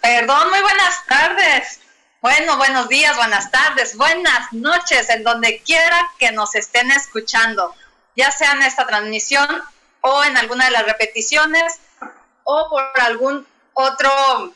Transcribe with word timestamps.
Perdón, 0.00 0.50
muy 0.50 0.60
buenas 0.60 1.06
tardes. 1.06 1.80
Bueno, 2.20 2.56
buenos 2.56 2.88
días, 2.88 3.16
buenas 3.16 3.50
tardes, 3.50 3.96
buenas 3.96 4.52
noches, 4.52 5.08
en 5.10 5.22
donde 5.22 5.60
quiera 5.62 6.10
que 6.18 6.32
nos 6.32 6.54
estén 6.54 6.90
escuchando, 6.90 7.74
ya 8.16 8.30
sea 8.30 8.52
en 8.52 8.62
esta 8.62 8.86
transmisión 8.86 9.46
o 10.00 10.24
en 10.24 10.36
alguna 10.36 10.64
de 10.64 10.70
las 10.72 10.86
repeticiones 10.86 11.78
o 12.44 12.68
por 12.70 13.00
algún 13.00 13.46
otro 13.74 14.52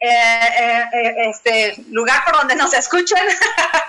eh, 0.00 0.08
eh, 0.10 0.84
eh, 0.92 1.14
este 1.30 1.84
lugar 1.90 2.24
por 2.24 2.36
donde 2.36 2.56
nos 2.56 2.74
escuchen, 2.74 3.24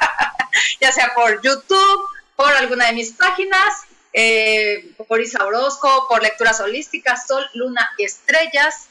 ya 0.80 0.92
sea 0.92 1.14
por 1.16 1.42
YouTube, 1.42 2.08
por 2.36 2.54
alguna 2.54 2.86
de 2.86 2.94
mis 2.94 3.14
páginas, 3.14 3.86
por 5.08 5.20
Isa 5.20 5.44
Orozco, 5.44 6.08
por 6.08 6.22
lecturas 6.22 6.60
holísticas, 6.60 7.26
Sol, 7.26 7.44
Luna 7.56 7.90
y 7.98 8.06
Estrellas, 8.06 8.90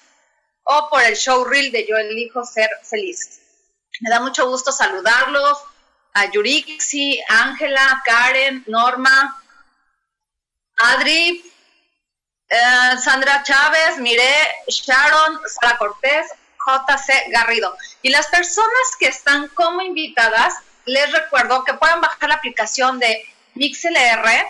o 0.64 0.88
por 0.90 1.02
el 1.02 1.16
show 1.16 1.44
reel 1.44 1.72
de 1.72 1.86
Yo 1.86 1.96
elijo 1.96 2.44
ser 2.44 2.68
feliz. 2.82 3.40
Me 4.00 4.10
da 4.10 4.20
mucho 4.20 4.48
gusto 4.48 4.72
saludarlos 4.72 5.58
a 6.14 6.30
Yurixi, 6.30 7.22
Ángela, 7.28 8.02
Karen, 8.04 8.64
Norma, 8.66 9.42
Adri, 10.76 11.42
eh, 12.48 12.98
Sandra 13.02 13.42
Chávez, 13.42 13.98
Mire, 13.98 14.48
Sharon, 14.68 15.40
Sara 15.46 15.78
Cortés, 15.78 16.26
JC 16.66 17.30
Garrido. 17.30 17.76
Y 18.02 18.10
las 18.10 18.26
personas 18.28 18.96
que 18.98 19.06
están 19.06 19.48
como 19.48 19.80
invitadas, 19.80 20.54
les 20.84 21.10
recuerdo 21.12 21.64
que 21.64 21.74
pueden 21.74 22.00
bajar 22.00 22.28
la 22.28 22.36
aplicación 22.36 22.98
de 22.98 23.24
MixLR 23.54 24.46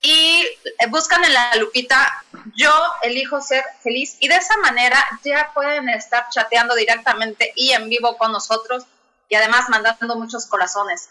y 0.00 0.42
eh, 0.42 0.86
buscan 0.88 1.24
en 1.24 1.32
la 1.32 1.56
lupita 1.56 2.24
yo 2.54 2.72
elijo 3.02 3.40
ser 3.40 3.64
feliz 3.82 4.16
y 4.20 4.28
de 4.28 4.36
esa 4.36 4.56
manera 4.58 5.04
ya 5.24 5.50
pueden 5.52 5.88
estar 5.88 6.28
chateando 6.30 6.74
directamente 6.74 7.52
y 7.56 7.72
en 7.72 7.88
vivo 7.88 8.16
con 8.16 8.32
nosotros 8.32 8.84
y 9.28 9.34
además 9.34 9.68
mandando 9.68 10.16
muchos 10.16 10.46
corazones. 10.46 11.10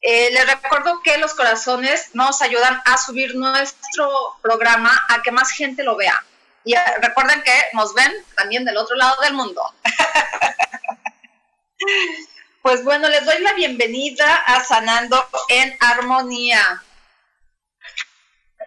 Eh, 0.00 0.30
les 0.32 0.46
recuerdo 0.46 1.00
que 1.02 1.18
los 1.18 1.34
corazones 1.34 2.10
nos 2.14 2.42
ayudan 2.42 2.82
a 2.84 2.98
subir 2.98 3.36
nuestro 3.36 4.36
programa 4.42 4.90
a 5.08 5.22
que 5.22 5.30
más 5.30 5.50
gente 5.50 5.84
lo 5.84 5.96
vea. 5.96 6.24
Y 6.64 6.74
eh, 6.74 6.80
recuerden 7.00 7.42
que 7.42 7.54
nos 7.72 7.94
ven 7.94 8.12
también 8.36 8.64
del 8.64 8.76
otro 8.76 8.96
lado 8.96 9.20
del 9.22 9.34
mundo. 9.34 9.62
pues 12.62 12.84
bueno, 12.84 13.08
les 13.08 13.24
doy 13.24 13.40
la 13.40 13.54
bienvenida 13.54 14.36
a 14.36 14.62
Sanando 14.64 15.24
en 15.48 15.76
Armonía. 15.80 16.82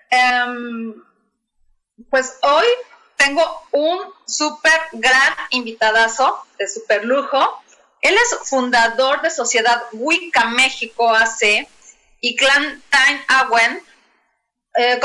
Em, 0.09 0.93
pues 2.09 2.37
hoy 2.41 2.65
tengo 3.15 3.41
un 3.71 3.99
súper 4.25 4.79
gran 4.93 5.33
invitadazo 5.51 6.45
de 6.57 6.67
súper 6.67 7.05
lujo. 7.05 7.61
Él 8.01 8.15
es 8.15 8.49
fundador 8.49 9.21
de 9.21 9.31
Sociedad 9.31 9.83
Wicca 9.93 10.45
México 10.45 11.09
AC 11.09 11.67
y 12.19 12.35
Clan 12.35 12.83
Time 12.89 13.25
Awen, 13.27 13.81
eh, 14.75 14.99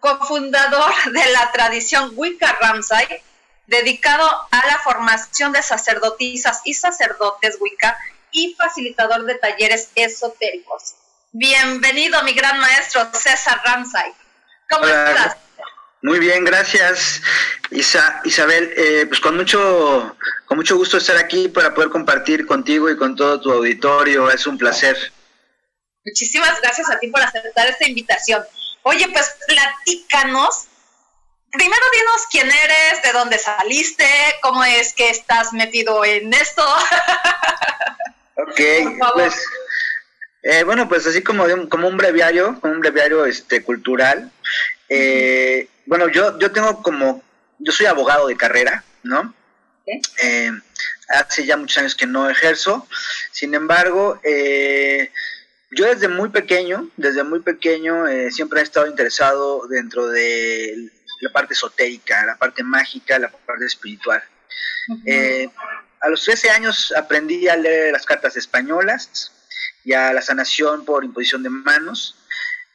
cofundador 0.00 0.94
de 1.12 1.32
la 1.32 1.52
tradición 1.52 2.12
Wicca 2.14 2.56
Ramsay, 2.60 3.06
dedicado 3.66 4.28
a 4.50 4.66
la 4.66 4.78
formación 4.78 5.52
de 5.52 5.62
sacerdotisas 5.62 6.60
y 6.64 6.74
sacerdotes 6.74 7.58
Wicca 7.60 7.98
y 8.30 8.54
facilitador 8.54 9.24
de 9.24 9.36
talleres 9.36 9.90
esotéricos. 9.94 10.94
Bienvenido, 11.36 12.22
mi 12.22 12.32
gran 12.32 12.60
maestro 12.60 13.10
César 13.12 13.60
Ramsay. 13.64 14.12
¿Cómo 14.70 14.86
estás? 14.86 15.36
Muy 16.00 16.20
bien, 16.20 16.44
gracias 16.44 17.20
Isa, 17.72 18.20
Isabel. 18.22 18.72
Eh, 18.76 19.06
pues 19.08 19.18
con 19.18 19.34
mucho, 19.36 20.16
con 20.46 20.56
mucho 20.56 20.76
gusto 20.76 20.98
estar 20.98 21.16
aquí 21.16 21.48
para 21.48 21.74
poder 21.74 21.90
compartir 21.90 22.46
contigo 22.46 22.88
y 22.88 22.96
con 22.96 23.16
todo 23.16 23.40
tu 23.40 23.50
auditorio. 23.50 24.30
Es 24.30 24.46
un 24.46 24.56
placer. 24.56 24.96
Muchísimas 26.04 26.60
gracias 26.60 26.88
a 26.88 27.00
ti 27.00 27.08
por 27.08 27.20
aceptar 27.20 27.66
esta 27.66 27.88
invitación. 27.88 28.44
Oye, 28.82 29.08
pues 29.08 29.34
platícanos. 29.48 30.68
Primero 31.50 31.82
dinos 31.92 32.22
quién 32.30 32.48
eres, 32.48 33.02
de 33.02 33.12
dónde 33.12 33.38
saliste, 33.38 34.06
cómo 34.40 34.62
es 34.62 34.94
que 34.94 35.10
estás 35.10 35.52
metido 35.52 36.04
en 36.04 36.32
esto. 36.32 36.64
ok, 38.36 38.60
pues 39.14 39.34
eh, 40.44 40.62
bueno, 40.62 40.86
pues 40.90 41.06
así 41.06 41.22
como, 41.22 41.46
como 41.70 41.88
un 41.88 41.96
breviario, 41.96 42.60
como 42.60 42.74
un 42.74 42.80
breviario 42.80 43.24
este, 43.24 43.64
cultural. 43.64 44.30
Eh, 44.90 45.68
bueno, 45.86 46.08
yo, 46.08 46.38
yo 46.38 46.52
tengo 46.52 46.82
como, 46.82 47.22
yo 47.58 47.72
soy 47.72 47.86
abogado 47.86 48.28
de 48.28 48.36
carrera, 48.36 48.84
¿no? 49.02 49.34
Eh, 49.86 50.50
hace 51.08 51.46
ya 51.46 51.56
muchos 51.56 51.78
años 51.78 51.94
que 51.94 52.06
no 52.06 52.28
ejerzo, 52.28 52.86
sin 53.32 53.54
embargo, 53.54 54.20
yo 55.70 55.86
desde 55.86 56.08
muy 56.08 56.28
pequeño, 56.28 56.90
desde 56.96 57.24
muy 57.24 57.40
pequeño 57.40 58.04
siempre 58.30 58.60
he 58.60 58.62
estado 58.62 58.86
interesado 58.86 59.66
dentro 59.66 60.08
de 60.08 60.90
la 61.20 61.32
parte 61.32 61.54
esotérica, 61.54 62.24
la 62.24 62.36
parte 62.36 62.62
mágica, 62.62 63.18
la 63.18 63.30
parte 63.30 63.64
espiritual. 63.64 64.22
a 66.00 66.08
los 66.08 66.22
13 66.22 66.50
años 66.50 66.92
aprendí 66.96 67.48
a 67.48 67.56
leer 67.56 67.92
las 67.92 68.06
cartas 68.06 68.36
españolas, 68.36 69.30
y 69.84 69.92
a 69.92 70.12
la 70.12 70.22
sanación 70.22 70.84
por 70.84 71.04
imposición 71.04 71.42
de 71.42 71.50
manos. 71.50 72.16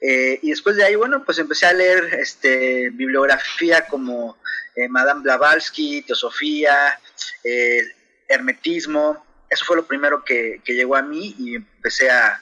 Eh, 0.01 0.39
y 0.41 0.51
después 0.51 0.75
de 0.75 0.85
ahí, 0.85 0.95
bueno, 0.95 1.23
pues 1.25 1.39
empecé 1.39 1.65
a 1.65 1.73
leer 1.73 2.13
este, 2.15 2.89
bibliografía 2.91 3.87
como 3.87 4.37
eh, 4.75 4.87
Madame 4.87 5.23
Blavatsky, 5.23 6.03
Teosofía, 6.03 6.99
eh, 7.43 7.83
Hermetismo. 8.27 9.25
Eso 9.49 9.65
fue 9.65 9.75
lo 9.75 9.85
primero 9.85 10.23
que, 10.23 10.61
llegó 10.65 10.95
a 10.95 11.01
mí 11.01 11.35
y 11.39 11.55
empecé 11.55 12.09
a, 12.09 12.41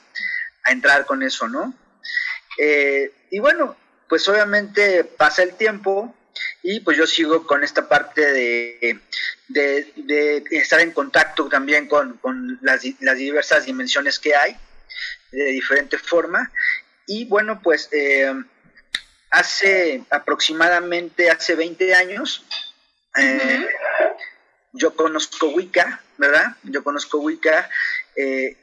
entrar 0.69 1.05
con 1.05 1.23
eso, 1.23 1.47
¿no? 1.47 1.73
y 3.31 3.39
bueno, 3.39 3.77
pues 4.09 4.27
obviamente 4.27 5.05
pasa 5.05 5.43
el 5.43 5.53
tiempo 5.53 6.13
y 6.61 6.81
pues 6.81 6.97
yo 6.97 7.07
sigo 7.07 7.47
con 7.47 7.63
esta 7.63 7.87
parte 7.87 8.33
de, 8.33 8.99
de, 9.47 10.43
estar 10.51 10.79
en 10.79 10.91
contacto 10.91 11.47
también 11.49 11.87
con, 11.87 12.19
las, 12.61 12.83
las, 12.99 13.17
diversas 13.17 13.65
dimensiones 13.65 14.19
que 14.19 14.35
hay, 14.35 14.55
de 15.31 15.45
diferente 15.45 15.97
forma. 15.97 16.51
Y 17.05 17.25
bueno, 17.25 17.61
pues 17.61 17.89
eh, 17.91 18.33
hace 19.29 20.03
aproximadamente, 20.09 21.29
hace 21.29 21.55
20 21.55 21.95
años, 21.95 22.45
eh, 23.17 23.67
yo 24.73 24.95
conozco 24.95 25.49
Wicca, 25.49 26.01
¿verdad? 26.17 26.55
Yo 26.63 26.83
conozco 26.83 27.19
Wicca. 27.19 27.69
Eh, 28.15 28.57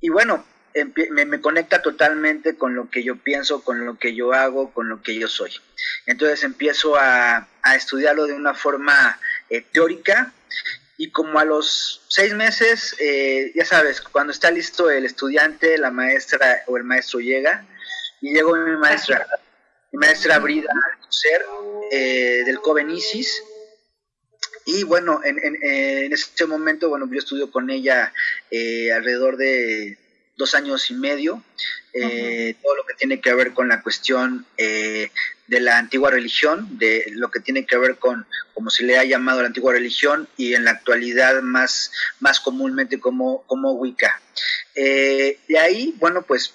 y 0.00 0.08
bueno, 0.10 0.44
me, 0.74 1.40
conecta 1.40 1.82
totalmente 1.82 2.56
con 2.56 2.74
lo 2.74 2.90
que 2.90 3.02
yo 3.02 3.16
pienso, 3.16 3.62
con 3.62 3.84
lo 3.84 3.98
que 3.98 4.14
yo 4.14 4.32
hago, 4.32 4.72
con 4.72 4.88
lo 4.88 5.02
que 5.02 5.14
yo 5.14 5.28
soy. 5.28 5.52
Entonces 6.06 6.44
empiezo 6.44 6.96
a, 6.96 7.48
a 7.62 7.76
estudiarlo 7.76 8.26
de 8.26 8.34
una 8.34 8.54
forma 8.54 9.18
eh, 9.50 9.64
teórica 9.72 10.32
y 10.96 11.10
como 11.10 11.38
a 11.38 11.44
los 11.44 12.02
seis 12.08 12.34
meses, 12.34 12.96
eh, 12.98 13.52
ya 13.54 13.64
sabes, 13.64 14.00
cuando 14.00 14.32
está 14.32 14.50
listo 14.50 14.90
el 14.90 15.04
estudiante, 15.04 15.78
la 15.78 15.90
maestra 15.90 16.62
o 16.66 16.76
el 16.76 16.82
maestro 16.82 17.20
llega, 17.20 17.64
y 18.20 18.34
llegó 18.34 18.56
mi 18.56 18.76
maestra, 18.76 19.24
mi 19.92 19.98
maestra 20.00 20.40
Brida 20.40 20.72
Ser, 21.08 21.44
eh, 21.92 22.42
del 22.44 22.60
Covenicis, 22.60 23.42
y 24.70 24.82
bueno, 24.82 25.22
en, 25.24 25.38
en, 25.38 25.56
en, 25.62 26.12
ese 26.12 26.44
momento, 26.44 26.90
bueno, 26.90 27.08
yo 27.10 27.18
estudio 27.18 27.50
con 27.50 27.70
ella 27.70 28.12
eh, 28.50 28.92
alrededor 28.92 29.38
de 29.38 29.96
dos 30.36 30.54
años 30.54 30.90
y 30.90 30.94
medio, 30.94 31.42
eh, 31.94 32.54
todo 32.62 32.76
lo 32.76 32.84
que 32.84 32.92
tiene 32.94 33.20
que 33.20 33.32
ver 33.32 33.54
con 33.54 33.68
la 33.68 33.82
cuestión 33.82 34.46
eh, 34.58 35.10
de 35.48 35.60
la 35.60 35.78
antigua 35.78 36.10
religión, 36.10 36.78
de 36.78 37.06
lo 37.14 37.30
que 37.30 37.40
tiene 37.40 37.66
que 37.66 37.76
ver 37.76 37.96
con, 37.96 38.26
como 38.54 38.70
se 38.70 38.84
le 38.84 38.98
ha 38.98 39.04
llamado 39.04 39.40
la 39.40 39.48
antigua 39.48 39.72
religión, 39.72 40.28
y 40.36 40.54
en 40.54 40.64
la 40.64 40.72
actualidad 40.72 41.42
más, 41.42 41.90
más 42.20 42.38
comúnmente 42.38 43.00
como, 43.00 43.42
como 43.46 43.72
Wicca. 43.72 44.20
Eh, 44.74 45.38
de 45.48 45.58
ahí, 45.58 45.94
bueno, 45.98 46.22
pues 46.22 46.54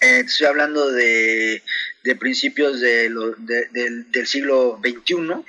estoy 0.00 0.46
hablando 0.46 0.90
de, 0.90 1.62
de 2.02 2.16
principios 2.16 2.80
de 2.80 3.10
lo, 3.10 3.32
de, 3.32 3.68
del, 3.68 4.10
del 4.10 4.26
siglo 4.26 4.80
XXI, 4.82 5.44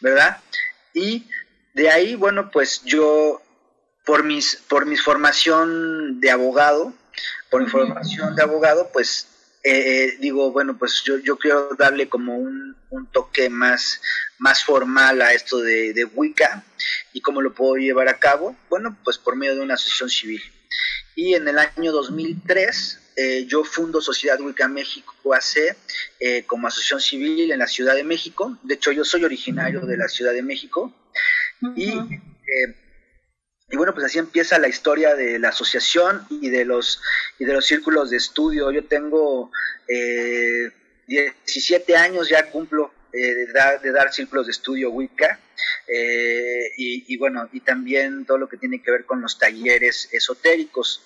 ¿verdad? 0.00 0.40
Y 0.94 1.26
de 1.74 1.90
ahí, 1.90 2.14
bueno, 2.16 2.50
pues 2.50 2.82
yo 2.84 3.42
por 4.04 4.24
mis, 4.24 4.56
por 4.68 4.86
mi 4.86 4.96
formación 4.96 6.20
de 6.20 6.30
abogado, 6.30 6.92
por 7.50 7.62
mi 7.62 7.70
formación 7.70 8.34
de 8.34 8.42
abogado, 8.42 8.90
pues 8.92 9.28
eh, 9.64 10.16
digo, 10.18 10.50
bueno, 10.50 10.76
pues 10.76 11.02
yo, 11.04 11.18
yo 11.18 11.36
quiero 11.38 11.70
darle 11.78 12.08
como 12.08 12.36
un, 12.36 12.76
un 12.90 13.06
toque 13.06 13.48
más, 13.48 14.00
más 14.38 14.64
formal 14.64 15.22
a 15.22 15.32
esto 15.32 15.58
de, 15.58 15.92
de, 15.92 16.04
Wicca 16.04 16.64
y 17.12 17.20
cómo 17.20 17.40
lo 17.40 17.54
puedo 17.54 17.76
llevar 17.76 18.08
a 18.08 18.18
cabo. 18.18 18.56
Bueno, 18.68 18.96
pues 19.04 19.18
por 19.18 19.36
medio 19.36 19.54
de 19.54 19.60
una 19.60 19.74
asociación 19.74 20.10
civil. 20.10 20.42
Y 21.14 21.34
en 21.34 21.46
el 21.46 21.58
año 21.58 21.92
2003 21.92 22.98
eh, 23.14 23.44
yo 23.46 23.62
fundo 23.62 24.00
Sociedad 24.00 24.40
Wicca 24.40 24.68
México 24.68 25.34
AC 25.34 25.76
eh, 26.18 26.44
como 26.46 26.66
asociación 26.66 27.00
civil 27.00 27.52
en 27.52 27.58
la 27.58 27.66
Ciudad 27.66 27.94
de 27.94 28.04
México. 28.04 28.58
De 28.62 28.74
hecho, 28.74 28.90
yo 28.90 29.04
soy 29.04 29.24
originario 29.24 29.80
de 29.82 29.96
la 29.96 30.08
Ciudad 30.08 30.32
de 30.32 30.42
México. 30.42 30.94
Uh 31.60 31.66
-huh. 31.66 31.74
Y 31.76 32.20
y 33.72 33.76
bueno, 33.78 33.94
pues 33.94 34.04
así 34.04 34.18
empieza 34.18 34.58
la 34.58 34.68
historia 34.68 35.14
de 35.14 35.38
la 35.38 35.48
asociación 35.48 36.26
y 36.28 36.50
de 36.50 36.66
los, 36.66 37.00
y 37.38 37.46
de 37.46 37.54
los 37.54 37.64
círculos 37.64 38.10
de 38.10 38.18
estudio. 38.18 38.70
Yo 38.70 38.84
tengo 38.84 39.50
eh, 39.88 40.70
17 41.06 41.96
años, 41.96 42.28
ya 42.28 42.50
cumplo 42.50 42.92
eh, 43.14 43.34
de, 43.34 43.46
dar, 43.46 43.80
de, 43.80 43.90
dar, 43.90 44.12
círculos 44.12 44.44
de 44.44 44.52
estudio 44.52 44.90
Wicca. 44.90 45.40
Eh, 45.88 46.70
y, 46.76 47.14
y, 47.14 47.16
bueno, 47.16 47.48
y 47.50 47.60
también 47.60 48.26
todo 48.26 48.36
lo 48.36 48.46
que 48.46 48.58
tiene 48.58 48.82
que 48.82 48.90
ver 48.90 49.06
con 49.06 49.22
los 49.22 49.38
talleres 49.38 50.10
esotéricos. 50.12 51.02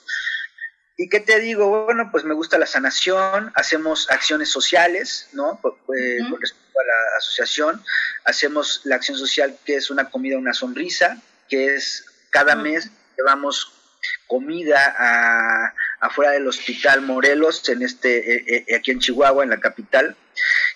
¿Y 0.96 1.08
qué 1.08 1.20
te 1.20 1.38
digo? 1.38 1.84
Bueno, 1.84 2.08
pues 2.10 2.24
me 2.24 2.34
gusta 2.34 2.58
la 2.58 2.66
sanación, 2.66 3.52
hacemos 3.54 4.10
acciones 4.10 4.50
sociales, 4.50 5.28
¿no? 5.34 5.60
Por, 5.62 5.74
uh 5.86 5.92
-huh. 5.92 6.30
con 6.30 6.40
respecto 6.40 6.80
a 6.80 6.84
la 6.84 7.18
asociación, 7.18 7.84
hacemos 8.24 8.80
la 8.82 8.96
acción 8.96 9.16
social 9.16 9.56
que 9.64 9.76
es 9.76 9.88
una 9.88 10.10
comida, 10.10 10.36
una 10.36 10.52
sonrisa, 10.52 11.22
que 11.48 11.76
es 11.76 12.06
cada 12.30 12.56
mes 12.56 12.90
llevamos 13.16 13.72
comida 14.26 14.94
a, 14.98 15.74
afuera 16.00 16.32
del 16.32 16.46
Hospital 16.46 17.02
Morelos, 17.02 17.68
en 17.68 17.82
este, 17.82 18.36
eh, 18.36 18.64
eh, 18.68 18.76
aquí 18.76 18.90
en 18.90 19.00
Chihuahua, 19.00 19.44
en 19.44 19.50
la 19.50 19.60
capital. 19.60 20.16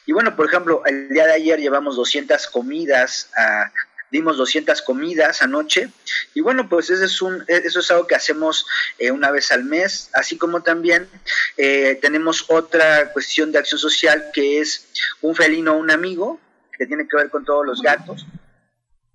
Y 0.06 0.12
bueno, 0.12 0.36
por 0.36 0.46
ejemplo, 0.46 0.82
el 0.86 1.08
día 1.08 1.26
de 1.26 1.34
ayer 1.34 1.60
llevamos 1.60 1.96
200 1.96 2.46
comidas, 2.48 3.30
a, 3.36 3.70
dimos 4.10 4.36
200 4.36 4.82
comidas 4.82 5.42
anoche. 5.42 5.90
Y 6.34 6.40
bueno, 6.40 6.68
pues 6.68 6.90
eso 6.90 7.04
es, 7.04 7.22
un, 7.22 7.44
eso 7.48 7.80
es 7.80 7.90
algo 7.90 8.06
que 8.06 8.14
hacemos 8.14 8.66
eh, 8.98 9.10
una 9.10 9.30
vez 9.30 9.52
al 9.52 9.64
mes, 9.64 10.10
así 10.14 10.36
como 10.36 10.62
también 10.62 11.08
eh, 11.56 11.98
tenemos 12.00 12.46
otra 12.48 13.12
cuestión 13.12 13.52
de 13.52 13.58
acción 13.58 13.78
social 13.78 14.30
que 14.32 14.60
es 14.60 14.86
un 15.20 15.34
felino, 15.34 15.76
un 15.76 15.90
amigo, 15.90 16.40
que 16.76 16.86
tiene 16.86 17.06
que 17.06 17.16
ver 17.16 17.30
con 17.30 17.44
todos 17.44 17.66
los 17.66 17.82
gatos. 17.82 18.26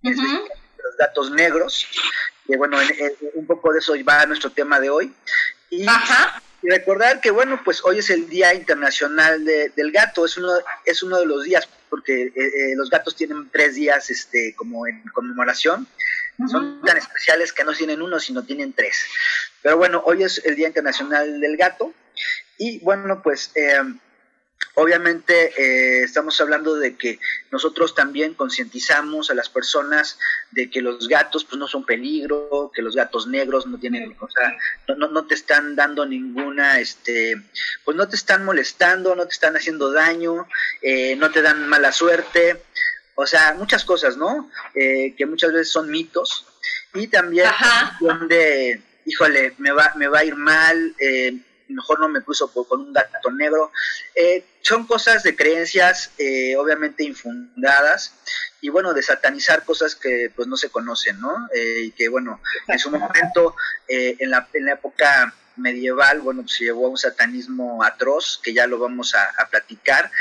Uh 0.04 0.10
-huh. 0.10 0.50
Los 0.96 0.98
gatos 0.98 1.32
negros, 1.32 1.88
que 2.48 2.58
bueno, 2.58 2.82
en, 2.82 2.90
en, 2.90 3.14
un 3.34 3.46
poco 3.46 3.74
de 3.74 3.80
eso 3.80 3.94
va 4.08 4.22
a 4.22 4.26
nuestro 4.26 4.52
tema 4.52 4.80
de 4.80 4.90
hoy. 4.90 5.14
Y, 5.70 5.88
Ajá. 5.88 6.42
y, 6.62 6.70
recordar 6.70 7.22
que 7.22 7.32
bueno, 7.32 7.62
pues 7.64 7.84
hoy 7.84 8.00
es 8.00 8.10
el 8.10 8.30
Día 8.30 8.54
Internacional 8.54 9.44
de, 9.44 9.70
del 9.76 9.92
Gato, 9.92 10.26
es 10.26 10.38
uno, 10.38 10.52
es 10.86 11.04
uno 11.04 11.20
de 11.20 11.26
los 11.26 11.44
días, 11.44 11.68
porque 11.90 12.28
eh, 12.28 12.34
eh, 12.36 12.76
los 12.76 12.90
gatos 12.90 13.16
tienen 13.16 13.50
tres 13.52 13.76
días 13.76 14.10
este, 14.10 14.54
como 14.56 14.88
en 14.88 15.04
conmemoración, 15.14 15.88
uh 16.38 16.44
-huh. 16.44 16.50
son 16.50 16.82
tan 16.82 16.98
especiales 16.98 17.52
que 17.52 17.64
no 17.64 17.74
tienen 17.74 18.02
uno, 18.02 18.20
sino 18.20 18.44
tienen 18.44 18.74
tres. 18.74 19.06
Pero 19.62 19.78
bueno, 19.78 20.02
hoy 20.06 20.24
es 20.24 20.42
el 20.46 20.56
Día 20.56 20.68
Internacional 20.68 21.40
del 21.40 21.58
Gato, 21.58 21.94
y 22.58 22.80
bueno, 22.80 23.22
pues... 23.22 23.52
Eh, 23.56 23.82
Obviamente 24.78 25.54
eh, 25.58 26.04
estamos 26.04 26.40
hablando 26.42 26.76
de 26.76 26.98
que 26.98 27.20
nosotros 27.50 27.96
también 27.96 28.34
concientizamos 28.34 29.30
a 29.30 29.34
las 29.34 29.48
personas 29.48 30.20
de 30.52 30.70
que 30.70 30.82
los 30.82 31.08
gatos 31.08 31.46
pues 31.46 31.58
no 31.58 31.68
son 31.68 31.86
peligro, 31.86 32.72
que 32.76 32.82
los 32.82 32.94
gatos 32.94 33.26
negros 33.28 33.68
no 33.68 33.80
tienen, 33.80 34.16
o 34.20 34.30
sea, 34.30 34.58
no, 34.88 34.96
no, 34.96 35.08
no, 35.08 35.28
te 35.28 35.34
están 35.34 35.78
dando 35.78 36.06
ninguna, 36.06 36.80
este, 36.82 37.42
pues 37.86 37.96
no 37.96 38.10
te 38.10 38.18
están 38.18 38.44
molestando, 38.44 39.16
no 39.16 39.26
te 39.26 39.34
están 39.34 39.56
haciendo 39.56 39.94
daño, 39.94 40.46
eh, 40.82 41.16
no 41.16 41.32
te 41.32 41.42
dan 41.42 41.70
mala 41.70 41.94
suerte, 41.94 42.62
o 43.16 43.26
sea, 43.26 43.56
muchas 43.58 43.86
cosas, 43.86 44.18
¿no? 44.18 44.52
Eh, 44.74 45.16
que 45.18 45.26
muchas 45.26 45.54
veces 45.54 45.72
son 45.72 45.90
mitos. 45.90 46.46
Y 46.94 47.08
también 47.08 47.50
donde, 48.02 48.82
híjole, 49.06 49.54
me 49.58 49.72
va, 49.72 49.94
me 49.96 50.10
va 50.10 50.20
a 50.20 50.26
ir 50.26 50.36
mal, 50.36 50.94
eh, 51.00 51.40
mejor 51.68 52.00
no 52.00 52.08
me 52.10 52.22
cruzo 52.22 52.52
por, 52.52 52.68
con 52.68 52.82
un 52.82 52.94
gato 52.94 53.32
negro. 53.32 53.72
Eh, 54.16 54.46
son 54.62 54.88
cosas 54.88 55.24
de 55.24 55.36
creencias 55.36 56.12
eh, 56.18 56.56
obviamente 56.58 57.04
infundadas 57.04 58.14
y 58.62 58.70
bueno, 58.70 58.94
de 58.94 59.04
satanizar 59.04 59.64
cosas 59.64 59.96
que 59.96 60.32
pues 60.36 60.48
no 60.48 60.58
se 60.58 60.70
conocen, 60.70 61.20
¿no? 61.20 61.48
Eh, 61.54 61.82
y 61.86 61.92
que 61.92 62.10
bueno, 62.10 62.42
en 62.68 62.80
su 62.80 62.90
momento, 62.90 63.56
en, 63.88 64.30
la, 64.30 64.48
en 64.54 64.66
la 64.66 64.74
época 64.74 65.36
medieval, 65.58 66.22
bueno, 66.22 66.42
pues 66.42 66.56
se 66.56 66.66
llevó 66.66 66.88
a 66.88 66.90
un 66.90 66.98
satanismo 66.98 67.84
atroz, 67.84 68.40
que 68.44 68.54
ya 68.54 68.68
lo 68.68 68.80
vamos 68.80 69.16
a, 69.16 69.24
a 69.38 69.50
platicar. 69.50 70.12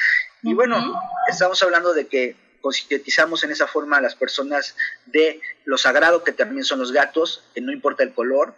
Y 0.42 0.52
bueno, 0.54 0.78
uh 0.78 0.94
-huh. 0.94 1.00
estamos 1.28 1.62
hablando 1.62 1.94
de 1.94 2.06
que 2.06 2.36
concientizamos 2.60 3.44
en 3.44 3.50
esa 3.50 3.66
forma 3.66 3.96
a 3.96 4.00
las 4.00 4.14
personas 4.14 4.76
de 5.06 5.40
lo 5.64 5.76
sagrado 5.76 6.24
que 6.24 6.32
también 6.32 6.64
son 6.64 6.78
los 6.78 6.92
gatos, 6.92 7.42
que 7.54 7.60
no 7.60 7.72
importa 7.72 8.02
el 8.02 8.14
color, 8.14 8.54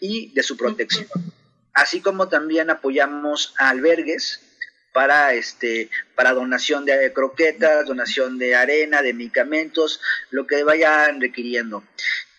y 0.00 0.32
de 0.34 0.42
su 0.42 0.56
protección. 0.56 1.06
Uh 1.14 1.18
-huh 1.18 1.39
así 1.80 2.00
como 2.02 2.28
también 2.28 2.68
apoyamos 2.68 3.54
a 3.58 3.70
albergues 3.70 4.40
para 4.92 5.32
este 5.32 5.88
para 6.14 6.34
donación 6.34 6.84
de 6.84 7.12
croquetas, 7.12 7.86
donación 7.86 8.38
de 8.38 8.54
arena, 8.54 9.02
de 9.02 9.14
medicamentos, 9.14 10.00
lo 10.30 10.46
que 10.46 10.62
vayan 10.62 11.20
requiriendo. 11.20 11.82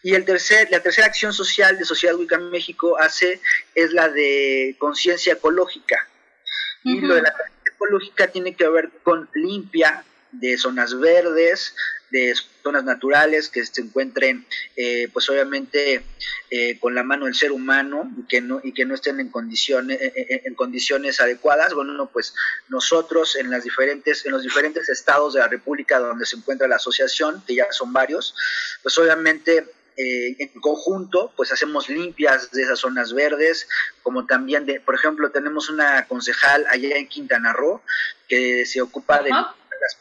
Y 0.03 0.13
el 0.13 0.25
tercer, 0.25 0.67
la 0.69 0.79
tercera 0.79 1.07
acción 1.07 1.33
social 1.33 1.77
de 1.77 1.85
Sociedad 1.85 2.15
Wicca 2.15 2.37
México 2.37 2.97
hace 2.99 3.39
es 3.73 3.93
la 3.93 4.09
de 4.09 4.75
conciencia 4.79 5.33
ecológica. 5.33 6.07
Uh 6.83 6.89
-huh. 6.89 6.97
Y 6.97 7.01
lo 7.01 7.15
de 7.15 7.21
la 7.21 7.31
conciencia 7.31 7.73
ecológica 7.75 8.27
tiene 8.27 8.55
que 8.55 8.67
ver 8.67 8.89
con 9.03 9.27
limpia 9.33 10.03
de 10.31 10.57
zonas 10.57 10.99
verdes, 10.99 11.75
de 12.09 12.33
zonas 12.63 12.83
naturales 12.83 13.49
que 13.49 13.65
se 13.65 13.81
encuentren, 13.81 14.45
eh, 14.75 15.07
pues 15.13 15.29
obviamente 15.29 16.03
eh, 16.49 16.77
con 16.79 16.93
la 16.93 17.03
mano 17.03 17.25
del 17.25 17.35
ser 17.35 17.51
humano 17.51 18.11
y 18.17 18.27
que 18.27 18.41
no 18.41 18.59
y 18.63 18.73
que 18.73 18.85
no 18.85 18.95
estén 18.95 19.19
en 19.19 19.29
condiciones 19.29 19.97
en, 20.01 20.41
en 20.45 20.55
condiciones 20.55 21.21
adecuadas. 21.21 21.73
Bueno, 21.73 22.09
pues 22.11 22.33
nosotros 22.67 23.35
en 23.35 23.49
las 23.49 23.63
diferentes 23.63 24.25
en 24.25 24.31
los 24.31 24.43
diferentes 24.43 24.89
estados 24.89 25.33
de 25.33 25.39
la 25.39 25.47
República 25.47 25.99
donde 25.99 26.25
se 26.25 26.35
encuentra 26.35 26.67
la 26.67 26.75
asociación, 26.75 27.43
que 27.47 27.55
ya 27.55 27.71
son 27.71 27.93
varios, 27.93 28.35
pues 28.83 28.97
obviamente 28.97 29.65
eh, 29.97 30.35
en 30.39 30.61
conjunto, 30.61 31.33
pues 31.35 31.51
hacemos 31.51 31.89
limpias 31.89 32.49
de 32.51 32.63
esas 32.63 32.79
zonas 32.79 33.13
verdes, 33.13 33.67
como 34.03 34.25
también, 34.25 34.65
de, 34.65 34.79
por 34.79 34.95
ejemplo, 34.95 35.31
tenemos 35.31 35.69
una 35.69 36.07
concejal 36.07 36.65
allá 36.69 36.95
en 36.95 37.07
Quintana 37.07 37.51
Roo 37.51 37.81
que 38.27 38.65
se 38.65 38.81
ocupa 38.81 39.21
de, 39.21 39.31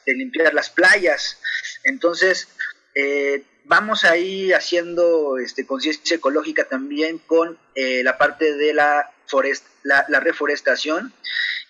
de, 0.07 0.15
limpiar 0.15 0.55
las 0.55 0.71
playas. 0.71 1.39
Entonces, 1.85 2.49
eh, 2.95 3.45
vamos 3.65 4.05
ahí 4.05 4.53
haciendo 4.53 5.39
este, 5.39 5.67
conciencia 5.67 6.17
ecológica 6.17 6.65
también 6.65 7.19
con 7.19 7.59
eh, 7.75 8.03
la 8.03 8.19
parte 8.19 8.55
de 8.55 8.75
la, 8.75 9.11
forest, 9.27 9.65
la, 9.83 10.05
reforestación. 10.21 11.13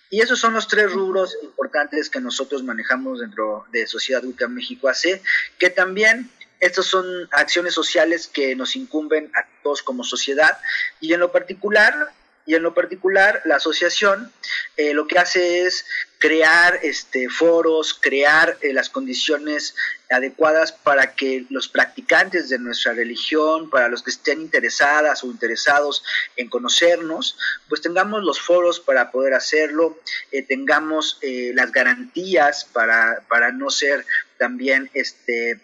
Y 0.09 0.19
esos 0.19 0.39
son 0.39 0.53
los 0.53 0.67
tres 0.67 0.91
rubros 0.91 1.37
importantes 1.41 2.09
que 2.09 2.19
nosotros 2.19 2.63
manejamos 2.63 3.19
dentro 3.19 3.65
de 3.71 3.87
Sociedad 3.87 4.23
Wicca 4.25 4.47
México 4.47 4.89
AC, 4.89 5.21
que 5.57 5.69
también 5.69 6.29
estas 6.59 6.85
son 6.85 7.05
acciones 7.31 7.73
sociales 7.73 8.27
que 8.27 8.55
nos 8.55 8.75
incumben 8.75 9.31
a 9.33 9.45
todos 9.63 9.81
como 9.81 10.03
sociedad 10.03 10.59
y 10.99 11.13
en 11.13 11.19
lo 11.19 11.31
particular 11.31 12.11
y 12.45 12.55
en 12.55 12.63
lo 12.63 12.73
particular 12.73 13.41
la 13.45 13.57
asociación 13.57 14.31
eh, 14.77 14.93
lo 14.93 15.07
que 15.07 15.19
hace 15.19 15.65
es 15.65 15.85
crear 16.17 16.79
este, 16.83 17.29
foros, 17.29 17.93
crear 17.93 18.57
eh, 18.61 18.73
las 18.73 18.89
condiciones 18.89 19.75
adecuadas 20.09 20.71
para 20.71 21.15
que 21.15 21.45
los 21.49 21.67
practicantes 21.67 22.49
de 22.49 22.59
nuestra 22.59 22.93
religión, 22.93 23.69
para 23.69 23.87
los 23.87 24.03
que 24.03 24.11
estén 24.11 24.41
interesadas 24.41 25.23
o 25.23 25.27
interesados 25.27 26.03
en 26.35 26.49
conocernos, 26.49 27.37
pues 27.69 27.81
tengamos 27.81 28.23
los 28.23 28.39
foros 28.39 28.79
para 28.79 29.11
poder 29.11 29.33
hacerlo, 29.33 29.99
eh, 30.31 30.43
tengamos 30.43 31.19
las 31.21 31.71
garantías 31.71 32.65
para, 32.65 33.23
para 33.27 33.51
no 33.51 33.69
ser 33.69 34.05
también 34.37 34.89
este 34.93 35.59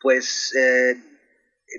pues 0.00 0.52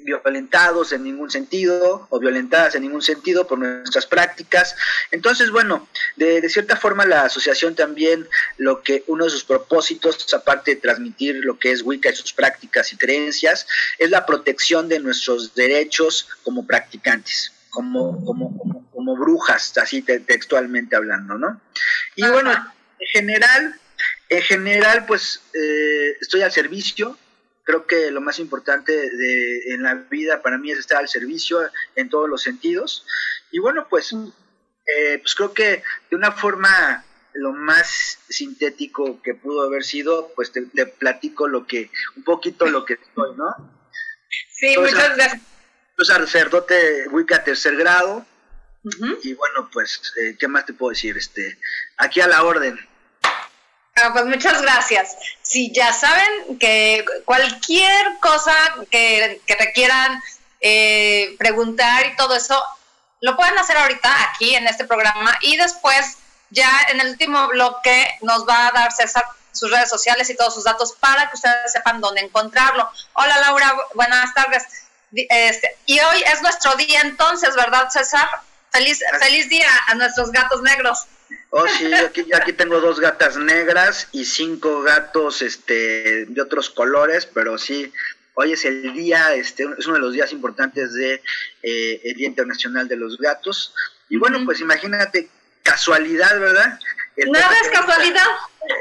violentados 0.01 0.91
en 0.91 1.03
ningún 1.03 1.29
sentido 1.29 2.07
o 2.09 2.19
violentadas 2.19 2.75
en 2.75 2.83
ningún 2.83 3.01
sentido 3.01 3.47
por 3.47 3.59
nuestras 3.59 4.05
prácticas. 4.05 4.75
Entonces, 5.11 5.51
bueno, 5.51 5.87
de, 6.15 6.47
cierta 6.49 6.75
forma 6.75 7.05
la 7.05 7.23
asociación 7.23 7.75
también 7.75 8.27
lo 8.57 8.81
que 8.81 9.03
uno 9.07 9.25
de 9.25 9.31
sus 9.31 9.43
propósitos, 9.43 10.33
aparte 10.33 10.75
de 10.75 10.81
transmitir 10.81 11.35
lo 11.43 11.59
que 11.59 11.71
es 11.71 11.81
Wicca 11.83 12.09
y 12.09 12.15
sus 12.15 12.33
prácticas 12.33 12.91
y 12.93 12.97
creencias, 12.97 13.67
es 13.97 14.09
la 14.09 14.25
protección 14.25 14.89
de 14.89 14.99
nuestros 14.99 15.55
derechos 15.55 16.27
como 16.43 16.65
practicantes. 16.65 17.51
Como, 17.69 18.23
como, 18.23 18.55
como, 18.55 18.87
como 18.91 19.17
brujas, 19.17 19.75
así 19.79 20.03
textualmente 20.03 20.95
hablando, 20.95 21.39
¿no? 21.39 21.59
Y 22.15 22.21
bueno, 22.27 22.51
en 22.51 23.07
general, 23.07 23.79
en 24.29 24.41
general, 24.43 25.05
pues 25.07 25.41
eh, 25.55 26.15
estoy 26.21 26.43
al 26.43 26.51
servicio, 26.51 27.17
creo 27.63 27.87
que 27.87 28.11
lo 28.11 28.21
más 28.21 28.39
importante 28.39 28.91
de, 28.91 29.73
en 29.73 29.83
la 29.83 29.95
vida 29.95 30.41
para 30.41 30.57
mí 30.57 30.71
es 30.71 30.79
estar 30.79 30.97
al 30.97 31.09
servicio 31.09 31.61
en 31.95 32.09
todos 32.09 32.29
los 32.29 32.41
sentidos. 32.41 33.05
Y 33.51 33.59
bueno, 33.59 33.87
pues, 33.89 34.13
eh, 34.13 35.19
pues 35.19 35.35
creo 35.35 35.53
que 35.53 35.83
de 36.09 36.15
una 36.15 36.31
forma 36.31 37.05
lo 37.33 37.51
más 37.51 38.19
sintético 38.29 39.21
que 39.21 39.33
pudo 39.33 39.63
haber 39.63 39.83
sido, 39.83 40.31
pues 40.35 40.51
te, 40.51 40.61
platico 40.85 41.47
lo 41.47 41.65
que, 41.65 41.89
un 42.15 42.23
poquito 42.23 42.65
lo 42.67 42.85
que 42.85 42.99
soy, 43.15 43.35
¿no? 43.35 43.45
Sí, 44.51 44.75
muchas 44.77 45.15
gracias. 45.15 45.41
Soy 45.97 46.05
sacerdote 46.05 47.07
Wicca 47.09 47.43
tercer 47.43 47.75
grado. 47.75 48.25
Y 49.23 49.33
bueno, 49.33 49.69
pues, 49.71 50.13
eh, 50.21 50.35
¿qué 50.37 50.47
más 50.49 50.65
te 50.65 50.73
puedo 50.73 50.89
decir? 50.89 51.17
Este, 51.17 51.57
aquí 51.97 52.19
a 52.19 52.27
la 52.27 52.43
orden. 52.43 52.77
Pues 54.11 54.25
muchas 54.25 54.61
gracias. 54.61 55.15
Si 55.41 55.71
ya 55.71 55.93
saben 55.93 56.57
que 56.59 57.05
cualquier 57.25 58.19
cosa 58.19 58.53
que, 58.91 59.41
que 59.45 59.55
requieran 59.55 60.21
eh, 60.59 61.35
preguntar 61.37 62.05
y 62.07 62.15
todo 62.15 62.35
eso, 62.35 62.61
lo 63.21 63.35
pueden 63.35 63.57
hacer 63.57 63.77
ahorita 63.77 64.09
aquí 64.29 64.55
en 64.55 64.67
este 64.67 64.85
programa 64.85 65.37
y 65.41 65.55
después 65.55 66.17
ya 66.49 66.69
en 66.89 66.99
el 67.01 67.09
último 67.09 67.47
bloque 67.47 68.07
nos 68.21 68.47
va 68.47 68.67
a 68.67 68.71
dar 68.71 68.91
César 68.91 69.23
sus 69.51 69.71
redes 69.71 69.89
sociales 69.89 70.29
y 70.29 70.35
todos 70.35 70.53
sus 70.53 70.63
datos 70.63 70.93
para 70.99 71.29
que 71.29 71.35
ustedes 71.35 71.71
sepan 71.71 72.01
dónde 72.01 72.21
encontrarlo. 72.21 72.89
Hola 73.13 73.37
Laura, 73.39 73.75
buenas 73.93 74.33
tardes. 74.33 74.63
Este, 75.13 75.77
y 75.85 75.99
hoy 75.99 76.23
es 76.25 76.41
nuestro 76.41 76.75
día 76.75 77.01
entonces, 77.01 77.55
¿verdad 77.55 77.89
César? 77.89 78.27
Feliz, 78.73 79.03
feliz 79.19 79.49
día 79.49 79.67
a 79.87 79.95
nuestros 79.95 80.31
gatos 80.31 80.63
negros. 80.63 81.05
Oh, 81.51 81.67
sí, 81.67 81.93
aquí, 81.93 82.25
aquí 82.33 82.53
tengo 82.53 82.81
dos 82.81 82.99
gatas 82.99 83.37
negras 83.37 84.07
y 84.11 84.25
cinco 84.25 84.81
gatos 84.81 85.43
este, 85.43 86.25
de 86.25 86.41
otros 86.41 86.71
colores, 86.71 87.27
pero 87.27 87.59
sí, 87.59 87.93
hoy 88.33 88.53
es 88.53 88.65
el 88.65 88.93
día, 88.93 89.35
este, 89.35 89.67
es 89.77 89.85
uno 89.85 89.95
de 89.95 90.01
los 90.01 90.13
días 90.13 90.31
importantes 90.31 90.93
de 90.95 91.21
eh, 91.61 92.01
el 92.03 92.15
Día 92.15 92.27
Internacional 92.27 92.87
de 92.87 92.95
los 92.95 93.19
Gatos. 93.19 93.75
Y 94.09 94.17
bueno, 94.17 94.39
pues 94.43 94.59
imagínate, 94.59 95.29
casualidad, 95.61 96.39
¿verdad? 96.39 96.79
Nada 97.17 97.55
es 97.61 97.69
casualidad. 97.69 98.27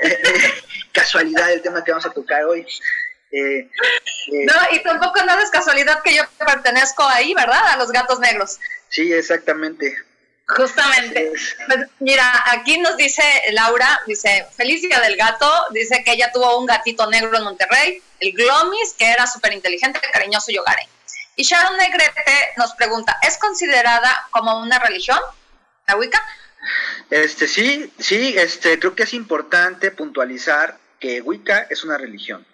casualidad 0.93 1.53
el 1.53 1.61
tema 1.61 1.85
que 1.85 1.93
vamos 1.93 2.07
a 2.07 2.11
tocar 2.11 2.45
hoy. 2.45 2.67
Eh, 3.33 3.61
eh, 3.61 4.45
no, 4.45 4.55
y 4.73 4.83
tampoco 4.83 5.25
nada 5.25 5.43
es 5.43 5.51
casualidad 5.51 6.03
que 6.03 6.15
yo 6.15 6.23
pertenezco 6.39 7.03
ahí, 7.03 7.33
¿verdad? 7.35 7.67
A 7.69 7.77
los 7.77 7.91
gatos 7.91 8.21
negros. 8.21 8.59
Sí, 8.89 9.13
exactamente. 9.13 9.97
Justamente. 10.47 11.33
Pues, 11.67 11.89
mira, 12.01 12.31
aquí 12.47 12.79
nos 12.79 12.97
dice 12.97 13.23
Laura, 13.53 14.01
dice, 14.07 14.47
feliz 14.55 14.83
día 14.83 15.01
del 15.01 15.17
gato, 15.17 15.51
dice 15.71 16.03
que 16.05 16.13
ella 16.13 16.31
tuvo 16.31 16.59
un 16.59 16.67
gatito 16.67 17.09
negro 17.09 17.37
en 17.37 17.45
Monterrey, 17.45 18.03
el 18.21 18.33
Glomis, 18.33 18.95
que 18.99 19.11
era 19.11 19.27
súper 19.27 19.55
inteligente, 19.55 20.01
cariñoso 20.13 20.51
y 20.51 20.59
hogareño. 20.59 20.91
Y 21.37 21.45
Sharon 21.45 21.79
Negrete 21.79 22.53
nos 22.59 22.75
pregunta, 22.75 23.17
¿es 23.23 23.39
considerada 23.39 24.29
como 24.31 24.61
una 24.61 24.79
religión 24.79 25.19
la 25.89 25.97
Wicca? 25.97 26.23
Este, 27.11 27.49
sí, 27.49 27.91
sí, 27.99 28.35
este, 28.37 28.79
creo 28.79 28.95
que 28.95 29.05
es 29.05 29.15
importante 29.15 29.91
puntualizar 29.91 30.79
que 31.01 31.21
Wicca 31.21 31.67
es 31.71 31.83
una 31.85 31.97
religión. 31.97 32.47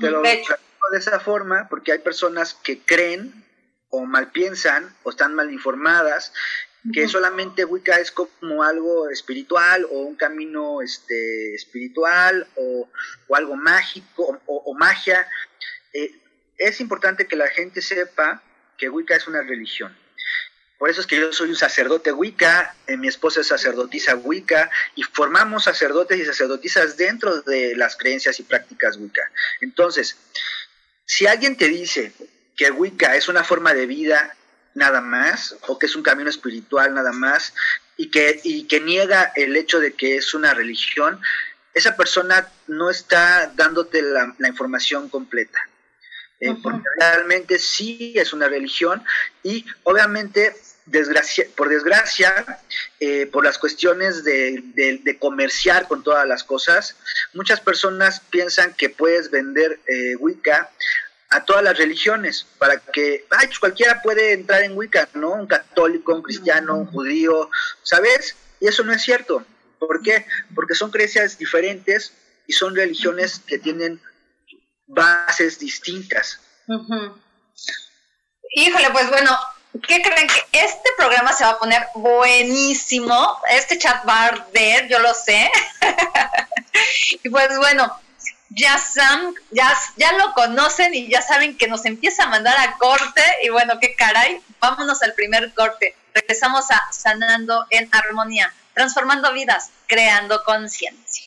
Pero 0.00 0.22
de, 0.22 0.44
de 0.92 0.98
esa 0.98 1.20
forma 1.20 1.68
porque 1.68 1.92
hay 1.92 1.98
personas 1.98 2.54
que 2.54 2.80
creen 2.80 3.44
o 3.88 4.04
mal 4.04 4.32
piensan 4.32 4.94
o 5.02 5.10
están 5.10 5.34
mal 5.34 5.52
informadas 5.52 6.32
que 6.92 7.08
solamente 7.08 7.64
Wicca 7.64 7.98
es 7.98 8.10
como 8.10 8.62
algo 8.62 9.08
espiritual 9.08 9.86
o 9.90 10.00
un 10.00 10.16
camino 10.16 10.82
este, 10.82 11.54
espiritual 11.54 12.46
o, 12.56 12.88
algo 13.34 13.56
mágico 13.56 14.40
o, 14.46 14.74
magia. 14.74 15.26
Eh, 15.92 16.10
es 16.58 16.80
importante 16.80 17.26
que 17.26 17.36
la 17.36 17.48
gente 17.48 17.80
sepa 17.80 18.42
que 18.76 18.90
Wicca 18.90 19.16
es 19.16 19.26
una 19.26 19.42
religión. 19.42 19.96
Por 20.84 20.90
eso 20.90 21.00
es 21.00 21.06
que 21.06 21.18
yo 21.18 21.32
soy 21.32 21.48
un 21.48 21.56
sacerdote 21.56 22.12
Wicca, 22.12 22.76
eh, 22.86 22.98
mi 22.98 23.08
esposa 23.08 23.40
es 23.40 23.46
sacerdotisa 23.46 24.16
Wicca 24.16 24.70
y 24.94 25.02
formamos 25.02 25.64
sacerdotes 25.64 26.20
y 26.20 26.26
sacerdotisas 26.26 26.98
dentro 26.98 27.40
de 27.40 27.74
las 27.74 27.96
creencias 27.96 28.38
y 28.38 28.42
prácticas 28.42 28.98
Wicca. 28.98 29.32
Entonces, 29.62 30.18
si 31.06 31.26
alguien 31.26 31.56
te 31.56 31.68
dice 31.68 32.12
que 32.54 32.70
Wicca 32.70 33.16
es 33.16 33.28
una 33.28 33.44
forma 33.44 33.72
de 33.72 33.86
vida 33.86 34.36
nada 34.74 35.00
más, 35.00 35.56
o 35.68 35.78
que 35.78 35.86
es 35.86 35.96
un 35.96 36.02
camino 36.02 36.28
espiritual 36.28 36.92
nada 36.92 37.12
más, 37.12 37.54
y 37.96 38.10
que, 38.10 38.42
y 38.44 38.64
que 38.64 38.80
niega 38.80 39.32
el 39.36 39.56
hecho 39.56 39.80
de 39.80 39.94
que 39.94 40.18
es 40.18 40.34
una 40.34 40.52
religión, 40.52 41.18
esa 41.72 41.96
persona 41.96 42.46
no 42.66 42.90
está 42.90 43.50
dándote 43.56 44.02
la, 44.02 44.34
información 44.46 45.08
completa. 45.08 45.66
Eh, 46.40 46.54
porque 46.62 46.82
realmente 46.98 47.58
sí 47.58 48.12
es 48.16 48.34
una 48.34 48.48
religión 48.48 49.02
y 49.42 49.64
obviamente 49.84 50.54
desgracia, 50.86 51.46
por 51.56 51.68
desgracia, 51.68 52.60
eh, 53.00 53.26
por 53.26 53.44
las 53.44 53.58
cuestiones 53.58 54.24
de, 54.24 54.62
de, 54.74 55.18
comerciar 55.18 55.88
con 55.88 56.02
todas 56.02 56.26
las 56.26 56.44
cosas, 56.44 56.96
muchas 57.32 57.60
personas 57.60 58.20
piensan 58.30 58.74
que 58.74 58.90
puedes 58.90 59.30
vender 59.30 59.80
eh, 59.86 60.16
Wicca 60.16 60.70
a 61.30 61.44
todas 61.44 61.64
las 61.64 61.76
religiones, 61.78 62.46
para 62.58 62.78
que, 62.78 63.26
ay, 63.30 63.46
pues 63.46 63.58
cualquiera 63.58 64.02
puede 64.02 64.32
entrar 64.32 64.62
en 64.62 64.76
Wicca, 64.76 65.08
¿no? 65.14 65.32
Un 65.32 65.46
católico, 65.46 66.14
un 66.14 66.22
cristiano, 66.22 66.76
un 66.76 66.86
judío, 66.86 67.50
¿sabes? 67.82 68.36
Y 68.60 68.68
eso 68.68 68.84
no 68.84 68.92
es 68.92 69.02
cierto. 69.02 69.44
¿Por 69.78 70.02
qué? 70.02 70.26
Porque 70.54 70.74
son 70.74 70.90
creencias 70.90 71.36
diferentes 71.38 72.12
y 72.46 72.52
son 72.52 72.76
religiones 72.76 73.40
que 73.46 73.58
tienen 73.58 74.00
bases 74.86 75.58
distintas. 75.58 76.40
Híjole, 78.54 78.90
pues 78.92 79.10
bueno, 79.10 79.36
¿qué 79.86 80.02
creen? 80.02 80.28
Que 80.28 80.60
este 80.60 80.90
programa 80.96 81.32
se 81.32 81.44
va 81.44 81.50
a 81.50 81.58
poner 81.58 81.86
buenísimo. 81.94 83.38
Este 83.50 83.78
chat 83.78 84.06
va 84.08 84.14
a 84.14 84.26
arder, 84.26 84.88
yo 84.88 84.98
lo 84.98 85.12
sé. 85.14 85.50
y 87.22 87.28
pues 87.28 87.56
bueno, 87.58 87.92
ya, 88.50 88.78
Sam, 88.78 89.34
ya, 89.50 89.76
ya 89.96 90.12
lo 90.12 90.32
conocen 90.32 90.94
y 90.94 91.08
ya 91.08 91.22
saben 91.22 91.56
que 91.56 91.66
nos 91.66 91.84
empieza 91.84 92.24
a 92.24 92.28
mandar 92.28 92.56
a 92.58 92.76
corte 92.78 93.22
y 93.42 93.48
bueno, 93.48 93.78
qué 93.80 93.94
caray, 93.96 94.40
vámonos 94.60 95.02
al 95.02 95.14
primer 95.14 95.52
corte. 95.54 95.96
Regresamos 96.14 96.70
a 96.70 96.80
Sanando 96.92 97.66
en 97.70 97.88
Armonía, 97.92 98.52
transformando 98.74 99.32
vidas, 99.32 99.70
creando 99.86 100.44
conciencia. 100.44 101.26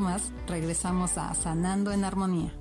Más 0.00 0.32
regresamos 0.46 1.16
a 1.18 1.34
Sanando 1.34 1.92
en 1.92 2.04
Armonía. 2.04 2.52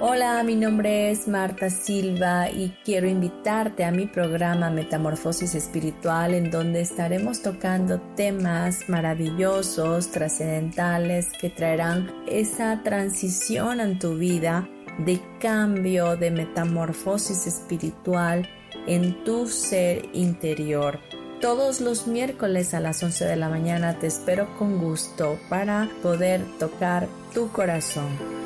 Hola, 0.00 0.44
mi 0.44 0.54
nombre 0.54 1.10
es 1.10 1.26
Marta 1.26 1.70
Silva 1.70 2.48
y 2.50 2.72
quiero 2.84 3.08
invitarte 3.08 3.84
a 3.84 3.90
mi 3.90 4.06
programa 4.06 4.70
Metamorfosis 4.70 5.56
Espiritual 5.56 6.34
en 6.34 6.52
donde 6.52 6.82
estaremos 6.82 7.42
tocando 7.42 8.00
temas 8.14 8.88
maravillosos, 8.88 10.12
trascendentales 10.12 11.32
que 11.40 11.50
traerán 11.50 12.12
esa 12.28 12.80
transición 12.84 13.80
en 13.80 13.98
tu 13.98 14.14
vida 14.14 14.68
de 14.98 15.20
cambio, 15.40 16.16
de 16.16 16.30
metamorfosis 16.30 17.46
espiritual 17.46 18.48
en 18.86 19.24
tu 19.24 19.46
ser 19.46 20.08
interior. 20.12 21.00
Todos 21.40 21.80
los 21.80 22.06
miércoles 22.06 22.74
a 22.74 22.80
las 22.80 23.02
11 23.02 23.24
de 23.24 23.36
la 23.36 23.48
mañana 23.48 23.98
te 23.98 24.06
espero 24.06 24.56
con 24.58 24.78
gusto 24.78 25.38
para 25.48 25.88
poder 26.02 26.44
tocar 26.58 27.08
tu 27.32 27.50
corazón. 27.52 28.38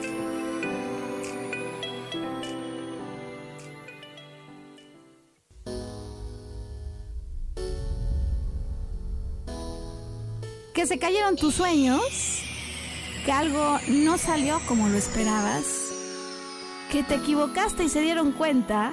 que 10.82 10.86
se 10.88 10.98
cayeron 10.98 11.36
tus 11.36 11.54
sueños, 11.54 12.42
que 13.24 13.30
algo 13.30 13.78
no 13.86 14.18
salió 14.18 14.60
como 14.66 14.88
lo 14.88 14.96
esperabas, 14.98 15.92
que 16.90 17.04
te 17.04 17.14
equivocaste 17.14 17.84
y 17.84 17.88
se 17.88 18.00
dieron 18.00 18.32
cuenta. 18.32 18.92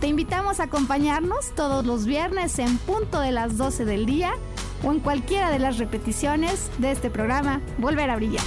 Te 0.00 0.08
invitamos 0.08 0.60
a 0.60 0.64
acompañarnos 0.64 1.54
todos 1.54 1.86
los 1.86 2.04
viernes 2.04 2.58
en 2.58 2.76
punto 2.78 3.20
de 3.20 3.32
las 3.32 3.56
12 3.56 3.86
del 3.86 4.04
día 4.04 4.32
o 4.84 4.92
en 4.92 5.00
cualquiera 5.00 5.50
de 5.50 5.58
las 5.58 5.78
repeticiones 5.78 6.70
de 6.78 6.92
este 6.92 7.08
programa 7.08 7.62
Volver 7.78 8.10
a 8.10 8.16
Brillar. 8.16 8.44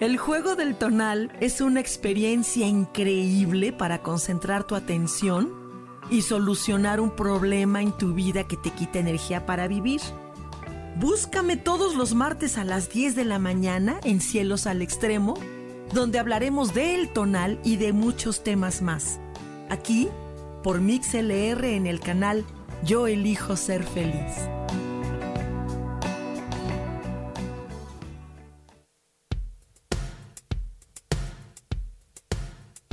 El 0.00 0.16
juego 0.16 0.56
del 0.56 0.74
tonal 0.74 1.30
es 1.40 1.60
una 1.60 1.78
experiencia 1.78 2.66
increíble 2.66 3.72
para 3.72 4.02
concentrar 4.02 4.64
tu 4.64 4.74
atención 4.74 5.52
y 6.10 6.22
solucionar 6.22 7.00
un 7.00 7.14
problema 7.14 7.82
en 7.82 7.92
tu 7.92 8.12
vida 8.12 8.44
que 8.44 8.56
te 8.56 8.70
quita 8.70 8.98
energía 8.98 9.46
para 9.46 9.68
vivir. 9.68 10.00
Búscame 11.00 11.56
todos 11.56 11.94
los 11.94 12.14
martes 12.14 12.58
a 12.58 12.64
las 12.64 12.90
10 12.90 13.16
de 13.16 13.24
la 13.24 13.38
mañana 13.38 13.98
en 14.04 14.20
Cielos 14.20 14.66
al 14.66 14.82
Extremo, 14.82 15.34
donde 15.94 16.18
hablaremos 16.18 16.74
del 16.74 17.08
tonal 17.08 17.58
y 17.64 17.76
de 17.76 17.92
muchos 17.92 18.44
temas 18.44 18.82
más. 18.82 19.18
Aquí, 19.70 20.08
por 20.62 20.80
MixLR 20.80 21.64
en 21.64 21.86
el 21.86 21.98
canal 21.98 22.44
Yo 22.84 23.06
elijo 23.06 23.56
ser 23.56 23.84
feliz. 23.84 24.32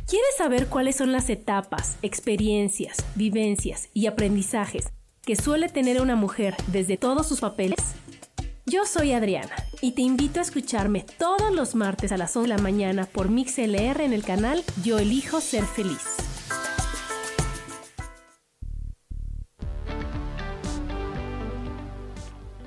¿Quieres 0.08 0.38
saber 0.38 0.68
cuáles 0.68 0.96
son 0.96 1.12
las 1.12 1.30
etapas, 1.30 1.98
experiencias, 2.02 2.98
vivencias 3.16 3.90
y 3.94 4.08
aprendizajes 4.08 4.90
que 5.22 5.36
suele 5.36 5.70
tener 5.70 6.02
una 6.02 6.16
mujer 6.16 6.56
desde 6.68 6.98
todos 6.98 7.28
sus 7.28 7.42
papeles? 7.42 7.89
Yo 8.80 8.86
soy 8.86 9.12
Adriana 9.12 9.52
y 9.82 9.92
te 9.92 10.02
invito 10.04 10.40
a 10.40 10.42
escucharme 10.42 11.06
todos 11.18 11.54
los 11.54 11.76
martes 11.76 12.14
a 12.14 12.18
las 12.18 12.34
11 12.38 12.50
de 12.50 12.56
la 12.56 12.64
mañana 12.64 13.06
por 13.06 13.28
MixLR 13.28 14.00
en 14.00 14.14
el 14.14 14.24
canal 14.24 14.64
Yo 14.86 15.00
elijo 15.00 15.42
ser 15.42 15.66
feliz. 15.66 16.00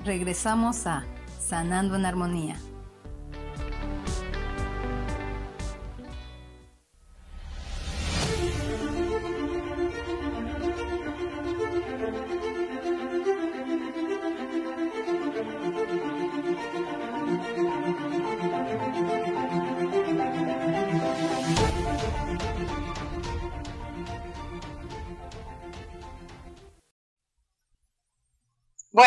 Regresamos 0.05 0.87
a 0.87 1.07
Sanando 1.40 1.96
en 1.96 2.05
Armonía. 2.05 2.57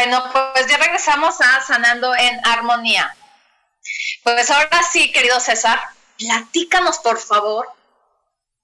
Bueno, 0.06 0.24
pues 0.54 0.68
ya 0.68 0.78
regresamos 0.78 1.42
a 1.42 1.62
Sanando 1.62 2.14
en 2.14 2.40
Armonía. 2.46 3.16
Pues 4.24 4.52
ahora 4.52 4.84
sí, 4.84 5.12
querido 5.12 5.40
César, 5.40 5.80
platícanos 6.20 7.00
por 7.00 7.18
favor 7.18 7.68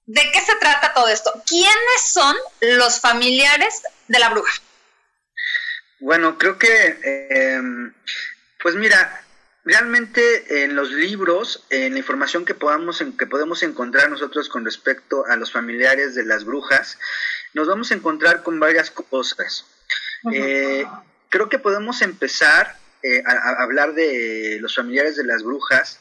de 0.06 0.20
qué 0.32 0.40
se 0.40 0.54
trata 0.60 0.94
todo 0.94 1.08
esto. 1.08 1.32
¿Quiénes 1.44 2.02
son 2.04 2.36
los 2.60 3.00
familiares 3.00 3.82
de 4.06 4.20
la 4.20 4.28
bruja? 4.28 4.52
Bueno, 5.98 6.38
creo 6.38 6.58
que, 6.58 7.26
em, 7.28 7.92
pues 8.62 8.76
mira, 8.76 9.24
realmente 9.64 10.62
en 10.62 10.76
los 10.76 10.90
libros, 10.90 11.64
en 11.70 11.94
la 11.94 11.98
información 11.98 12.44
que 12.44 12.54
podamos, 12.54 13.02
que 13.18 13.26
podemos 13.26 13.64
encontrar 13.64 14.08
nosotros 14.10 14.48
con 14.48 14.64
respecto 14.64 15.26
a 15.26 15.34
los 15.34 15.50
familiares 15.50 16.14
de 16.14 16.24
las 16.24 16.44
brujas, 16.44 17.00
nos 17.52 17.66
vamos 17.66 17.90
a 17.90 17.94
encontrar 17.94 18.44
con 18.44 18.60
varias 18.60 18.92
cosas 18.92 19.64
creo 21.32 21.48
que 21.48 21.58
podemos 21.58 22.02
empezar 22.02 22.76
eh, 23.02 23.22
a, 23.26 23.62
hablar 23.62 23.94
de 23.94 24.58
los 24.60 24.76
familiares 24.76 25.16
de 25.16 25.24
las 25.24 25.42
brujas 25.42 25.98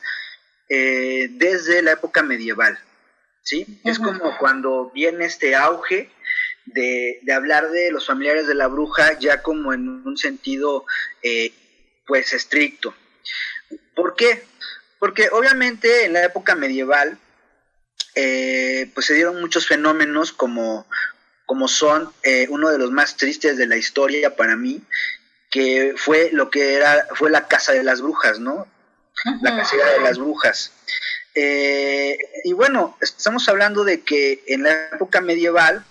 eh, 0.67 1.29
desde 1.31 1.81
la 1.81 1.93
época 1.93 2.21
medieval, 2.21 2.77
¿sí? 3.41 3.79
Es 3.85 3.97
como 3.97 4.37
cuando 4.37 4.91
viene 4.93 5.23
este 5.25 5.55
auge 5.55 6.11
de, 6.65 7.21
hablar 7.33 7.71
de 7.71 7.91
los 7.91 8.05
familiares 8.05 8.45
de 8.45 8.55
la 8.55 8.67
bruja 8.67 9.17
ya 9.19 9.41
como 9.41 9.71
en 9.71 10.05
un 10.05 10.17
sentido, 10.17 10.85
eh, 11.23 11.53
pues, 12.05 12.33
estricto. 12.33 12.93
¿Por 13.95 14.15
qué? 14.15 14.43
Porque 14.99 15.29
obviamente 15.31 16.05
en 16.05 16.13
la 16.13 16.25
época 16.25 16.55
medieval, 16.55 17.17
pues 18.13 19.05
se 19.05 19.13
dieron 19.13 19.39
muchos 19.39 19.65
fenómenos 19.65 20.33
como, 20.33 20.85
como 21.45 21.69
son 21.69 22.11
uno 22.49 22.69
de 22.69 22.77
los 22.77 22.91
más 22.91 23.15
tristes 23.15 23.57
de 23.57 23.65
la 23.65 23.77
historia 23.77 24.35
para 24.35 24.55
mí, 24.55 24.83
que 25.51 25.93
fue 25.97 26.29
lo 26.31 26.49
que 26.49 26.75
era, 26.75 27.07
fue 27.13 27.29
la 27.29 27.47
casa 27.47 27.73
de 27.73 27.83
las 27.83 28.01
brujas, 28.01 28.39
¿no? 28.39 28.67
La 29.41 29.55
casera 29.55 29.91
de 29.91 29.99
las 29.99 30.17
brujas. 30.17 30.71
Eh, 31.35 32.17
y 32.45 32.53
bueno, 32.53 32.97
estamos 33.01 33.47
hablando 33.47 33.83
de 33.83 34.01
que 34.01 34.43
en 34.47 34.63
la 34.63 34.89
época 34.93 35.21
medieval, 35.21 35.85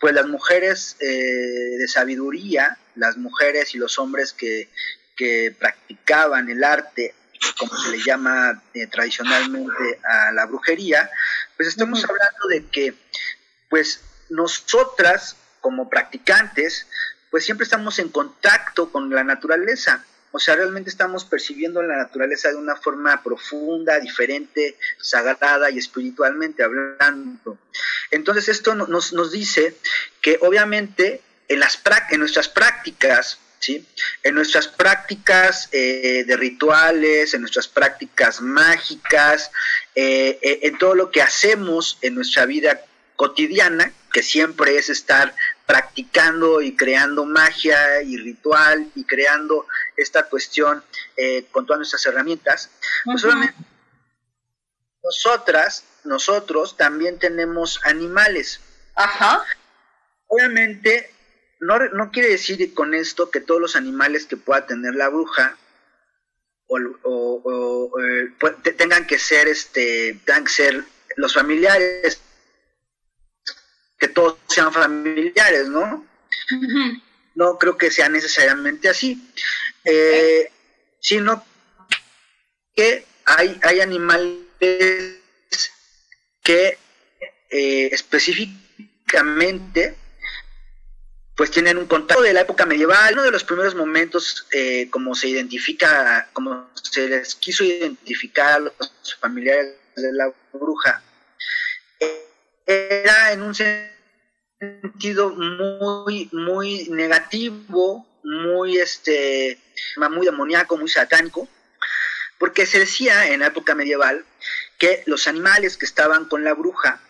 pues 0.00 0.12
las 0.12 0.26
mujeres 0.26 0.96
eh, 1.00 1.06
de 1.06 1.88
sabiduría, 1.88 2.78
las 2.96 3.16
mujeres 3.16 3.74
y 3.74 3.78
los 3.78 3.98
hombres 3.98 4.32
que, 4.32 4.68
practicaban 5.58 6.50
el 6.50 6.62
arte, 6.62 7.14
como 7.58 7.74
se 7.78 7.90
le 7.90 8.02
llama 8.04 8.62
eh, 8.74 8.86
tradicionalmente 8.86 9.98
a 10.04 10.30
la 10.32 10.44
brujería, 10.44 11.10
pues 11.56 11.70
estamos 11.70 12.04
hablando 12.04 12.48
de 12.48 12.66
que, 12.66 12.94
pues 13.70 14.02
nosotras 14.28 15.36
como 15.62 15.88
practicantes, 15.88 16.86
pues 17.30 17.44
siempre 17.44 17.64
estamos 17.64 17.98
en 17.98 18.08
contacto 18.08 18.90
con 18.90 19.10
la 19.10 19.24
naturaleza. 19.24 20.04
O 20.32 20.38
sea, 20.38 20.56
realmente 20.56 20.90
estamos 20.90 21.24
percibiendo 21.24 21.82
la 21.82 21.96
naturaleza 21.96 22.50
de 22.50 22.56
una 22.56 22.76
forma 22.76 23.22
profunda, 23.22 23.98
diferente, 23.98 24.76
sagrada 25.00 25.70
y 25.70 25.78
espiritualmente 25.78 26.62
hablando. 26.62 27.58
Entonces 28.10 28.48
esto 28.48 28.74
nos, 28.74 29.12
nos 29.12 29.32
dice 29.32 29.76
que 30.20 30.38
obviamente 30.42 31.22
en, 31.48 31.60
las, 31.60 31.80
en 32.10 32.20
nuestras 32.20 32.48
prácticas, 32.48 33.38
¿sí? 33.60 33.86
en 34.22 34.34
nuestras 34.34 34.68
prácticas 34.68 35.68
eh, 35.72 36.24
de 36.26 36.36
rituales, 36.36 37.34
en 37.34 37.40
nuestras 37.40 37.68
prácticas 37.68 38.40
mágicas, 38.40 39.50
eh, 39.94 40.38
eh, 40.42 40.60
en 40.62 40.78
todo 40.78 40.94
lo 40.94 41.10
que 41.10 41.22
hacemos 41.22 41.98
en 42.02 42.14
nuestra 42.14 42.46
vida 42.46 42.84
cotidiana, 43.16 43.92
que 44.12 44.22
siempre 44.22 44.76
es 44.78 44.88
estar 44.90 45.34
practicando 45.66 46.62
y 46.62 46.76
creando 46.76 47.24
magia 47.24 48.02
y 48.02 48.16
ritual 48.16 48.90
y 48.94 49.04
creando 49.04 49.66
esta 49.96 50.28
cuestión 50.28 50.82
eh, 51.16 51.46
con 51.50 51.66
todas 51.66 51.78
nuestras 51.78 52.06
herramientas, 52.06 52.70
pues 53.04 53.24
nosotras, 55.02 55.84
nosotros 56.04 56.76
también 56.76 57.18
tenemos 57.18 57.80
animales. 57.84 58.60
Ajá. 58.94 59.44
Obviamente, 60.28 61.10
no, 61.60 61.78
no 61.78 62.10
quiere 62.10 62.30
decir 62.30 62.74
con 62.74 62.94
esto 62.94 63.30
que 63.30 63.40
todos 63.40 63.60
los 63.60 63.76
animales 63.76 64.26
que 64.26 64.36
pueda 64.36 64.66
tener 64.66 64.94
la 64.94 65.08
bruja 65.08 65.56
o, 66.68 67.92
eh, 68.00 68.32
tengan 68.76 69.06
que 69.06 69.20
ser 69.20 69.46
este 69.46 70.20
tengan 70.24 70.44
que 70.44 70.52
ser 70.52 70.84
los 71.14 71.32
familiares 71.32 72.20
que 74.06 74.12
todos 74.12 74.36
sean 74.48 74.72
familiares 74.72 75.68
no 75.68 76.04
no 77.34 77.58
creo 77.58 77.76
que 77.76 77.90
sea 77.90 78.08
necesariamente 78.08 78.88
así. 78.88 79.20
Eh, 79.84 80.50
sino 81.00 81.44
que 82.74 83.04
hay 83.24 83.58
hay 83.62 83.80
animales 83.80 85.18
que 86.42 86.78
eh, 87.50 87.88
específicamente 87.92 89.96
pues 91.36 91.50
tienen 91.50 91.76
un 91.76 91.86
contacto 91.86 92.22
de 92.22 92.32
la 92.32 92.40
época 92.40 92.64
medieval, 92.64 93.12
uno 93.12 93.24
de 93.24 93.30
los 93.30 93.44
primeros 93.44 93.74
momentos 93.74 94.46
eh, 94.52 94.88
como 94.90 95.14
se 95.14 95.28
identifica, 95.28 96.30
como 96.32 96.70
se 96.82 97.08
les 97.08 97.34
quiso 97.34 97.62
identificar 97.62 98.54
a 98.54 98.58
los 98.60 98.74
familiares 99.20 99.74
de 99.96 100.12
la 100.14 100.32
bruja, 100.54 101.02
era 102.64 103.32
en 103.32 103.42
un 103.42 103.54
sentido 103.54 103.95
muy, 104.60 106.28
muy 106.32 106.88
negativo, 106.90 108.06
muy 108.22 108.78
este, 108.78 109.58
muy 110.10 110.26
demoníaco, 110.26 110.76
muy 110.76 110.88
satánico, 110.88 111.48
porque 112.38 112.66
se 112.66 112.80
decía 112.80 113.28
en 113.28 113.40
la 113.40 113.48
época 113.48 113.74
medieval 113.74 114.24
que 114.78 115.02
los 115.06 115.26
animales 115.26 115.76
que 115.76 115.86
estaban 115.86 116.26
con 116.26 116.44
la 116.44 116.54
bruja 116.54 117.00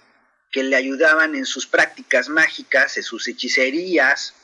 que 0.51 0.63
le 0.63 0.77
ayudaban 0.77 1.35
en 1.35 1.45
sus 1.45 1.67
prácticas 1.67 2.29
mágicas, 2.29 2.97
en 2.97 3.03
sus 3.03 3.27
hechicerías, 3.29 4.35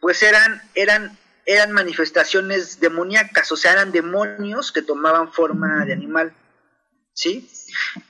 pues 0.00 0.22
eran, 0.22 0.62
eran, 0.74 1.18
eran 1.44 1.72
manifestaciones 1.72 2.80
demoníacas, 2.80 3.50
o 3.52 3.56
sea, 3.56 3.72
eran 3.72 3.92
demonios 3.92 4.72
que 4.72 4.82
tomaban 4.82 5.32
forma 5.32 5.84
de 5.84 5.92
animal. 5.92 6.32
¿Sí? 7.12 7.50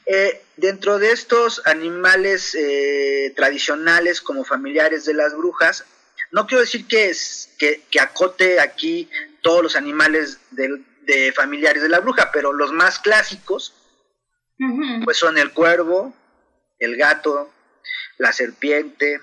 Eh, 0.07 0.43
dentro 0.57 0.99
de 0.99 1.13
estos 1.13 1.63
animales 1.67 2.55
eh, 2.55 3.33
tradicionales 3.37 4.21
como 4.21 4.45
familiares 4.45 5.05
de 5.05 5.15
las 5.15 5.37
brujas, 5.37 5.85
no 6.31 6.47
quiero 6.47 6.61
decir 6.61 6.87
que, 6.87 7.09
es, 7.11 7.51
que, 7.59 7.83
acote 8.01 8.61
aquí 8.61 9.09
todos 9.43 9.63
los 9.63 9.77
animales 9.77 10.39
de, 10.51 11.33
familiares 11.33 11.83
de 11.83 11.89
la 11.89 12.01
bruja, 12.01 12.31
pero 12.33 12.53
los 12.53 12.73
más 12.73 12.99
clásicos, 12.99 13.75
pues 15.05 15.17
son 15.17 15.39
el 15.39 15.53
cuervo, 15.53 16.15
el 16.79 16.97
gato, 16.97 17.53
la 18.19 18.33
serpiente, 18.33 19.21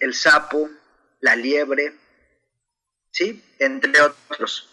el, 0.00 0.14
sapo, 0.14 0.70
la 1.20 1.34
liebre, 1.34 1.94
¿sí? 3.10 3.42
Entre 3.58 4.00
otros. 4.00 4.68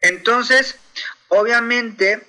Entonces, 0.00 0.78
obviamente, 1.30 2.22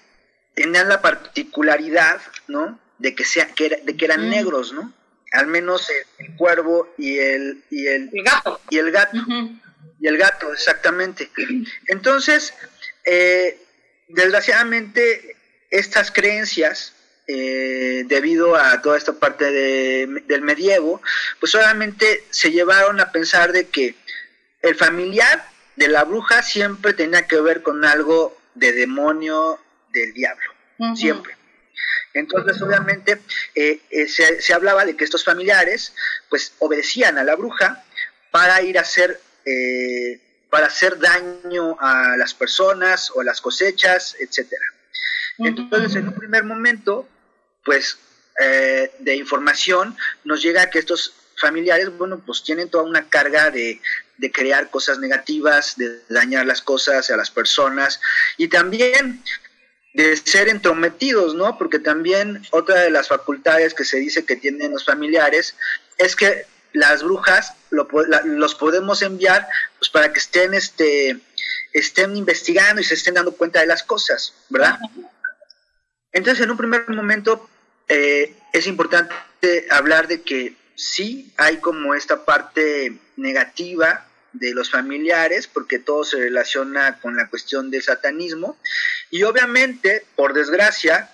tenían 0.54 0.90
la 0.90 1.02
particularidad, 1.02 2.22
¿no? 2.48 2.80
De 2.98 3.14
que, 3.16 3.26
sea, 3.26 3.48
que, 3.54 3.82
de 3.84 3.98
que 3.98 4.06
eran 4.06 4.28
mm. 4.28 4.30
negros, 4.30 4.74
¿no? 4.74 4.94
Al 5.32 5.48
menos 5.48 5.90
el, 6.18 6.36
cuervo 6.36 6.94
y 6.98 7.18
el, 7.20 7.64
y 7.70 7.88
el, 7.88 8.10
gato. 8.24 8.60
Y 8.70 8.78
el 8.78 8.92
gato. 8.92 9.18
Y 10.00 10.08
el 10.08 10.18
gato, 10.18 10.52
exactamente. 10.52 11.30
Entonces, 11.88 12.54
eh, 13.06 13.58
desgraciadamente, 14.10 15.36
estas 15.70 16.12
creencias, 16.12 16.94
eh, 17.28 18.04
debido 18.08 18.56
a 18.56 18.82
toda 18.82 18.98
esta 18.98 19.14
parte 19.14 19.52
del 19.52 20.42
medievo, 20.42 21.02
pues 21.40 21.52
solamente 21.52 22.26
se 22.30 22.52
llevaron 22.52 23.00
a 23.00 23.12
pensar 23.12 23.54
de 23.54 23.68
que 23.68 23.96
el 24.62 24.76
familiar 24.76 25.48
de 25.76 25.88
la 25.88 26.04
bruja 26.04 26.44
siempre 26.44 26.94
tenía 26.94 27.28
que 27.28 27.40
ver 27.40 27.62
con 27.62 27.86
algo 27.86 28.41
de 28.56 28.72
demonio 28.74 29.60
del 29.92 30.14
diablo, 30.14 30.52
siempre. 30.96 31.36
Entonces, 32.14 32.62
obviamente, 32.62 33.22
eh, 33.56 33.80
eh, 33.90 34.08
se, 34.08 34.42
se, 34.42 34.54
hablaba 34.54 34.86
de 34.86 34.98
que 34.98 35.06
estos 35.06 35.24
familiares, 35.24 35.94
pues, 36.30 36.54
obedecían 36.60 37.18
a 37.18 37.24
la 37.24 37.36
bruja 37.36 37.84
para 38.32 38.62
ir 38.62 38.78
a 38.78 38.82
hacer, 38.82 39.20
para 40.50 40.68
hacer 40.68 41.00
daño 41.00 41.78
a 41.80 42.16
las 42.18 42.34
personas 42.34 43.12
o 43.12 43.22
a 43.22 43.24
las 43.24 43.42
cosechas, 43.42 44.16
etcétera. 44.20 44.66
Entonces, 45.38 45.96
en 45.96 46.10
un 46.10 46.16
primer 46.16 46.44
momento, 46.44 47.08
pues, 47.64 47.98
eh, 48.40 48.92
de 49.00 49.16
información, 49.16 49.98
nos 50.24 50.42
llega 50.42 50.70
que 50.70 50.80
estos 50.80 51.14
familiares, 51.42 51.90
bueno, 51.98 52.22
pues 52.26 52.44
tienen 52.44 52.70
toda 52.70 52.84
una 52.84 53.10
carga 53.10 53.52
de, 53.52 53.82
de 54.18 54.32
crear 54.32 54.70
cosas 54.70 55.00
negativas, 55.00 55.76
de 55.76 56.00
dañar 56.08 56.46
las 56.46 56.62
cosas 56.62 57.10
a 57.10 57.18
las 57.18 57.32
personas 57.32 58.00
y 58.38 58.48
también 58.48 59.24
de 59.94 60.16
ser 60.16 60.48
entrometidos, 60.48 61.36
¿no? 61.36 61.58
Porque 61.58 61.80
también 61.80 62.42
otra 62.52 62.82
de 62.82 62.92
las 62.92 63.10
facultades 63.10 63.74
que 63.74 63.84
se 63.84 63.98
dice 63.98 64.26
que 64.26 64.38
tienen 64.38 64.72
los 64.72 64.86
familiares 64.86 65.56
es 65.98 66.16
que 66.16 66.46
las 66.74 67.04
brujas 67.04 67.54
los 67.70 68.56
podemos 68.56 69.02
enviar 69.02 69.46
pues 69.78 69.90
para 69.90 70.14
que 70.14 70.20
estén 70.20 70.54
este 70.54 71.20
estén 71.74 72.16
investigando 72.16 72.80
y 72.82 72.86
se 72.86 72.94
estén 72.94 73.16
dando 73.16 73.34
cuenta 73.34 73.60
de 73.60 73.66
las 73.66 73.84
cosas, 73.84 74.34
¿verdad? 74.50 74.80
Entonces, 76.12 76.44
en 76.44 76.52
un 76.52 76.58
primer 76.58 76.88
momento, 76.90 77.50
eh, 77.88 78.36
es 78.54 78.68
importante 78.68 79.14
hablar 79.70 80.08
de 80.08 80.22
que 80.22 80.56
sí 80.76 81.32
hay 81.38 81.58
como 81.58 81.96
esta 81.96 82.26
parte 82.26 82.98
negativa 83.16 84.08
de 84.34 84.54
los 84.54 84.72
familiares, 84.72 85.48
porque 85.48 85.80
todo 85.80 86.04
se 86.04 86.18
relaciona 86.18 87.00
con 87.00 87.16
la 87.16 87.30
cuestión 87.30 87.70
del 87.70 87.84
satanismo. 87.84 88.58
Y 89.10 89.24
obviamente, 89.24 90.06
por 90.16 90.34
desgracia, 90.34 91.12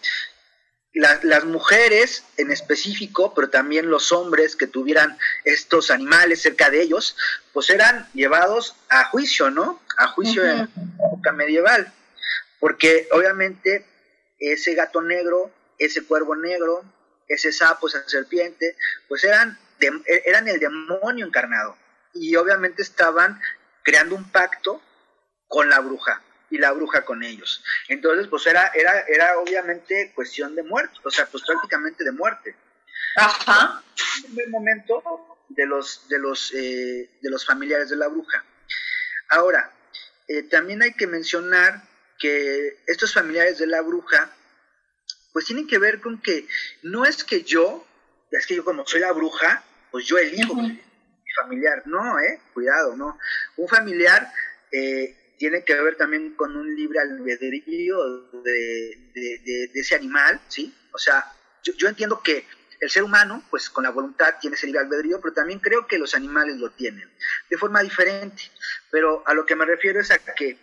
las 0.94 1.46
mujeres 1.46 2.24
en 2.38 2.52
específico, 2.52 3.34
pero 3.36 3.50
también 3.50 3.90
los 3.90 4.12
hombres 4.12 4.56
que 4.56 4.68
tuvieran 4.68 5.18
estos 5.44 5.92
animales 5.92 6.42
cerca 6.42 6.70
de 6.70 6.82
ellos, 6.82 7.16
pues 7.54 7.70
eran 7.70 8.08
llevados 8.14 8.76
a 8.90 9.06
juicio, 9.06 9.52
¿no? 9.52 9.80
A 9.98 10.08
juicio 10.08 10.44
en 10.44 10.58
la 10.58 10.70
época 11.08 11.32
medieval. 11.34 11.94
Porque 12.60 13.08
obviamente 13.12 13.86
ese 14.40 14.74
gato 14.74 15.02
negro, 15.02 15.52
ese 15.78 16.04
cuervo 16.04 16.36
negro, 16.36 16.84
ese 17.28 17.52
sapo, 17.52 17.88
esa 17.88 18.08
serpiente, 18.08 18.76
pues 19.08 19.24
eran, 19.24 19.58
eran 20.26 20.48
el 20.48 20.60
demonio 20.60 21.26
encarnado. 21.26 21.78
Y 22.14 22.36
obviamente 22.36 22.82
estaban 22.82 23.40
creando 23.84 24.16
un 24.16 24.30
pacto 24.32 24.82
con 25.48 25.70
la 25.70 25.80
bruja 25.80 26.22
y 26.50 26.58
la 26.58 26.72
bruja 26.72 27.04
con 27.06 27.24
ellos. 27.24 27.64
Entonces, 27.88 28.28
pues 28.28 28.46
era, 28.48 28.72
era, 28.74 29.02
era 29.08 29.38
obviamente 29.40 30.12
cuestión 30.16 30.56
de 30.56 30.64
muerte, 30.64 30.98
o 31.04 31.12
sea, 31.12 31.26
pues 31.26 31.44
prácticamente 31.44 32.04
de 32.04 32.12
muerte. 32.12 32.56
Ajá. 33.16 33.84
En 34.30 34.40
el 34.40 34.50
momento 34.50 35.38
de 35.50 35.66
los, 35.66 36.08
de 36.08 36.20
los, 36.20 36.54
eh, 36.54 37.10
de 37.22 37.30
los 37.30 37.46
familiares 37.46 37.90
de 37.90 37.96
la 37.96 38.08
bruja. 38.08 38.44
Ahora, 39.30 39.72
eh, 40.28 40.44
también 40.44 40.82
hay 40.82 40.94
que 40.94 41.08
mencionar 41.08 41.84
que 42.20 42.80
estos 42.88 43.14
familiares 43.14 43.60
de 43.60 43.68
la 43.68 43.82
bruja, 43.82 44.32
pues 45.38 45.46
tienen 45.46 45.68
que 45.68 45.78
ver 45.78 46.02
con 46.02 46.20
que 46.20 46.48
no 46.82 47.06
es 47.06 47.24
que 47.24 47.44
yo, 47.44 47.86
es 48.32 48.48
que 48.48 48.56
yo 48.56 48.66
como 48.66 48.88
soy 48.88 49.02
la 49.02 49.12
bruja, 49.12 49.64
pues 49.92 50.04
yo 50.08 50.18
elijo 50.18 50.56
mi 50.56 50.82
familiar. 51.40 51.84
No, 51.86 52.20
eh, 52.20 52.42
cuidado, 52.56 52.98
no. 52.98 53.20
Un 53.58 53.68
familiar 53.68 54.34
eh, 54.72 55.36
tiene 55.38 55.64
que 55.64 55.80
ver 55.80 55.96
también 55.96 56.34
con 56.34 56.58
un 56.58 56.76
libre 56.76 57.02
albedrío 57.02 58.32
de, 58.42 59.12
de, 59.14 59.70
ese 59.76 59.94
animal, 59.94 60.42
¿sí? 60.48 60.76
O 60.92 60.98
sea, 60.98 61.32
yo, 61.62 61.74
yo, 61.74 61.88
entiendo 61.88 62.24
que 62.24 62.48
el 62.80 62.90
ser 62.90 63.04
humano, 63.04 63.44
pues 63.52 63.70
con 63.70 63.84
la 63.84 63.92
voluntad 63.92 64.38
tiene 64.42 64.56
ese 64.56 64.66
libre 64.66 64.82
albedrío, 64.82 65.22
pero 65.22 65.36
también 65.36 65.60
creo 65.60 65.86
que 65.86 66.00
los 66.00 66.16
animales 66.16 66.56
lo 66.56 66.72
tienen, 66.72 67.08
de 67.48 67.58
forma 67.60 67.84
diferente. 67.84 68.42
Pero 68.90 69.22
a 69.28 69.36
lo 69.36 69.46
que 69.46 69.56
me 69.56 69.66
refiero 69.66 70.02
es 70.02 70.10
a 70.10 70.18
que 70.18 70.58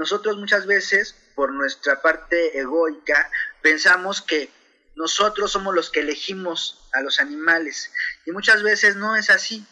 nosotros 0.00 0.38
muchas 0.38 0.66
veces, 0.66 1.14
por 1.34 1.52
nuestra 1.52 2.00
parte 2.00 2.58
egoica, 2.58 3.30
pensamos 3.62 4.22
que 4.22 4.50
nosotros 4.96 5.52
somos 5.52 5.74
los 5.74 5.90
que 5.90 6.00
elegimos 6.00 6.88
a 6.92 7.00
los 7.00 7.20
animales 7.20 7.92
y 8.26 8.32
muchas 8.32 8.62
veces 8.62 8.96
no 8.96 9.16
es 9.16 9.30
así. 9.30 9.64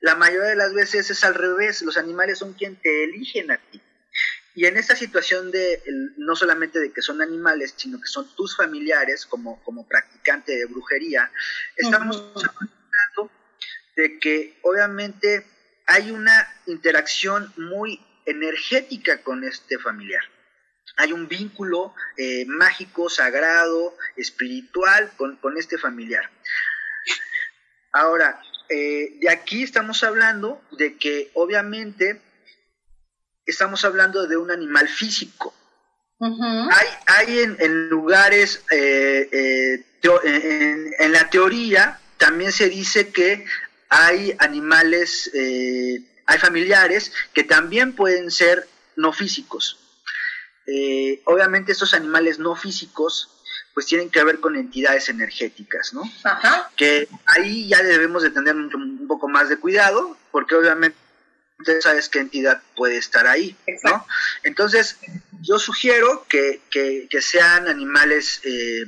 La 0.00 0.14
mayoría 0.14 0.48
de 0.48 0.56
las 0.56 0.72
veces 0.72 1.10
es 1.10 1.24
al 1.24 1.34
revés, 1.34 1.82
los 1.82 1.96
animales 1.96 2.38
son 2.38 2.54
quien 2.54 2.76
te 2.76 3.04
eligen 3.04 3.50
a 3.50 3.58
ti. 3.58 3.80
Y 4.54 4.66
en 4.66 4.76
esta 4.76 4.96
situación 4.96 5.50
de, 5.50 5.82
no 6.16 6.34
solamente 6.34 6.80
de 6.80 6.92
que 6.92 7.02
son 7.02 7.22
animales, 7.22 7.74
sino 7.76 8.00
que 8.00 8.08
son 8.08 8.34
tus 8.34 8.56
familiares 8.56 9.24
como, 9.24 9.62
como 9.62 9.86
practicante 9.86 10.56
de 10.56 10.64
brujería, 10.66 11.30
estamos 11.76 12.16
hablando 12.34 13.30
de 13.96 14.18
que 14.18 14.58
obviamente 14.62 15.46
hay 15.86 16.10
una 16.10 16.48
interacción 16.66 17.52
muy 17.56 18.04
energética 18.26 19.22
con 19.22 19.44
este 19.44 19.78
familiar. 19.78 20.22
Hay 20.96 21.12
un 21.12 21.28
vínculo 21.28 21.94
eh, 22.16 22.44
mágico, 22.46 23.08
sagrado, 23.08 23.96
espiritual 24.16 25.10
con, 25.16 25.36
con 25.36 25.56
este 25.56 25.78
familiar. 25.78 26.30
Ahora, 27.92 28.40
eh, 28.68 29.18
de 29.20 29.28
aquí 29.28 29.64
estamos 29.64 30.04
hablando 30.04 30.62
de 30.70 30.96
que 30.96 31.32
obviamente 31.34 32.20
estamos 33.44 33.84
hablando 33.84 34.28
de 34.28 34.36
un 34.36 34.52
animal 34.52 34.88
físico. 34.88 35.52
Hay, 36.20 36.86
hay 37.06 37.38
en, 37.40 37.88
lugares, 37.88 38.62
eh, 38.70 39.28
eh, 39.32 39.84
en, 40.98 41.12
la 41.12 41.30
teoría 41.30 41.98
también 42.18 42.52
se 42.52 42.68
dice 42.68 43.08
que 43.08 43.46
hay 43.88 44.36
animales, 44.38 45.30
hay 45.34 46.38
familiares 46.38 47.12
que 47.32 47.42
también 47.42 47.94
pueden 47.94 48.30
ser 48.30 48.68
no 48.96 49.12
físicos. 49.12 49.89
Obviamente 51.24 51.72
estos 51.72 51.94
animales 51.94 52.38
no 52.38 52.54
físicos 52.54 53.40
pues 53.74 53.86
tienen 53.86 54.10
que 54.10 54.22
ver 54.24 54.40
con 54.40 54.56
entidades 54.56 55.08
energéticas, 55.08 55.94
¿no? 55.94 56.02
Ajá. 56.24 56.70
Que 56.76 57.08
ahí 57.26 57.68
ya 57.68 57.82
debemos 57.82 58.22
de 58.22 58.30
tener 58.30 58.56
un, 58.56 59.06
poco 59.06 59.28
más 59.28 59.48
de 59.48 59.58
cuidado, 59.58 60.16
porque 60.30 60.54
obviamente 60.54 60.96
sabes 61.80 62.08
qué 62.08 62.20
entidad 62.20 62.62
puede 62.76 62.96
estar 62.96 63.26
ahí, 63.26 63.56
¿no? 63.84 64.06
Entonces, 64.42 64.98
yo 65.42 65.58
sugiero 65.58 66.26
que, 66.28 66.60
sean 67.20 67.68
animales 67.68 68.40
eh, 68.44 68.84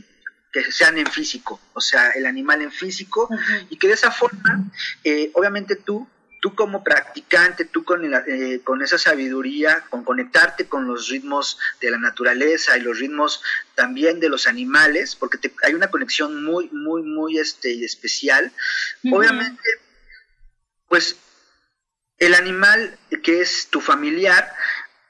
que 0.52 0.70
sean 0.70 0.98
en 0.98 1.06
físico, 1.06 1.60
o 1.72 1.80
sea, 1.80 2.10
el 2.10 2.26
animal 2.26 2.62
en 2.62 2.72
físico, 2.72 3.28
y 3.70 3.78
que 3.78 3.88
de 3.88 3.94
esa 3.94 4.10
forma, 4.10 4.70
eh, 5.04 5.30
obviamente 5.34 5.76
tú 5.76 6.08
tú 6.42 6.56
como 6.56 6.82
practicante, 6.82 7.64
tú 7.64 7.84
con, 7.84 8.02
eh, 8.04 8.60
con 8.64 8.82
esa 8.82 8.98
sabiduría, 8.98 9.84
con 9.88 10.02
conectarte 10.02 10.66
con 10.66 10.88
los 10.88 11.08
ritmos 11.08 11.56
de 11.80 11.92
la 11.92 11.98
naturaleza 11.98 12.76
y 12.76 12.80
los 12.80 12.98
ritmos 12.98 13.44
también 13.76 14.18
de 14.18 14.28
los 14.28 14.48
animales, 14.48 15.14
porque 15.14 15.38
hay 15.62 15.74
una 15.74 15.88
conexión 15.88 16.42
muy, 16.42 16.68
muy, 16.72 17.02
muy 17.02 17.38
este, 17.38 17.84
especial, 17.84 18.50
obviamente, 19.12 19.62
pues 20.88 21.14
el 22.18 22.34
animal 22.34 22.98
que 23.22 23.40
es 23.40 23.68
tu 23.68 23.80
familiar, 23.80 24.52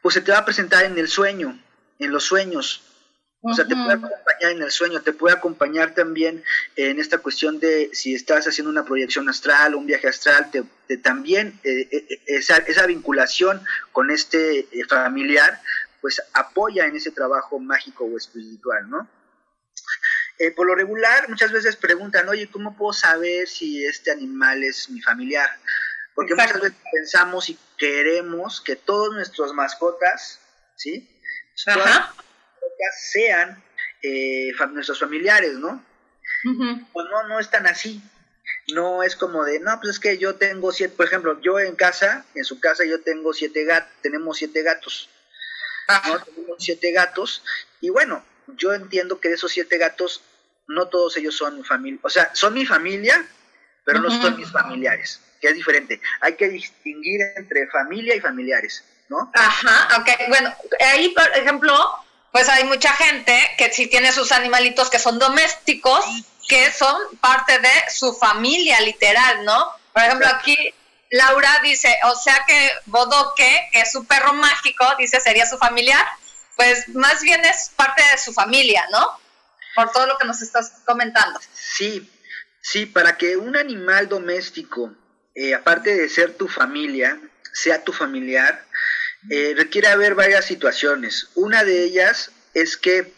pues 0.03 0.13
se 0.13 0.21
te 0.21 0.33
va 0.33 0.39
a 0.39 0.45
presentar 0.45 0.85
en 0.85 0.99
el 0.99 1.09
sueño, 1.09 1.59
en 1.99 2.13
los 2.13 2.25
sueños, 2.25 2.83
o 3.45 3.55
sea, 3.55 3.67
te 3.67 3.75
puede 3.75 3.95
acompañar 3.95 4.53
en 4.53 4.63
el 4.63 4.71
sueño, 4.71 5.03
te 5.03 5.13
puede 5.13 5.35
acompañar 5.35 5.95
también 5.95 6.45
en 6.77 7.01
esta 7.01 7.19
cuestión 7.19 7.59
de 7.59 7.91
si 7.93 8.15
estás 8.15 8.47
haciendo 8.47 8.71
una 8.71 8.85
proyección 8.85 9.29
astral 9.29 9.75
o 9.75 9.79
un 9.79 9.87
viaje 9.87 10.07
astral, 10.07 10.51
te, 10.53 10.97
también 10.99 11.59
eh, 11.65 11.89
eh, 11.91 12.07
eh, 12.09 12.23
esa, 12.27 12.59
esa, 12.59 12.87
vinculación 12.87 13.65
con 13.91 14.13
este 14.13 14.69
familiar, 14.89 15.61
pues 16.01 16.23
apoya 16.35 16.87
en 16.87 16.95
ese 16.95 17.11
trabajo 17.11 17.59
mágico 17.59 18.05
o 18.05 18.17
espiritual, 18.17 18.89
¿no? 18.89 19.09
por 20.57 20.67
lo 20.67 20.75
regular, 20.75 21.29
muchas 21.29 21.53
veces 21.53 21.77
preguntan, 21.77 22.29
oye, 22.29 22.49
¿cómo 22.51 22.77
puedo 22.77 22.93
saber 22.93 23.47
si 23.47 23.85
este 23.85 24.11
animal 24.11 24.65
es 24.65 24.91
mi 24.91 25.01
familiar? 25.01 25.49
Porque 26.17 26.35
muchas 26.35 26.61
veces 26.61 26.79
pensamos 26.91 27.49
y 27.49 27.57
queremos 27.79 28.61
que 28.61 28.75
todos 28.75 29.15
nuestros 29.15 29.55
mascotas, 29.55 30.41
¿sí? 30.75 31.09
Ajá 31.69 32.13
sean 32.97 33.63
eh, 34.03 34.53
nuestros 34.73 34.99
familiares, 34.99 35.55
¿no? 35.55 35.85
Pues 36.93 37.07
no, 37.11 37.29
no 37.29 37.39
es 37.39 37.51
tan 37.51 37.67
así. 37.67 38.03
No 38.69 39.03
es 39.03 39.17
como 39.17 39.45
de, 39.45 39.61
no, 39.61 39.79
pues 39.81 39.95
es 39.95 40.01
que 40.01 40.19
yo 40.19 40.37
tengo 40.37 40.73
siete, 40.73 40.95
por 40.97 41.07
ejemplo, 41.07 41.41
yo 41.41 41.59
en 41.59 41.75
casa, 41.75 42.25
en 42.35 42.45
su 42.45 42.61
casa 42.61 42.85
yo 42.85 43.01
tengo 43.01 43.33
siete 43.33 43.65
gatos, 43.65 43.91
tenemos 44.03 44.39
siete 44.39 44.63
gatos. 44.63 45.09
¿no? 46.09 46.19
Tenemos 46.21 46.57
siete 46.59 46.93
gatos. 46.93 47.43
Y 47.81 47.91
bueno, 47.91 48.25
yo 48.57 48.73
entiendo 48.73 49.21
que 49.21 49.29
de 49.29 49.35
esos 49.35 49.53
siete 49.53 49.79
gatos, 49.79 50.23
no 50.69 50.89
todos 50.89 51.17
ellos 51.17 51.37
son 51.37 51.57
mi 51.57 51.65
familia. 51.65 52.01
O 52.03 52.11
sea, 52.11 52.35
son 52.35 52.55
mi 52.55 52.65
familia, 52.65 53.27
pero 53.85 54.01
no 54.01 54.11
son 54.11 54.37
mis 54.37 54.51
familiares, 54.51 55.21
que 55.41 55.49
es 55.49 55.55
diferente. 55.55 56.01
Hay 56.21 56.37
que 56.37 56.49
distinguir 56.49 57.21
entre 57.37 57.69
familia 57.69 58.15
y 58.15 58.21
familiares, 58.21 58.85
¿no? 59.09 59.31
Ajá, 59.35 60.01
ok. 60.01 60.09
Bueno, 60.29 60.55
ahí, 60.81 61.09
por 61.11 61.29
ejemplo, 61.37 61.75
pues 62.33 62.49
hay 62.49 62.65
mucha 62.65 62.93
gente 62.95 63.39
que 63.59 63.73
sí 63.73 63.87
tiene 63.87 64.11
sus 64.11 64.33
animalitos 64.33 64.89
que 64.89 64.99
son 64.99 65.19
domésticos, 65.19 66.05
que 66.49 66.73
son 66.73 66.97
parte 67.21 67.59
de 67.59 67.91
su 67.91 68.15
familia 68.15 68.81
literal, 68.81 69.45
¿no? 69.45 69.71
Por 69.93 70.03
ejemplo, 70.03 70.27
aquí 70.29 70.57
Laura 71.11 71.61
dice, 71.63 71.95
o 72.05 72.15
sea 72.17 72.45
que 72.47 72.71
Bodoque, 72.87 73.69
que 73.71 73.83
es 73.83 73.93
su 73.93 74.07
perro 74.07 74.33
mágico, 74.33 74.85
dice, 74.99 75.21
sería 75.21 75.47
su 75.47 75.59
familiar, 75.59 76.07
pues 76.57 76.89
más 76.89 77.21
bien 77.21 77.45
es 77.45 77.71
parte 77.77 78.03
de 78.11 78.19
su 78.19 78.33
familia, 78.33 78.87
¿no? 78.91 79.07
Por 79.75 79.93
todo 79.93 80.07
lo 80.07 80.17
que 80.17 80.27
nos 80.27 80.41
estás 80.41 80.81
comentando. 80.87 81.39
Sí, 81.53 82.11
sí, 82.63 82.87
para 82.87 83.19
que 83.19 83.37
un 83.37 83.57
animal 83.57 84.09
doméstico, 84.09 84.95
eh, 85.35 85.55
aparte 85.55 85.95
de 85.95 86.09
ser 86.09 86.35
tu 86.35 86.49
familia, 86.49 87.21
sea 87.53 87.85
tu 87.85 87.93
familiar, 87.93 88.65
eh, 89.31 89.55
requiere 89.57 89.89
haber 89.89 90.15
varias 90.15 90.45
situaciones. 90.45 91.31
Una 91.35 91.65
de 91.65 91.85
ellas 91.85 92.33
es 92.55 92.77
que, 92.77 93.13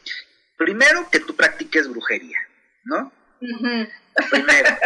primero, 0.56 1.08
que 1.10 1.20
tú 1.20 1.34
practiques 1.34 1.88
brujería, 1.88 2.38
¿no? 2.84 3.12
Primero. 4.30 4.76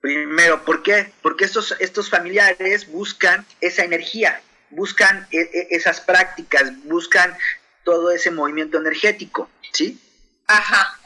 Primero, 0.00 0.64
¿por 0.64 0.82
qué? 0.82 1.12
Porque 1.22 1.44
estos, 1.44 1.74
estos 1.80 2.10
familiares 2.10 2.86
buscan 2.86 3.44
esa 3.60 3.84
energía, 3.84 4.40
buscan 4.70 5.26
e, 5.32 5.40
e, 5.40 5.68
esas 5.70 6.00
prácticas, 6.00 6.72
buscan 6.84 7.36
todo 7.84 8.10
ese 8.12 8.30
movimiento 8.30 8.78
energético, 8.78 9.50
¿sí? 9.72 10.00
Ajá. 10.46 10.98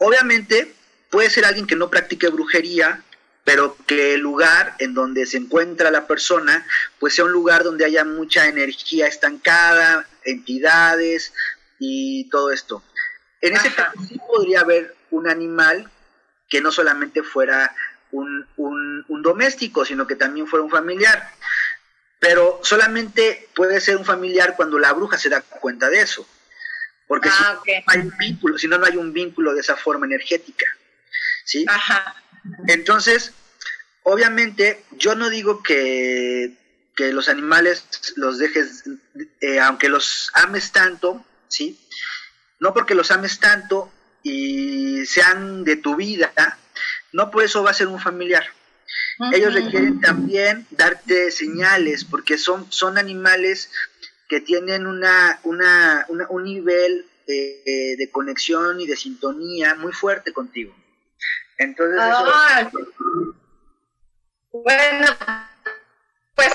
Obviamente, 0.00 0.72
puede 1.10 1.30
ser 1.30 1.44
alguien 1.44 1.66
que 1.66 1.76
no 1.76 1.90
practique 1.90 2.28
brujería, 2.28 3.02
pero 3.48 3.78
que 3.86 4.12
el 4.12 4.20
lugar 4.20 4.74
en 4.78 4.92
donde 4.92 5.24
se 5.24 5.38
encuentra 5.38 5.90
la 5.90 6.06
persona, 6.06 6.66
pues 6.98 7.14
sea 7.14 7.24
un 7.24 7.32
lugar 7.32 7.64
donde 7.64 7.86
haya 7.86 8.04
mucha 8.04 8.46
energía 8.46 9.06
estancada, 9.06 10.06
entidades 10.22 11.32
y 11.78 12.28
todo 12.28 12.52
esto. 12.52 12.82
En 13.40 13.56
ese 13.56 13.72
caso 13.72 13.98
sí 14.06 14.18
podría 14.18 14.60
haber 14.60 14.94
un 15.10 15.30
animal 15.30 15.90
que 16.50 16.60
no 16.60 16.70
solamente 16.70 17.22
fuera 17.22 17.74
un, 18.10 18.46
un, 18.58 19.22
doméstico, 19.22 19.86
sino 19.86 20.06
que 20.06 20.16
también 20.16 20.46
fuera 20.46 20.62
un 20.62 20.70
familiar. 20.70 21.30
Pero 22.18 22.60
solamente 22.62 23.48
puede 23.56 23.80
ser 23.80 23.96
un 23.96 24.04
familiar 24.04 24.56
cuando 24.56 24.78
la 24.78 24.92
bruja 24.92 25.16
se 25.16 25.30
da 25.30 25.40
cuenta 25.40 25.88
de 25.88 26.02
eso. 26.02 26.28
Porque 27.06 27.30
si, 27.30 27.42
ah, 27.42 27.58
no 27.64 27.82
hay 27.86 28.00
un 28.00 28.18
vínculo, 28.18 28.58
si 28.58 28.68
no, 28.68 28.76
no 28.76 28.84
hay 28.84 28.98
un 28.98 29.14
vínculo 29.14 29.54
de 29.54 29.60
esa 29.62 29.74
forma 29.74 30.04
energética. 30.04 30.66
¿Sí? 31.46 31.64
Ajá. 31.66 32.14
Entonces, 32.66 33.32
obviamente, 34.02 34.84
yo 34.92 35.14
no 35.14 35.30
digo 35.30 35.62
que, 35.62 36.56
los 36.96 37.28
animales 37.28 37.84
los 38.16 38.38
dejes, 38.38 38.84
eh, 39.40 39.60
aunque 39.60 39.88
los 39.88 40.32
ames 40.34 40.72
tanto, 40.72 41.24
¿sí? 41.46 41.78
No 42.58 42.74
porque 42.74 42.96
los 42.96 43.12
ames 43.12 43.38
tanto 43.38 43.92
y 44.24 45.06
sean 45.06 45.62
de 45.62 45.76
tu 45.76 45.94
vida, 45.94 46.32
no 47.12 47.30
por 47.30 47.44
eso 47.44 47.62
va 47.62 47.70
a 47.70 47.74
ser 47.74 47.86
un 47.86 48.00
familiar. 48.00 48.44
Ellos 49.32 49.52
requieren 49.52 50.00
también 50.00 50.66
darte 50.70 51.30
señales, 51.30 52.04
porque 52.04 52.38
son, 52.38 52.70
son 52.70 52.98
animales 52.98 53.70
que 54.28 54.40
tienen 54.40 54.86
una, 54.86 55.40
una, 55.44 56.06
un 56.08 56.44
nivel 56.44 57.06
eh, 57.26 57.62
eh, 57.64 57.96
de 57.96 58.10
conexión 58.10 58.80
y 58.80 58.86
de 58.86 58.96
sintonía 58.96 59.74
muy 59.74 59.92
fuerte 59.92 60.32
contigo. 60.32 60.74
Entonces, 61.58 62.00
ah, 62.00 62.70
bueno, 64.52 65.16
pues 66.34 66.54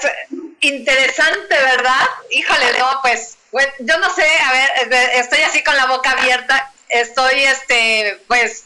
interesante, 0.61 1.55
¿verdad? 1.55 2.07
Híjole, 2.31 2.79
no, 2.79 2.99
pues, 3.01 3.37
yo 3.79 3.99
no 3.99 4.09
sé, 4.13 4.25
a 4.39 4.51
ver, 4.51 4.93
estoy 5.15 5.41
así 5.41 5.63
con 5.63 5.75
la 5.75 5.87
boca 5.87 6.11
abierta, 6.11 6.71
estoy, 6.89 7.43
este, 7.43 8.23
pues, 8.27 8.65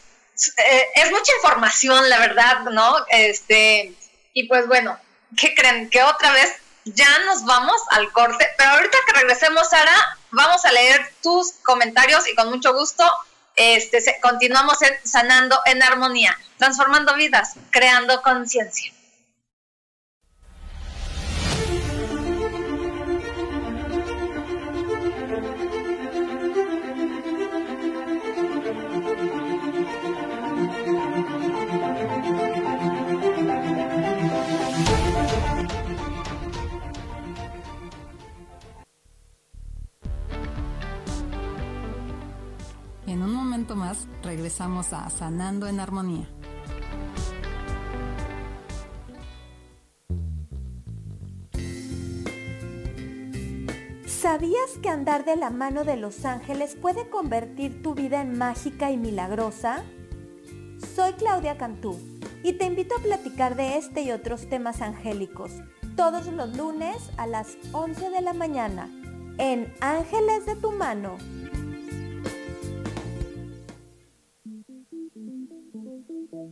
eh, 0.58 0.88
es 0.96 1.12
mucha 1.12 1.34
información, 1.38 2.08
la 2.10 2.20
verdad, 2.20 2.60
¿no? 2.72 3.06
Este, 3.10 3.94
y 4.34 4.48
pues 4.48 4.68
bueno, 4.68 5.00
¿qué 5.36 5.56
creen? 5.56 5.90
Que 5.90 6.04
otra 6.04 6.32
vez 6.32 6.54
ya 6.86 7.20
nos 7.26 7.44
vamos 7.44 7.82
al 7.90 8.12
corte, 8.12 8.48
pero 8.58 8.70
ahorita 8.72 8.98
que 9.08 9.14
regresemos, 9.14 9.70
Sara, 9.70 10.18
vamos 10.30 10.64
a 10.64 10.72
leer 10.72 11.12
tus 11.24 11.54
comentarios 11.64 12.28
y 12.28 12.36
con 12.36 12.50
mucho 12.50 12.74
gusto 12.74 13.04
este, 13.58 14.00
continuamos 14.22 14.78
sanando 15.04 15.60
en 15.66 15.84
armonía, 15.84 16.38
transformando 16.58 17.16
vidas, 17.16 17.56
creando 17.72 18.22
conciencia. 18.22 18.94
Regresamos 44.24 44.94
a 44.94 45.10
Sanando 45.10 45.68
en 45.68 45.82
Armonía. 45.82 46.26
¿Sabías 54.06 54.78
que 54.82 54.88
andar 54.88 55.26
de 55.26 55.36
la 55.36 55.50
mano 55.50 55.84
de 55.84 55.98
los 55.98 56.24
ángeles 56.24 56.76
puede 56.76 57.10
convertir 57.10 57.82
tu 57.84 57.94
vida 57.94 58.22
en 58.22 58.38
mágica 58.38 58.90
y 58.90 58.96
milagrosa? 58.96 59.84
Soy 60.96 61.14
Claudia 61.14 61.58
Cantú 61.58 62.00
y 62.44 62.54
te 62.54 62.66
invito 62.66 62.96
a 62.98 63.04
platicar 63.04 63.58
de 63.58 63.78
este 63.78 64.02
y 64.02 64.12
otros 64.12 64.48
temas 64.48 64.82
angélicos 64.82 65.52
todos 65.98 66.28
los 66.28 66.56
lunes 66.56 67.12
a 67.18 67.28
las 67.28 67.58
11 67.74 68.12
de 68.12 68.22
la 68.22 68.34
mañana 68.34 68.90
en 69.38 69.74
Ángeles 69.82 70.46
de 70.46 70.56
tu 70.56 70.72
mano. 70.72 71.18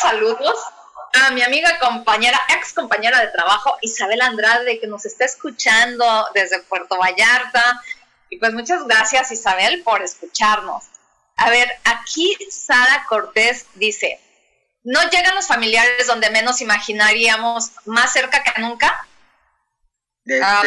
Saludos 0.00 0.58
a 1.12 1.30
mi 1.32 1.42
amiga, 1.42 1.78
compañera, 1.80 2.38
ex 2.56 2.72
compañera 2.72 3.20
de 3.20 3.28
trabajo, 3.28 3.76
Isabel 3.82 4.20
Andrade, 4.20 4.78
que 4.78 4.86
nos 4.86 5.04
está 5.06 5.24
escuchando 5.24 6.26
desde 6.34 6.60
Puerto 6.62 6.96
Vallarta. 6.98 7.82
Y 8.28 8.38
pues 8.38 8.52
muchas 8.52 8.86
gracias, 8.86 9.32
Isabel, 9.32 9.82
por 9.82 10.02
escucharnos. 10.02 10.84
A 11.36 11.50
ver, 11.50 11.68
aquí 11.84 12.36
Sara 12.50 13.06
Cortés 13.08 13.66
dice, 13.74 14.20
¿no 14.84 15.02
llegan 15.10 15.34
los 15.34 15.46
familiares 15.46 16.06
donde 16.06 16.30
menos 16.30 16.60
imaginaríamos, 16.60 17.72
más 17.86 18.12
cerca 18.12 18.42
que 18.44 18.60
nunca? 18.60 19.06
Este, 20.24 20.44
ah, 20.44 20.62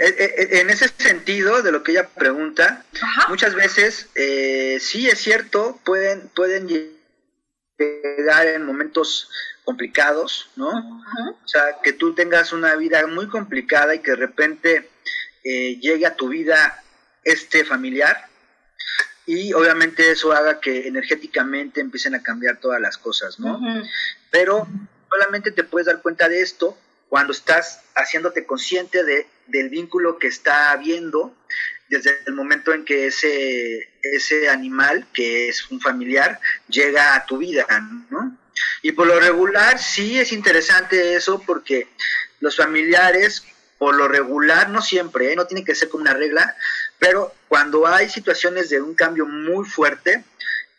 eh, 0.00 0.14
eh, 0.18 0.34
eh, 0.36 0.60
en 0.60 0.70
ese 0.70 0.88
sentido 0.88 1.62
de 1.62 1.72
lo 1.72 1.82
que 1.82 1.92
ella 1.92 2.08
pregunta, 2.08 2.84
muchas 3.28 3.54
veces 3.54 4.08
sí 4.14 5.08
es 5.08 5.18
cierto, 5.18 5.80
pueden, 5.84 6.28
pueden 6.28 6.68
llegar 7.78 8.46
en 8.46 8.64
momentos 8.64 9.30
complicados, 9.64 10.50
¿no? 10.56 10.68
O 11.44 11.48
sea, 11.48 11.78
que 11.82 11.92
tú 11.92 12.14
tengas 12.14 12.52
una 12.52 12.74
vida 12.74 13.06
muy 13.06 13.28
complicada 13.28 13.94
y 13.94 14.00
que 14.00 14.12
de 14.12 14.16
repente 14.16 14.90
eh, 15.44 15.78
llegue 15.80 16.06
a 16.06 16.16
tu 16.16 16.28
vida 16.28 16.82
este 17.24 17.64
familiar 17.64 18.28
y 19.26 19.52
obviamente 19.52 20.10
eso 20.10 20.32
haga 20.32 20.60
que 20.60 20.88
energéticamente 20.88 21.80
empiecen 21.80 22.14
a 22.14 22.22
cambiar 22.22 22.58
todas 22.58 22.80
las 22.80 22.96
cosas, 22.96 23.38
¿no? 23.38 23.60
Pero 24.30 24.66
solamente 25.10 25.50
te 25.50 25.64
puedes 25.64 25.86
dar 25.86 26.00
cuenta 26.00 26.28
de 26.28 26.40
esto 26.40 26.76
cuando 27.08 27.32
estás 27.32 27.82
haciéndote 27.94 28.46
consciente 28.46 29.04
de, 29.04 29.26
del 29.46 29.68
vínculo 29.68 30.18
que 30.18 30.28
está 30.28 30.70
habiendo 30.70 31.34
desde 31.88 32.18
el 32.26 32.34
momento 32.34 32.72
en 32.72 32.84
que 32.84 33.06
ese, 33.06 33.90
ese 34.02 34.48
animal, 34.48 35.06
que 35.12 35.48
es 35.48 35.70
un 35.70 35.80
familiar, 35.80 36.38
llega 36.68 37.14
a 37.14 37.24
tu 37.24 37.38
vida, 37.38 37.66
¿no? 38.10 38.36
Y 38.82 38.92
por 38.92 39.06
lo 39.06 39.18
regular 39.20 39.78
sí 39.78 40.18
es 40.18 40.32
interesante 40.32 41.14
eso 41.14 41.42
porque 41.46 41.88
los 42.40 42.56
familiares, 42.56 43.44
por 43.78 43.94
lo 43.94 44.08
regular, 44.08 44.68
no 44.68 44.82
siempre, 44.82 45.32
¿eh? 45.32 45.36
no 45.36 45.46
tiene 45.46 45.64
que 45.64 45.74
ser 45.74 45.88
como 45.88 46.02
una 46.02 46.14
regla, 46.14 46.56
pero 46.98 47.34
cuando 47.48 47.86
hay 47.86 48.08
situaciones 48.08 48.68
de 48.68 48.80
un 48.80 48.94
cambio 48.94 49.26
muy 49.26 49.64
fuerte, 49.64 50.24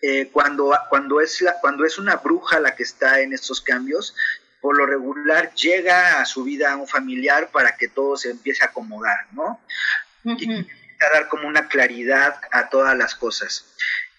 eh, 0.02 0.30
cuando, 0.32 0.72
cuando, 0.90 1.20
es 1.20 1.44
cuando 1.62 1.86
es 1.86 1.98
una 1.98 2.18
bruja 2.18 2.60
la 2.60 2.76
que 2.76 2.84
está 2.84 3.22
en 3.22 3.34
estos 3.34 3.62
cambios, 3.62 4.16
por 4.62 4.78
lo 4.78 4.86
regular 4.86 5.54
llega 5.54 6.22
a 6.22 6.26
su 6.26 6.44
vida 6.44 6.76
un 6.76 6.88
familiar 6.88 7.50
para 7.52 7.78
que 7.78 7.88
todo 7.88 8.18
se 8.18 8.32
empiece 8.32 8.64
a 8.64 8.68
acomodar, 8.68 9.28
¿no? 9.32 9.60
A 11.00 11.14
dar 11.14 11.28
como 11.28 11.48
una 11.48 11.68
claridad 11.68 12.40
a 12.52 12.70
todas 12.70 12.98
las 12.98 13.16
cosas. 13.16 13.66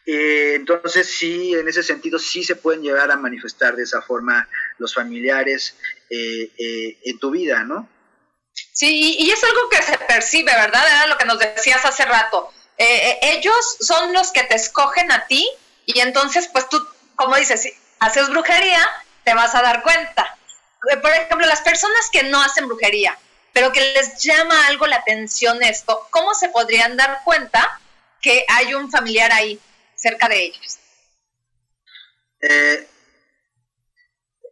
Eh, 0.07 0.55
entonces 0.57 1.07
sí, 1.07 1.55
en 1.55 1.69
ese 1.69 1.83
sentido 1.83 2.19
sí 2.19 2.43
se 2.43 2.57
pueden 2.57 2.83
llegar 2.83 3.11
a 3.11 3.17
manifestar 3.17 3.77
de 3.77 3.85
esa 3.85 4.03
forma 4.03 4.49
los 4.79 4.95
familiares 4.95 5.77
eh, 6.09 6.51
eh, 6.59 6.99
en 7.05 7.19
tu 7.19 7.31
vida, 7.31 7.63
¿no? 7.65 7.89
Sí, 8.73 9.17
y, 9.19 9.31
es 9.31 9.45
algo 9.45 9.69
que 9.69 9.83
se 9.83 9.97
percibe, 9.99 10.53
¿verdad? 10.53 10.83
Era 10.87 11.07
lo 11.07 11.17
que 11.17 11.27
nos 11.27 11.39
decías 11.39 11.85
hace 11.85 12.05
rato. 12.05 12.53
Ellos 12.77 13.77
son 13.81 14.15
los 14.15 14.33
que 14.33 14.43
te 14.45 14.55
escogen 14.55 15.13
a 15.13 15.27
ti 15.27 15.49
y 15.85 16.01
entonces, 16.01 16.49
pues 16.49 16.69
tú, 16.69 16.83
como 17.15 17.37
dices, 17.37 17.63
si 17.63 17.75
haces 17.99 18.31
brujería, 18.31 18.81
te 19.25 19.35
vas 19.35 19.55
a 19.55 19.63
dar 19.63 19.83
cuenta. 19.83 20.37
Por 21.03 21.11
ejemplo, 21.13 21.47
las 21.47 21.61
personas 21.61 22.09
que 22.11 22.23
no 22.25 22.43
hacen 22.43 22.67
brujería, 22.67 23.19
pero 23.53 23.73
que 23.73 23.81
les 23.95 24.23
llama 24.23 24.67
algo 24.67 24.87
la 24.87 24.97
atención 24.97 25.63
esto, 25.63 26.07
¿cómo 26.11 26.35
se 26.35 26.49
podrían 26.49 26.97
dar 26.97 27.21
cuenta 27.25 27.81
que 28.21 28.45
hay 28.49 28.75
un 28.75 28.91
familiar 28.91 29.33
ahí 29.33 29.59
cerca 29.95 30.29
de 30.29 30.45
ellos? 30.45 30.77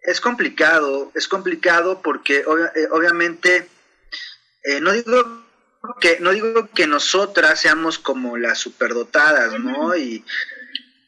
es 0.02 0.20
complicado, 0.20 1.10
es 1.14 1.26
complicado 1.26 2.02
porque 2.02 2.44
obviamente 2.90 3.66
eh, 4.62 4.80
no 4.80 4.92
digo 4.92 5.44
que 6.00 6.18
no 6.20 6.32
digo 6.32 6.68
que 6.74 6.86
nosotras 6.86 7.60
seamos 7.60 7.98
como 7.98 8.36
las 8.36 8.58
superdotadas, 8.58 9.58
¿no? 9.58 9.96
Y 9.96 10.24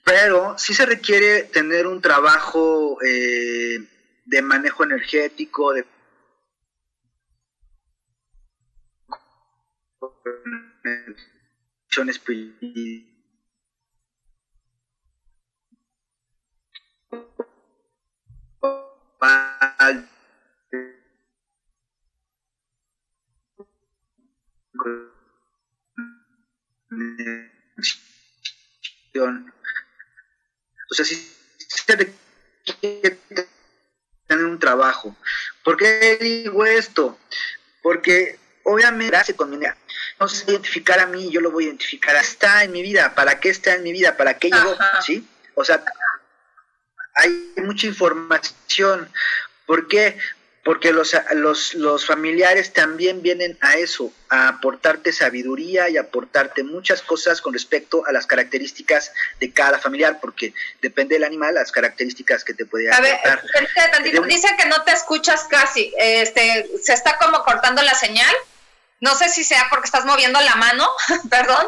pero 0.05 0.59
sí 0.59 0.75
se 0.75 0.87
requiere 0.87 1.45
tener 1.45 1.87
un 1.87 2.01
trabajo 2.01 2.99
eh, 3.03 3.79
de 4.25 4.43
manejo 4.43 4.85
energético, 4.85 5.73
de 5.73 5.85
O 30.91 30.95
sea, 30.95 31.05
si 31.05 31.15
se 31.69 31.97
requiere 31.97 33.19
tener 34.27 34.45
un 34.45 34.59
trabajo. 34.59 35.17
¿Por 35.65 35.77
qué 35.77 36.19
digo 36.21 36.65
esto? 36.65 37.19
Porque 37.83 38.39
obviamente 38.65 39.17
hace 39.17 39.35
no 40.21 40.29
se 40.29 40.51
identificar 40.51 41.01
a 41.01 41.07
mí, 41.07 41.31
yo 41.31 41.41
lo 41.41 41.51
voy 41.51 41.65
a 41.65 41.67
identificar. 41.69 42.15
Está 42.17 42.63
en 42.63 42.73
mi 42.73 42.83
vida, 42.83 43.15
¿para 43.15 43.41
qué 43.41 43.49
está 43.49 43.75
en 43.75 43.83
mi 43.83 43.93
vida? 43.93 44.17
¿Para 44.17 44.39
qué 44.39 44.51
llegó? 44.51 44.77
¿Sí? 45.05 45.27
O 45.55 45.65
sea, 45.65 45.83
hay 47.15 47.53
mucha 47.57 47.87
información. 47.87 49.11
¿Por 49.67 49.89
qué? 49.89 50.19
porque 50.63 50.93
los, 50.93 51.17
los, 51.33 51.75
los, 51.75 52.05
familiares 52.05 52.73
también 52.73 53.23
vienen 53.23 53.57
a 53.63 53.77
eso, 53.77 54.13
a 54.29 54.49
aportarte 54.49 55.13
sabiduría 55.13 55.89
y 55.89 55.97
aportarte 55.97 56.63
muchas 56.63 57.01
cosas 57.01 57.41
con 57.41 57.55
respecto 57.55 58.07
a 58.07 58.13
las 58.13 58.27
características 58.27 59.13
de 59.41 59.53
cada 59.53 59.79
familiar, 59.79 60.19
porque 60.21 60.53
depende 60.83 61.15
del 61.15 61.25
animal 61.25 61.55
las 61.55 61.73
características 61.73 62.45
que 62.45 62.53
te 62.53 62.67
puede 62.67 62.93
a 62.93 63.01
Ver, 63.01 63.19
dice 64.27 64.49
que 64.59 64.67
no 64.67 64.83
te 64.85 64.93
escuchas 64.93 65.45
casi, 65.49 65.95
este, 65.99 66.69
se 66.83 66.93
está 66.93 67.17
como 67.19 67.43
cortando 67.43 67.83
la 67.83 67.95
señal, 67.95 68.35
no 69.01 69.15
sé 69.15 69.29
si 69.29 69.45
sea 69.45 69.67
porque 69.71 69.87
estás 69.87 70.05
moviendo 70.05 70.41
la 70.41 70.55
mano, 70.57 70.89
perdón. 71.31 71.67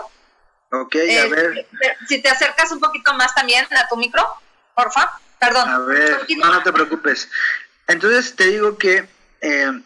Ok, 0.70 0.95
a 0.97 0.99
eh, 0.99 1.28
ver. 1.28 1.68
Si 2.09 2.22
te 2.22 2.28
acercas 2.28 2.72
un 2.72 2.80
poquito 2.80 3.12
más 3.14 3.35
también 3.35 3.66
a 3.76 3.89
tu 3.89 3.97
micro, 3.97 4.26
porfa, 4.74 5.20
perdón. 5.39 5.68
A 5.68 5.78
ver, 5.80 6.26
no, 6.37 6.53
no 6.53 6.62
te 6.62 6.72
preocupes. 6.72 7.28
Entonces 7.87 8.35
te 8.37 8.47
digo 8.47 8.78
que 8.78 9.07
eh, 9.41 9.83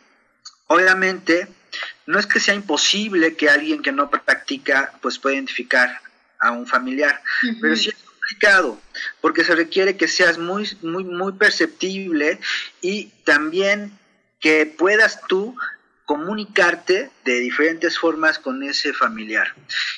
obviamente 0.69 1.49
no 2.07 2.19
es 2.19 2.27
que 2.27 2.41
sea 2.41 2.55
imposible 2.55 3.37
que 3.37 3.51
alguien 3.51 3.83
que 3.83 3.93
no 3.93 4.11
practica 4.11 4.93
pues 5.01 5.19
pueda 5.19 5.35
identificar 5.35 6.01
a 6.39 6.53
un 6.53 6.67
familiar, 6.67 7.21
pero 7.61 7.75
sí 7.75 7.89
es 7.89 7.97
complicado 7.97 8.81
porque 9.21 9.45
se 9.45 9.55
requiere 9.55 9.97
que 9.97 10.07
seas 10.07 10.39
muy 10.39 10.77
muy 10.83 11.05
muy 11.05 11.33
perceptible 11.33 12.39
y 12.81 13.07
también 13.25 13.99
que 14.41 14.67
puedas 14.67 15.21
tú 15.27 15.57
comunicarte 16.07 17.11
de 17.25 17.41
diferentes 17.41 17.99
formas 17.99 18.39
con 18.39 18.63
ese 18.63 18.93
familiar. 18.93 19.55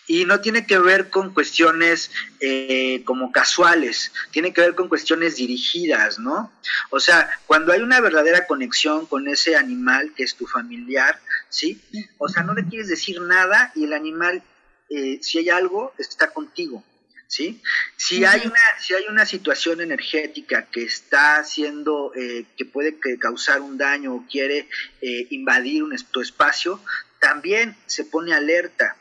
Y 0.06 0.24
no 0.24 0.40
tiene 0.40 0.66
que 0.66 0.78
ver 0.78 1.11
con 1.11 1.34
cuestiones 1.34 2.11
eh, 2.40 3.02
como 3.04 3.30
casuales, 3.30 4.11
tiene 4.30 4.54
que 4.54 4.62
ver 4.62 4.74
con 4.74 4.88
cuestiones 4.88 5.36
dirigidas, 5.36 6.18
¿no? 6.18 6.50
O 6.90 6.98
sea, 6.98 7.28
cuando 7.46 7.72
hay 7.72 7.82
una 7.82 8.00
verdadera 8.00 8.46
conexión 8.46 9.04
con 9.04 9.28
ese 9.28 9.54
animal 9.54 10.14
que 10.16 10.24
es 10.24 10.34
tu 10.34 10.46
familiar, 10.46 11.20
¿sí? 11.50 11.80
O 12.16 12.28
sea, 12.28 12.42
no 12.42 12.54
le 12.54 12.64
quieres 12.64 12.88
decir 12.88 13.20
nada 13.20 13.70
y 13.74 13.84
el 13.84 13.92
animal, 13.92 14.42
eh, 14.88 15.18
si 15.20 15.38
hay 15.38 15.50
algo, 15.50 15.92
está 15.98 16.30
contigo. 16.30 16.82
¿Sí? 17.28 17.62
Si 17.96 18.24
hay 18.24 18.46
una, 18.46 18.60
si 18.80 18.94
hay 18.94 19.04
una 19.08 19.26
situación 19.26 19.80
energética 19.80 20.66
que 20.66 20.82
está 20.82 21.36
haciendo, 21.36 22.12
eh, 22.16 22.46
que 22.56 22.64
puede 22.64 22.98
causar 23.20 23.60
un 23.60 23.78
daño 23.78 24.14
o 24.14 24.26
quiere 24.28 24.68
eh, 25.00 25.26
invadir 25.30 25.84
un, 25.84 25.94
tu 26.10 26.20
espacio, 26.20 26.82
también 27.20 27.76
se 27.86 28.04
pone 28.04 28.32
alerta. 28.32 28.96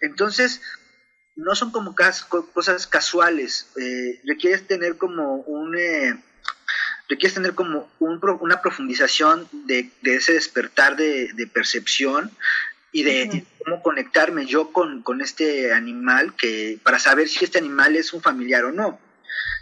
Entonces, 0.00 0.62
no 1.36 1.54
son 1.54 1.70
como 1.70 1.94
cosas 2.54 2.86
casuales, 2.86 3.68
eh, 3.76 4.20
requieres 4.24 4.66
tener 4.66 4.96
como 4.96 5.36
un... 5.36 5.76
requieres 7.08 7.34
tener 7.34 7.54
como 7.54 7.90
una 7.98 8.62
profundización 8.62 9.48
de, 9.52 9.90
ese 10.02 10.32
despertar 10.32 10.96
de, 10.96 11.32
de 11.34 11.46
percepción 11.46 12.30
y 12.92 13.02
de 13.02 13.44
cómo 13.70 13.82
conectarme 13.82 14.46
yo 14.46 14.72
con, 14.72 15.20
este 15.20 15.72
animal 15.72 16.34
que 16.34 16.80
para 16.82 16.98
saber 16.98 17.28
si 17.28 17.44
este 17.44 17.58
animal 17.58 17.94
es 17.94 18.12
un 18.12 18.20
familiar 18.20 18.64
o 18.64 18.72
no, 18.72 18.98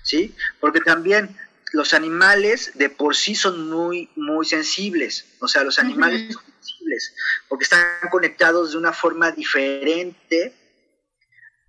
¿sí? 0.02 0.34
Porque 0.60 0.80
también 0.80 1.36
los 1.72 1.92
animales 1.92 2.72
de 2.74 2.88
por 2.88 3.14
sí 3.14 3.34
son 3.34 3.68
muy, 3.68 4.08
muy 4.16 4.46
sensibles, 4.46 5.26
o 5.40 5.48
sea, 5.48 5.62
los 5.62 5.78
animales 5.78 6.32
son 6.32 6.42
sensibles 6.42 7.14
porque 7.48 7.64
están 7.64 7.86
conectados 8.10 8.72
de 8.72 8.78
una 8.78 8.94
forma 8.94 9.30
diferente 9.32 10.54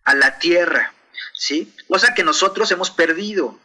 a 0.06 0.16
la 0.16 0.40
tierra, 0.40 0.94
¿sí? 1.34 1.74
Cosa 1.90 2.14
que 2.14 2.24
nosotros 2.24 2.72
hemos 2.72 2.90
perdido. 2.90 3.60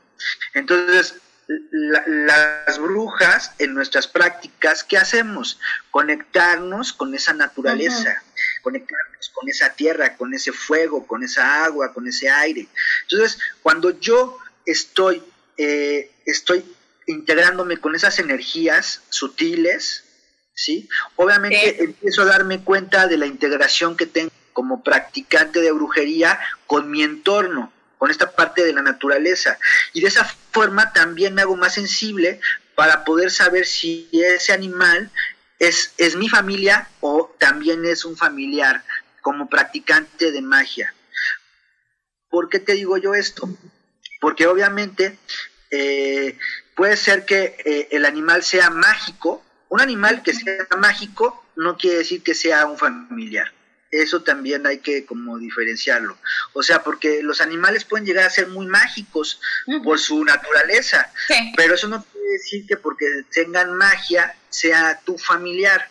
Entonces, 0.53 1.15
las 1.49 2.79
brujas 2.79 3.53
en 3.59 3.75
nuestras 3.75 4.07
prácticas, 4.07 4.85
¿qué 4.85 4.97
hacemos? 4.97 5.59
Conectarnos 5.91 6.93
con 6.93 7.15
esa 7.15 7.35
naturaleza, 7.35 8.23
conectarnos 8.63 9.31
con 9.35 9.49
esa 9.49 9.71
tierra, 9.75 10.17
con 10.17 10.33
ese 10.35 10.53
fuego, 10.53 11.07
con 11.07 11.23
esa 11.23 11.65
agua, 11.65 11.93
con 11.93 12.07
ese 12.07 12.31
aire. 12.31 12.67
Entonces, 13.03 13.39
cuando 13.63 13.99
yo 14.01 14.39
estoy, 14.65 15.23
eh, 15.59 16.11
estoy 16.25 16.65
integrándome 17.07 17.77
con 17.77 17.95
esas 17.95 18.19
energías 18.19 19.03
sutiles, 19.11 20.05
¿sí? 20.55 20.89
Obviamente 21.17 21.85
empiezo 21.85 22.23
a 22.23 22.27
darme 22.27 22.63
cuenta 22.65 23.07
de 23.07 23.19
la 23.19 23.27
integración 23.27 23.97
que 23.97 24.07
tengo 24.07 24.31
como 24.55 24.83
practicante 24.83 25.61
de 25.61 25.73
brujería 25.73 26.39
con 26.67 26.91
mi 26.91 27.03
entorno 27.03 27.74
con 28.05 28.11
esta 28.11 28.33
parte 28.33 28.63
de 28.63 28.75
la 28.75 28.83
naturaleza. 28.83 29.59
Y 29.95 30.03
de 30.03 30.09
esa 30.09 30.27
forma 30.53 30.93
también 30.93 31.33
me 31.33 31.41
hago 31.41 31.57
más 31.57 31.73
sensible 31.73 32.39
para 32.75 33.03
poder 33.03 33.31
saber 33.31 33.65
si 33.65 34.11
ese 34.13 34.53
animal 34.53 35.11
es, 35.59 35.95
es 35.97 36.15
mi 36.15 36.29
familia 36.29 36.87
o 37.01 37.35
también 37.39 37.87
es 37.87 38.05
un 38.05 38.15
familiar 38.15 38.85
como 39.23 39.49
practicante 39.49 40.33
de 40.33 40.43
magia. 40.43 40.95
¿Por 42.29 42.51
qué 42.51 42.59
te 42.59 42.75
digo 42.75 42.99
yo 42.99 43.15
esto? 43.15 43.49
Porque 44.21 44.49
obviamente 44.49 45.19
eh, 45.71 46.39
puede 46.77 46.99
ser 46.99 47.25
que 47.25 47.57
eh, 47.65 47.89
el 47.91 48.05
animal 48.05 48.43
sea 48.43 48.69
mágico. 48.69 49.43
Un 49.71 49.81
animal 49.81 50.23
que 50.23 50.35
sea 50.35 50.67
mágico 50.77 51.43
no 51.57 51.79
quiere 51.79 51.97
decir 51.97 52.23
que 52.23 52.35
sea 52.35 52.67
un 52.67 52.77
familiar 52.77 53.51
eso 54.03 54.23
también 54.23 54.67
hay 54.67 54.79
que 54.79 55.05
como 55.05 55.39
diferenciarlo. 55.39 56.19
O 56.53 56.63
sea, 56.63 56.83
porque 56.83 57.23
los 57.23 57.41
animales 57.41 57.85
pueden 57.85 58.07
llegar 58.07 58.25
a 58.25 58.31
ser 58.31 58.49
muy 58.49 58.67
mágicos 58.67 59.41
por 59.83 59.99
su 59.99 60.25
naturaleza, 60.25 61.13
pero 61.57 61.75
eso 61.75 61.89
no 61.89 62.05
quiere 62.05 62.29
decir 62.33 62.67
que 62.67 62.77
porque 62.77 63.07
tengan 63.33 63.73
magia 63.75 64.35
sea 64.51 65.01
tu 65.05 65.19
familiar. 65.19 65.89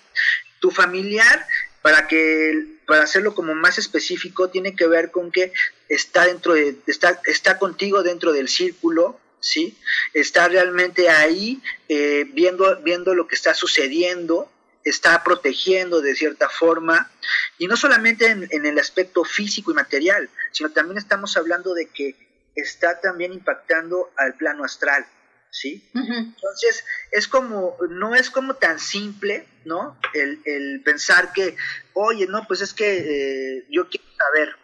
Tu 0.59 0.71
familiar, 0.71 1.45
para 1.81 2.07
que 2.07 2.73
para 2.85 3.03
hacerlo 3.03 3.33
como 3.33 3.55
más 3.55 3.77
específico, 3.77 4.49
tiene 4.49 4.75
que 4.75 4.87
ver 4.87 5.11
con 5.11 5.31
que 5.31 5.53
está 5.89 6.25
dentro 6.25 6.53
de, 6.53 6.75
está, 6.87 7.21
está 7.25 7.57
contigo 7.57 8.03
dentro 8.03 8.33
del 8.33 8.49
círculo, 8.49 9.19
¿sí? 9.39 9.77
Está 10.13 10.47
realmente 10.47 11.09
ahí 11.09 11.61
eh, 11.89 12.25
viendo, 12.33 12.77
viendo 12.81 13.13
lo 13.13 13.27
que 13.27 13.35
está 13.35 13.53
sucediendo, 13.53 14.49
está 14.83 15.23
protegiendo 15.23 16.01
de 16.01 16.15
cierta 16.15 16.49
forma, 16.49 17.11
y 17.57 17.67
no 17.67 17.77
solamente 17.77 18.27
en, 18.27 18.65
el 18.65 18.79
aspecto 18.79 19.23
físico 19.23 19.71
y 19.71 19.75
material, 19.75 20.29
sino 20.51 20.71
también 20.71 20.97
estamos 20.97 21.37
hablando 21.37 21.73
de 21.73 21.87
que 21.87 22.15
está 22.55 22.99
también 22.99 23.33
impactando 23.33 24.11
al 24.17 24.35
plano 24.35 24.63
astral, 24.63 25.05
¿sí? 25.49 25.89
Entonces, 25.93 26.85
es 27.11 27.27
como, 27.27 27.77
no 27.89 28.15
es 28.15 28.29
como 28.29 28.55
tan 28.55 28.79
simple, 28.79 29.47
¿no? 29.65 29.97
El, 30.13 30.41
el 30.45 30.81
pensar 30.83 31.33
que, 31.33 31.55
oye, 31.93 32.27
no, 32.27 32.45
pues 32.47 32.61
es 32.61 32.73
que 32.73 33.57
eh, 33.59 33.65
yo 33.69 33.87
quiero 33.89 34.05
saber. 34.17 34.62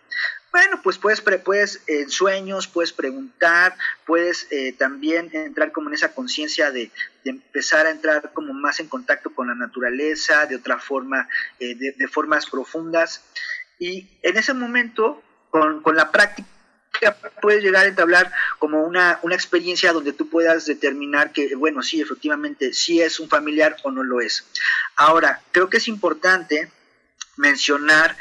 Bueno, 0.51 0.81
pues 0.81 0.97
puedes, 0.97 1.21
puedes 1.21 1.81
en 1.85 2.09
sueños, 2.09 2.67
puedes 2.67 2.91
preguntar, 2.91 3.77
puedes 4.05 4.47
eh, 4.51 4.73
también 4.73 5.29
entrar 5.31 5.71
como 5.71 5.89
en 5.89 5.95
esa 5.95 6.13
conciencia 6.13 6.71
de, 6.71 6.91
de, 7.23 7.29
empezar 7.29 7.85
a 7.85 7.91
entrar 7.91 8.31
como 8.33 8.53
más 8.53 8.79
en 8.79 8.87
contacto 8.87 9.33
con 9.33 9.47
la 9.47 9.55
naturaleza, 9.55 10.47
de 10.47 10.55
otra 10.55 10.79
forma, 10.79 11.29
eh, 11.59 11.75
de, 11.75 11.91
de, 11.91 12.07
formas 12.07 12.49
profundas. 12.49 13.23
Y 13.77 14.07
en 14.23 14.37
ese 14.37 14.53
momento, 14.53 15.21
con, 15.51 15.83
con 15.83 15.95
la 15.95 16.11
práctica, 16.11 16.47
puedes 17.41 17.63
llegar 17.63 17.85
a 17.85 17.89
entablar 17.89 18.31
como 18.57 18.83
una, 18.83 19.19
una 19.21 19.35
experiencia 19.35 19.93
donde 19.93 20.13
tú 20.13 20.29
puedas 20.29 20.65
determinar 20.65 21.31
que, 21.31 21.55
bueno, 21.55 21.83
sí, 21.83 22.01
efectivamente, 22.01 22.73
sí 22.73 23.01
es 23.01 23.19
un 23.19 23.29
familiar 23.29 23.77
o 23.83 23.91
no 23.91 24.03
lo 24.03 24.19
es. 24.19 24.45
Ahora, 24.95 25.41
creo 25.51 25.69
que 25.69 25.77
es 25.77 25.87
importante 25.87 26.71
mencionar 27.37 28.17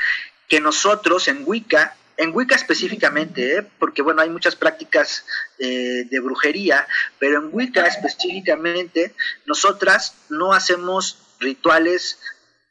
que 0.48 0.60
nosotros 0.60 1.28
en 1.28 1.42
Wicca, 1.44 1.96
en 2.18 2.34
Wicca 2.34 2.56
específicamente, 2.56 3.58
¿eh? 3.58 3.66
porque 3.78 4.02
bueno, 4.02 4.20
hay 4.20 4.28
muchas 4.28 4.56
prácticas 4.56 5.24
eh, 5.58 6.04
de 6.10 6.20
brujería, 6.20 6.86
pero 7.18 7.38
en 7.38 7.48
Wicca 7.52 7.86
específicamente, 7.86 9.14
nosotras 9.46 10.14
no 10.28 10.52
hacemos 10.52 11.18
rituales 11.38 12.18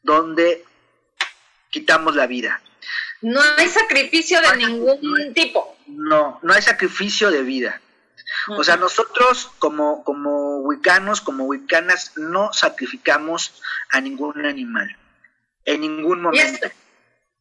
donde 0.04 0.66
quitamos 1.70 2.16
la 2.16 2.28
vida. 2.28 2.62
No 3.22 3.41
hay 3.58 3.70
sacrificio 3.70 4.41
de 4.41 4.58
ningún 4.58 5.34
tipo. 5.34 5.78
No, 5.88 6.39
no 6.43 6.54
hay 6.54 6.62
sacrificio 6.62 7.32
de 7.32 7.41
vida. 7.41 7.82
O 8.50 8.64
sea, 8.64 8.76
nosotros 8.76 9.50
como, 9.60 10.04
como 10.04 10.58
wicanos, 10.60 11.22
como 11.22 11.45
wicanas, 11.45 12.18
no 12.18 12.52
sacrificamos 12.52 13.62
a 13.89 14.02
ningún 14.02 14.45
animal. 14.45 14.95
En 15.64 15.82
ningún 15.82 16.22
momento. 16.22 16.68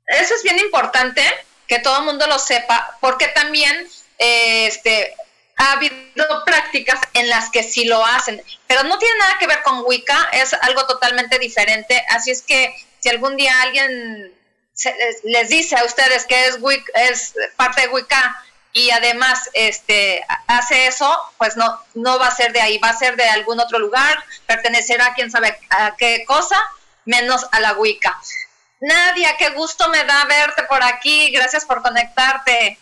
eso 0.06 0.34
es 0.34 0.42
bien 0.44 0.58
importante 0.60 1.22
que 1.66 1.78
todo 1.78 1.98
el 1.98 2.04
mundo 2.04 2.26
lo 2.26 2.38
sepa, 2.38 2.96
porque 3.00 3.28
también 3.28 3.88
eh, 4.18 4.66
este, 4.66 5.14
ha 5.56 5.72
habido 5.72 6.44
prácticas 6.44 7.00
en 7.14 7.28
las 7.28 7.50
que 7.50 7.62
sí 7.62 7.84
lo 7.84 8.04
hacen, 8.04 8.42
pero 8.66 8.82
no 8.84 8.98
tiene 8.98 9.18
nada 9.18 9.38
que 9.38 9.46
ver 9.46 9.62
con 9.62 9.84
Wicca, 9.86 10.28
es 10.32 10.52
algo 10.54 10.86
totalmente 10.86 11.38
diferente. 11.38 12.04
Así 12.10 12.30
es 12.30 12.42
que 12.42 12.74
si 13.00 13.08
algún 13.08 13.36
día 13.36 13.62
alguien 13.62 14.32
les 15.24 15.48
dice 15.48 15.76
a 15.76 15.84
ustedes 15.84 16.26
que 16.26 16.46
es, 16.46 16.58
es 16.94 17.34
parte 17.56 17.82
de 17.82 17.88
Wicca 17.88 18.42
y 18.72 18.90
además 18.90 19.48
este 19.54 20.22
hace 20.46 20.86
eso, 20.86 21.18
pues 21.38 21.56
no 21.56 21.80
no 21.94 22.18
va 22.18 22.26
a 22.26 22.36
ser 22.36 22.52
de 22.52 22.60
ahí, 22.60 22.76
va 22.78 22.90
a 22.90 22.98
ser 22.98 23.16
de 23.16 23.26
algún 23.26 23.58
otro 23.58 23.78
lugar, 23.78 24.22
pertenecerá 24.46 25.06
a 25.06 25.14
quién 25.14 25.30
sabe 25.30 25.58
a 25.70 25.96
qué 25.96 26.24
cosa, 26.26 26.62
menos 27.06 27.46
a 27.52 27.60
la 27.60 27.72
Wicca. 27.72 28.20
Nadia, 28.80 29.36
qué 29.38 29.50
gusto 29.50 29.88
me 29.88 30.04
da 30.04 30.24
verte 30.26 30.64
por 30.64 30.82
aquí, 30.82 31.30
gracias 31.30 31.64
por 31.64 31.82
conectarte. 31.82 32.78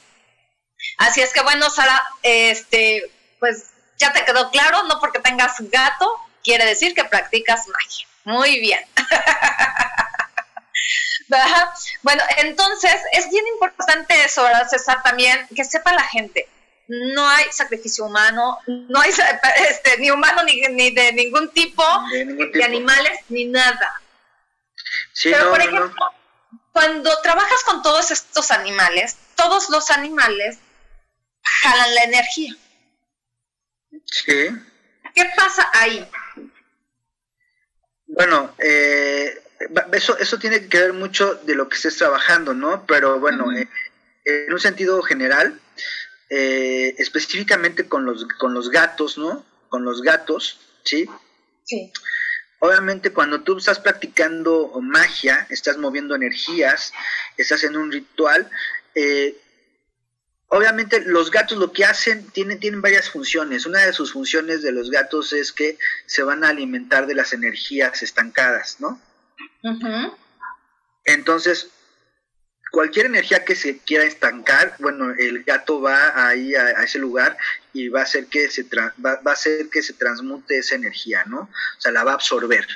Así 0.99 1.21
es 1.21 1.33
que 1.33 1.41
bueno, 1.43 1.71
Sara, 1.71 2.03
este, 2.23 3.11
pues 3.39 3.71
ya 3.99 4.13
te 4.13 4.25
quedó 4.25 4.51
claro, 4.51 4.83
no 4.85 4.99
porque 5.01 5.21
tengas 5.21 5.57
gato, 5.71 6.21
quiere 6.43 6.65
decir 6.67 6.95
que 6.95 7.05
practicas 7.05 7.69
magia. 7.69 8.07
Muy 8.25 8.61
bien. 8.61 8.81
Bueno, 12.03 12.23
entonces 12.39 12.95
es 13.13 13.31
bien 13.31 13.47
importante 13.49 14.25
eso, 14.25 14.43
¿verdad, 14.43 14.69
César? 14.69 15.03
También 15.03 15.47
que 15.55 15.65
sepa 15.65 15.93
la 15.93 16.05
gente. 16.05 16.49
No 16.87 17.27
hay 17.27 17.47
sacrificio 17.51 18.05
humano, 18.05 18.59
no 18.67 19.01
hay 19.01 19.11
este, 19.69 19.99
ni 19.99 20.11
humano 20.11 20.43
ni, 20.45 20.61
ni 20.61 20.91
de 20.91 21.13
ningún 21.13 21.51
tipo, 21.51 21.83
de, 22.13 22.27
ningún 22.27 22.47
tipo. 22.47 22.59
de 22.59 22.65
animales, 22.65 23.19
ni 23.29 23.47
nada. 23.47 24.01
Sí, 25.15 25.31
Pero, 25.31 25.45
no, 25.45 25.51
por 25.51 25.61
ejemplo, 25.61 25.89
no. 25.89 26.61
cuando 26.73 27.11
trabajas 27.23 27.63
con 27.65 27.83
todos 27.83 28.11
estos 28.11 28.51
animales, 28.51 29.17
todos 29.37 29.71
los 29.71 29.91
animales 29.91 30.59
jalan 31.63 31.95
la 31.95 32.03
energía. 32.03 32.57
Sí. 34.07 34.49
¿Qué 35.15 35.25
pasa 35.37 35.71
ahí? 35.73 36.07
Bueno, 38.07 38.55
eh, 38.59 39.41
eso, 39.93 40.19
eso 40.19 40.39
tiene 40.39 40.69
que 40.69 40.81
ver 40.81 40.93
mucho 40.93 41.37
de 41.37 41.55
lo 41.55 41.69
que 41.69 41.77
estés 41.77 41.97
trabajando, 41.97 42.53
¿no? 42.53 42.85
Pero 42.87 43.21
bueno, 43.21 43.45
uh 43.45 43.53
-huh. 43.53 43.69
eh, 44.25 44.45
en 44.47 44.53
un 44.53 44.61
sentido 44.61 45.01
general, 45.03 45.61
eh, 46.29 46.95
específicamente 46.99 47.89
con 47.89 48.05
los, 48.05 48.27
con 48.39 48.53
los 48.53 48.71
gatos, 48.71 49.17
¿no? 49.17 49.47
Con 49.69 49.85
los 49.85 50.03
gatos, 50.03 50.59
¿sí? 50.85 51.09
Sí. 51.65 51.93
Obviamente 52.65 53.13
cuando 53.13 53.43
tú 53.43 53.59
estás 53.59 53.79
practicando 53.79 54.73
magia, 54.81 55.47
estás 55.51 55.77
moviendo 55.77 56.15
energías, 56.15 56.95
estás 57.37 57.63
en 57.63 57.77
un 57.77 57.93
ritual, 57.93 58.51
eh, 58.95 59.37
obviamente 60.49 61.03
los 61.05 61.31
gatos 61.31 61.59
lo 61.59 61.73
que 61.73 61.85
hacen 61.85 62.27
tienen, 62.31 62.59
tienen 62.59 62.81
varias 62.81 63.11
funciones. 63.11 63.67
Una 63.67 63.81
de 63.85 63.93
sus 63.93 64.15
funciones 64.15 64.63
de 64.63 64.73
los 64.73 64.91
gatos 64.91 65.35
es 65.35 65.53
que 65.53 65.77
se 66.07 66.23
van 66.23 66.43
a 66.43 66.49
alimentar 66.49 67.07
de 67.07 67.15
las 67.15 67.35
energías 67.35 68.03
estancadas, 68.03 68.81
¿no? 68.81 68.99
Uh 69.63 69.69
-huh. 69.69 70.17
Entonces, 71.05 71.69
cualquier 72.71 73.07
energía 73.07 73.45
que 73.45 73.55
se 73.55 73.79
quiera 73.79 74.05
estancar, 74.05 74.77
bueno, 74.79 75.13
el 75.17 75.45
gato 75.45 75.81
va 75.81 76.29
ahí 76.29 76.55
a, 76.55 76.83
ese 76.83 76.99
lugar 76.99 77.37
y 77.73 77.89
va 77.89 78.01
a 78.01 78.05
hacer 78.05 78.27
que 78.27 78.51
se 78.51 78.65
va, 78.65 78.93
va, 79.05 79.21
a 79.25 79.33
hacer 79.33 79.69
que 79.71 79.83
se 79.83 79.93
transmute 79.93 80.59
esa 80.59 80.75
energía, 80.75 81.25
¿no? 81.27 81.43
O 81.43 81.81
sea, 81.81 81.93
la 81.93 82.05
va 82.05 82.13
a 82.13 82.15
absorber. 82.15 82.67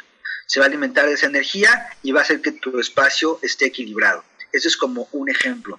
Se 0.47 0.61
va 0.61 0.66
a 0.66 0.68
alimentar 0.68 1.07
de 1.07 1.14
esa 1.14 1.26
energía 1.26 1.89
y 2.03 2.12
va 2.12 2.20
a 2.20 2.22
hacer 2.22 2.41
que 2.41 2.53
tu 2.53 2.78
espacio 2.78 3.39
esté 3.43 3.66
equilibrado. 3.66 4.24
Ese 4.53 4.68
es 4.68 4.76
como 4.76 5.09
un 5.12 5.28
ejemplo. 5.28 5.78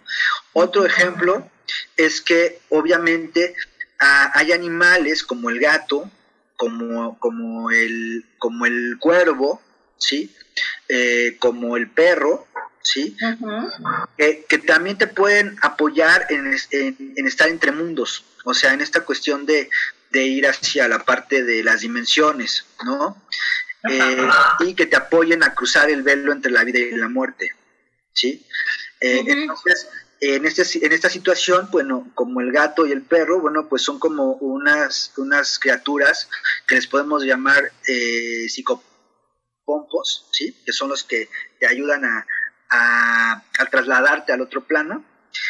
Otro 0.54 0.86
ejemplo 0.86 1.50
es 1.98 2.22
que 2.22 2.62
obviamente 2.70 3.56
hay 4.00 4.52
animales 4.52 5.24
como 5.24 5.50
el 5.50 5.60
gato, 5.60 6.10
como, 6.56 7.18
como, 7.20 7.72
el, 7.72 8.26
como 8.38 8.66
el 8.66 8.98
cuervo, 9.00 9.62
¿sí? 9.98 10.34
Eh, 10.88 11.38
como 11.40 11.78
el 11.78 11.90
perro, 11.90 12.48
¿sí? 12.90 13.16
Uh 13.22 13.26
-huh. 13.26 14.08
eh, 14.18 14.46
que 14.50 14.58
también 14.58 14.98
te 14.98 15.08
pueden 15.08 15.58
apoyar 15.62 16.26
en, 16.30 16.48
en, 16.72 17.14
en, 17.18 17.28
estar 17.28 17.48
entre 17.48 17.72
mundos, 17.72 18.26
o 18.46 18.54
sea, 18.54 18.74
en 18.74 18.82
esta 18.82 19.02
cuestión 19.02 19.46
de, 19.46 19.70
de 20.12 20.24
ir 20.24 20.48
hacia 20.48 20.88
la 20.88 21.06
parte 21.06 21.44
de 21.44 21.64
las 21.64 21.82
dimensiones, 21.82 22.66
¿no? 22.84 23.22
Eh, 23.90 24.28
y 24.62 24.74
que 24.74 24.88
te 24.88 24.96
apoyen 24.98 25.44
a 25.44 25.54
cruzar 25.54 25.90
el 25.90 26.02
velo 26.02 26.34
entre 26.34 26.52
la 26.52 26.64
vida 26.64 26.80
y 26.80 26.92
la 26.92 27.10
muerte, 27.10 27.56
¿sí? 28.14 28.46
Eh, 29.00 29.20
uh 29.20 29.24
-huh. 29.24 29.32
Entonces, 29.34 29.88
en, 30.22 30.46
este, 30.46 30.86
en 30.86 30.92
esta 30.92 31.10
situación, 31.10 31.70
bueno, 31.72 32.12
como 32.16 32.42
el 32.42 32.52
gato 32.52 32.86
y 32.86 32.92
el 32.92 33.04
perro, 33.04 33.40
bueno, 33.40 33.70
pues 33.70 33.84
son 33.84 34.00
como 34.00 34.34
unas, 34.34 35.14
unas 35.18 35.60
criaturas 35.60 36.28
que 36.68 36.76
les 36.76 36.88
podemos 36.88 37.24
llamar 37.24 37.72
eh, 37.88 38.50
psicopompos, 38.50 40.28
¿sí? 40.34 40.46
Que 40.66 40.74
son 40.74 40.90
los 40.90 41.04
que 41.04 41.30
te 41.60 41.68
ayudan 41.68 42.04
a, 42.04 42.26
a, 42.70 43.44
a 43.58 43.66
trasladarte 43.66 44.34
al 44.34 44.42
otro 44.42 44.64
plano. 44.64 45.04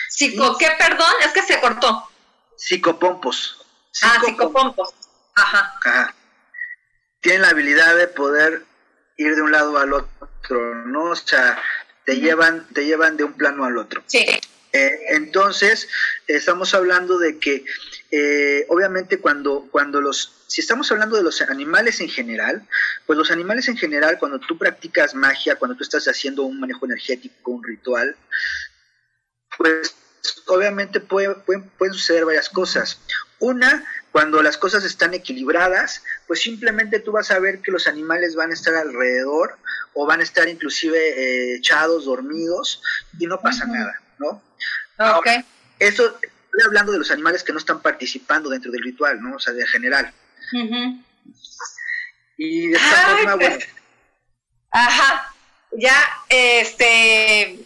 ¿Psico 0.10 0.58
qué, 0.58 0.68
perdón? 0.78 1.14
Es 1.22 1.32
que 1.32 1.42
se 1.42 1.60
cortó. 1.60 2.10
Psicopompos. 2.56 3.66
Ah, 4.04 4.22
psicopompos. 4.24 4.94
Ajá. 5.36 5.74
Ajá. 5.86 6.16
Tienen 7.22 7.42
la 7.44 7.50
habilidad 7.50 7.96
de 7.96 8.08
poder 8.08 8.66
ir 9.18 9.36
de 9.36 9.42
un 9.42 9.52
lado 9.52 9.78
al 9.78 9.94
otro, 9.94 10.76
¿no? 10.86 11.06
O 11.06 11.16
sea, 11.16 11.62
te, 12.06 12.20
llevan, 12.20 12.68
te 12.74 12.86
llevan 12.86 13.18
de 13.18 13.26
un 13.26 13.34
plano 13.34 13.66
al 13.66 13.78
otro. 13.78 14.04
Sí. 14.08 14.26
Eh, 14.72 15.00
entonces, 15.10 15.88
estamos 16.28 16.74
hablando 16.74 17.18
de 17.18 17.40
que, 17.40 17.66
eh, 18.12 18.66
obviamente, 18.70 19.20
cuando, 19.20 19.68
cuando 19.72 20.02
los, 20.02 20.44
si 20.48 20.62
estamos 20.62 20.92
hablando 20.92 21.16
de 21.16 21.24
los 21.24 21.42
animales 21.42 22.02
en 22.02 22.10
general, 22.10 22.68
pues 23.06 23.18
los 23.18 23.32
animales 23.32 23.68
en 23.68 23.78
general, 23.78 24.18
cuando 24.18 24.40
tú 24.40 24.58
practicas 24.58 25.14
magia, 25.14 25.58
cuando 25.58 25.78
tú 25.78 25.84
estás 25.84 26.08
haciendo 26.08 26.44
un 26.44 26.60
manejo 26.60 26.86
energético, 26.86 27.52
un 27.52 27.64
ritual, 27.64 28.16
pues 29.58 29.94
obviamente 30.48 31.00
puede, 31.00 31.36
pueden, 31.36 31.70
pueden 31.78 31.94
suceder 31.94 32.26
varias 32.26 32.50
cosas. 32.50 33.00
Una, 33.40 33.86
cuando 34.12 34.42
las 34.42 34.58
cosas 34.58 34.84
están 34.84 35.14
equilibradas, 35.14 36.04
pues 36.28 36.42
simplemente 36.42 37.00
tú 37.00 37.12
vas 37.12 37.30
a 37.32 37.40
ver 37.40 37.62
que 37.62 37.72
los 37.72 37.88
animales 37.88 38.36
van 38.36 38.52
a 38.52 38.54
estar 38.54 38.74
alrededor 38.76 39.58
o 39.94 40.06
van 40.06 40.20
a 40.20 40.24
estar 40.24 40.50
inclusive 40.50 40.98
eh, 40.98 41.56
echados, 41.56 42.06
dormidos 42.06 42.82
y 43.20 43.28
no 43.28 43.40
pasa 43.40 43.66
uh 43.66 43.68
-huh. 43.68 43.74
nada, 43.74 44.02
¿no? 44.18 44.42
Okay. 45.18 45.36
Ahora, 45.38 45.46
eso, 45.80 46.20
estoy 46.52 46.66
hablando 46.66 46.92
de 46.92 47.00
los 47.00 47.12
animales 47.12 47.44
que 47.44 47.54
no 47.54 47.60
están 47.60 47.82
participando 47.82 48.50
dentro 48.50 48.72
del 48.72 48.84
ritual, 48.84 49.22
¿no? 49.22 49.36
O 49.36 49.40
sea, 49.40 49.54
de 49.54 49.66
general. 49.68 50.14
Uh 50.54 50.58
-huh. 50.58 51.04
Y 52.38 52.68
de 52.68 52.78
esta 52.78 53.08
Ay, 53.08 53.16
forma, 53.18 53.36
pues, 53.38 53.50
bueno. 53.50 53.74
Ajá, 54.72 55.34
ya, 55.72 56.24
este, 56.30 57.60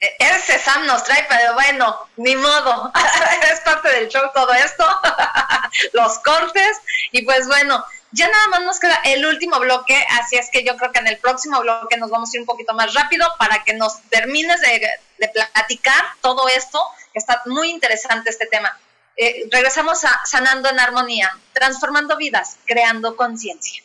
el 0.00 0.40
César 0.44 0.80
nos 0.84 1.04
trae, 1.04 1.26
pero 1.28 1.54
bueno, 1.54 2.08
ni 2.16 2.34
modo, 2.36 2.92
es 3.52 3.60
parte 3.60 3.88
del 3.90 4.08
show 4.08 4.30
todo 4.34 4.52
esto. 4.52 4.84
los 5.92 6.18
cortes. 6.20 6.78
Y 7.12 7.22
pues 7.22 7.46
bueno, 7.46 7.84
ya 8.12 8.28
nada 8.28 8.48
más 8.48 8.62
nos 8.62 8.78
queda 8.78 9.00
el 9.04 9.24
último 9.26 9.58
bloque, 9.60 10.04
así 10.20 10.36
es 10.36 10.50
que 10.50 10.64
yo 10.64 10.76
creo 10.76 10.92
que 10.92 11.00
en 11.00 11.08
el 11.08 11.18
próximo 11.18 11.60
bloque 11.60 11.96
nos 11.96 12.10
vamos 12.10 12.32
a 12.32 12.36
ir 12.36 12.40
un 12.40 12.46
poquito 12.46 12.74
más 12.74 12.94
rápido 12.94 13.26
para 13.38 13.64
que 13.64 13.74
nos 13.74 14.00
termines 14.10 14.60
de, 14.60 14.88
platicar 15.32 16.04
todo 16.20 16.48
esto, 16.48 16.80
está 17.18 17.42
muy 17.46 17.70
interesante 17.70 18.30
este 18.30 18.46
tema. 18.46 18.78
Eh, 19.16 19.48
regresamos 19.50 20.04
a 20.04 20.20
Sanando 20.24 20.68
en 20.68 20.78
Armonía, 20.78 21.30
transformando 21.52 22.16
vidas, 22.16 22.58
creando 22.66 23.16
conciencia. 23.16 23.82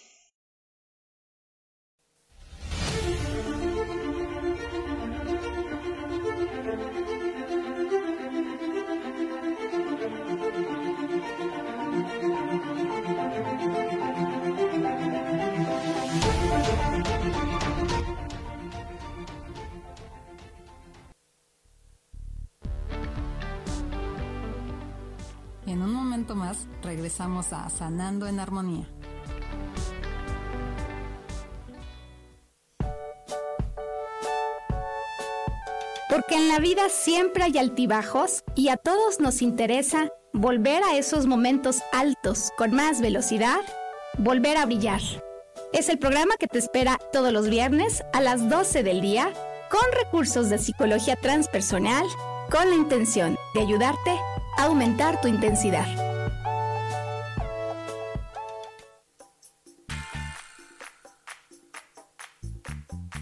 En 25.68 25.82
un 25.82 25.94
momento 25.94 26.36
más 26.36 26.68
regresamos 26.82 27.54
a 27.54 27.70
Sanando 27.70 28.28
en 28.28 28.40
Armonía. 28.40 28.88
Porque 36.10 36.36
en 36.36 36.50
la 36.50 36.60
vida 36.60 36.90
siempre 36.90 37.44
hay 37.44 37.58
altibajos 37.58 38.44
y 38.56 38.70
a 38.70 38.78
todos 38.78 39.20
nos 39.20 39.42
interesa 39.42 40.10
volver 40.34 40.84
a 40.84 40.98
esos 40.98 41.26
momentos 41.26 41.82
altos 41.94 42.50
con 42.58 42.74
más 42.74 43.00
velocidad, 43.00 43.62
volver 44.18 44.58
a 44.58 44.66
brillar. 44.66 45.02
Es 45.74 45.88
el 45.88 46.00
programa 46.00 46.36
que 46.38 46.48
te 46.48 46.58
espera 46.58 46.98
todos 47.14 47.32
los 47.32 47.48
viernes 47.48 48.04
a 48.14 48.20
las 48.20 48.50
12 48.50 48.84
del 48.84 49.00
día 49.00 49.32
con 49.70 49.90
recursos 50.04 50.50
de 50.50 50.58
psicología 50.58 51.16
transpersonal 51.16 52.06
con 52.50 52.70
la 52.70 52.76
intención 52.76 53.38
de 53.54 53.62
ayudarte 53.62 54.20
aumentar 54.64 55.20
tu 55.22 55.28
intensidad. 55.28 55.88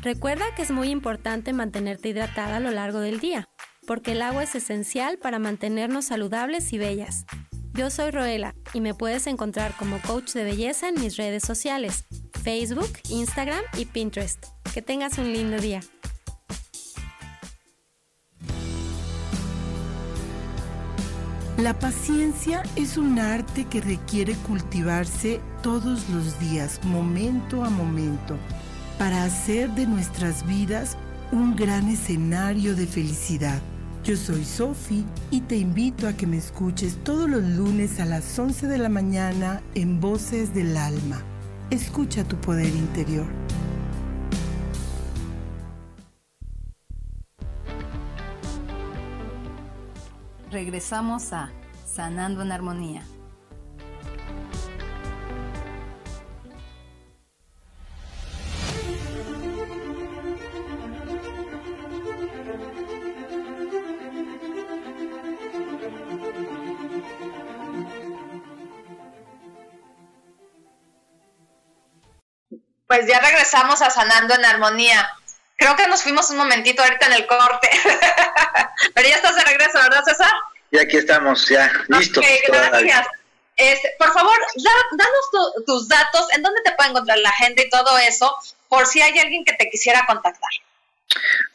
Recuerda 0.02 0.46
que 0.56 0.62
es 0.62 0.72
muy 0.72 0.90
importante 0.90 1.52
mantenerte 1.52 2.10
hidratada 2.10 2.58
a 2.58 2.60
lo 2.60 2.72
largo 2.72 3.00
del 3.00 3.20
día, 3.20 3.50
porque 3.86 4.14
el 4.14 4.22
agua 4.22 4.44
es 4.44 4.56
esencial 4.56 5.18
para 5.18 5.40
mantenernos 5.40 6.06
saludables 6.06 6.72
y 6.74 6.78
bellas. 6.78 7.26
Yo 7.74 7.90
soy 7.90 8.12
Roela 8.12 8.56
y 8.74 8.82
me 8.82 8.94
puedes 8.94 9.28
encontrar 9.28 9.74
como 9.78 10.00
coach 10.00 10.32
de 10.34 10.44
belleza 10.44 10.90
en 10.90 11.00
mis 11.00 11.18
redes 11.18 11.44
sociales, 11.44 12.06
Facebook, 12.44 12.92
Instagram 13.10 13.64
y 13.78 13.86
Pinterest. 13.86 14.46
Que 14.74 14.82
tengas 14.82 15.18
un 15.18 15.32
lindo 15.34 15.60
día. 15.60 15.82
La 21.62 21.78
paciencia 21.78 22.64
es 22.78 22.98
un 22.98 23.20
arte 23.20 23.66
que 23.66 23.82
requiere 23.82 24.34
cultivarse 24.48 25.42
todos 25.62 26.08
los 26.08 26.40
días, 26.40 26.80
momento 26.86 27.66
a 27.66 27.70
momento, 27.70 28.38
para 28.98 29.26
hacer 29.26 29.70
de 29.72 29.86
nuestras 29.86 30.48
vidas 30.48 30.96
un 31.34 31.58
gran 31.58 31.90
escenario 31.90 32.78
de 32.78 32.88
felicidad. 32.88 33.62
Yo 34.06 34.16
soy 34.16 34.46
Sofi 34.46 35.04
y 35.32 35.42
te 35.42 35.58
invito 35.58 36.08
a 36.08 36.14
que 36.14 36.28
me 36.28 36.38
escuches 36.38 36.96
todos 37.04 37.30
los 37.30 37.44
lunes 37.44 38.00
a 38.00 38.06
las 38.06 38.40
11 38.40 38.68
de 38.68 38.78
la 38.78 38.88
mañana 38.88 39.62
en 39.76 40.00
Voces 40.00 40.54
del 40.54 40.78
Alma. 40.78 41.22
Escucha 41.72 42.24
tu 42.24 42.38
poder 42.38 42.74
interior. 42.74 43.28
Regresamos 50.52 51.32
a 51.34 51.52
Sanando 51.86 52.42
en 52.42 52.52
Armonía. 52.52 53.04
Pues 72.88 73.06
ya 73.08 73.20
regresamos 73.20 73.84
a 73.84 73.92
Sanando 73.92 74.34
en 74.34 74.46
Armonía. 74.46 75.08
Creo 75.60 75.76
que 75.76 75.88
nos 75.88 76.02
fuimos 76.02 76.30
un 76.30 76.38
momentito 76.38 76.82
ahorita 76.82 77.08
en 77.08 77.14
el 77.14 77.28
corte. 77.28 77.70
Pero 78.96 79.10
ya 79.10 79.16
estás 79.16 79.36
de 79.36 79.44
regreso, 79.44 79.74
¿verdad, 79.74 80.04
César? 80.06 80.32
Y 80.72 80.80
aquí 80.80 80.98
estamos, 80.98 81.48
ya, 81.50 81.70
listos. 81.90 82.24
gracias. 82.48 83.08
Este, 83.58 83.94
por 84.00 84.14
favor, 84.14 84.38
danos 84.56 85.66
tus 85.66 85.90
datos, 85.90 86.28
en 86.32 86.42
dónde 86.44 86.62
te 86.64 86.72
puede 86.72 86.92
encontrar 86.92 87.18
la 87.18 87.32
gente 87.34 87.66
y 87.66 87.70
todo 87.70 87.98
eso, 87.98 88.34
por 88.70 88.86
si 88.86 89.02
hay 89.02 89.20
alguien 89.20 89.44
que 89.44 89.52
te 89.52 89.70
quisiera 89.70 90.06
contactar. 90.08 90.50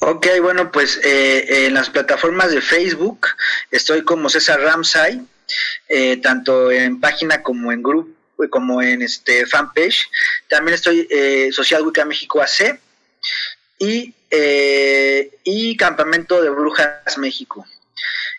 Ok, 0.01 0.27
bueno, 0.43 0.71
pues 0.71 1.01
eh, 1.03 1.67
en 1.67 1.73
las 1.73 1.89
plataformas 1.89 2.51
de 2.51 2.61
Facebook 2.61 3.29
estoy 3.71 4.05
como 4.05 4.29
César 4.29 4.61
Ramsay, 4.61 5.23
eh, 5.89 6.19
tanto 6.19 6.71
en 6.71 7.01
página 7.01 7.43
como 7.43 7.73
en 7.73 7.83
grupo, 7.83 8.11
como 8.51 8.83
en 8.83 9.01
este 9.01 9.47
fanpage. 9.47 10.07
También 10.51 10.75
estoy 10.75 11.09
eh, 11.11 11.49
Social 11.53 11.87
Wicca 11.87 12.05
México 12.05 12.43
AC 12.43 12.79
y, 13.85 14.15
y 15.45 15.77
Campamento 15.77 16.43
de 16.43 16.51
Brujas 16.51 17.19
México. 17.19 17.65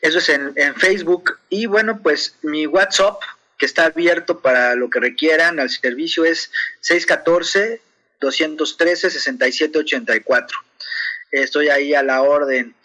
Eso 0.01 0.19
es 0.19 0.29
en, 0.29 0.53
Facebook. 0.75 1.39
Y 1.49 1.65
bueno, 1.65 1.99
pues 2.01 2.35
mi 2.41 2.67
WhatsApp, 2.67 3.21
que 3.57 3.65
está 3.65 3.85
abierto 3.85 4.39
para 4.39 4.75
lo 4.75 4.89
que 4.89 4.99
requieran 4.99 5.59
al 5.59 5.69
servicio, 5.69 6.25
es 6.25 6.51
614-213-6784. 8.21 10.47
Estoy 11.31 11.69
ahí 11.69 11.93
a 11.93 12.03
la 12.03 12.21
orden. 12.21 12.75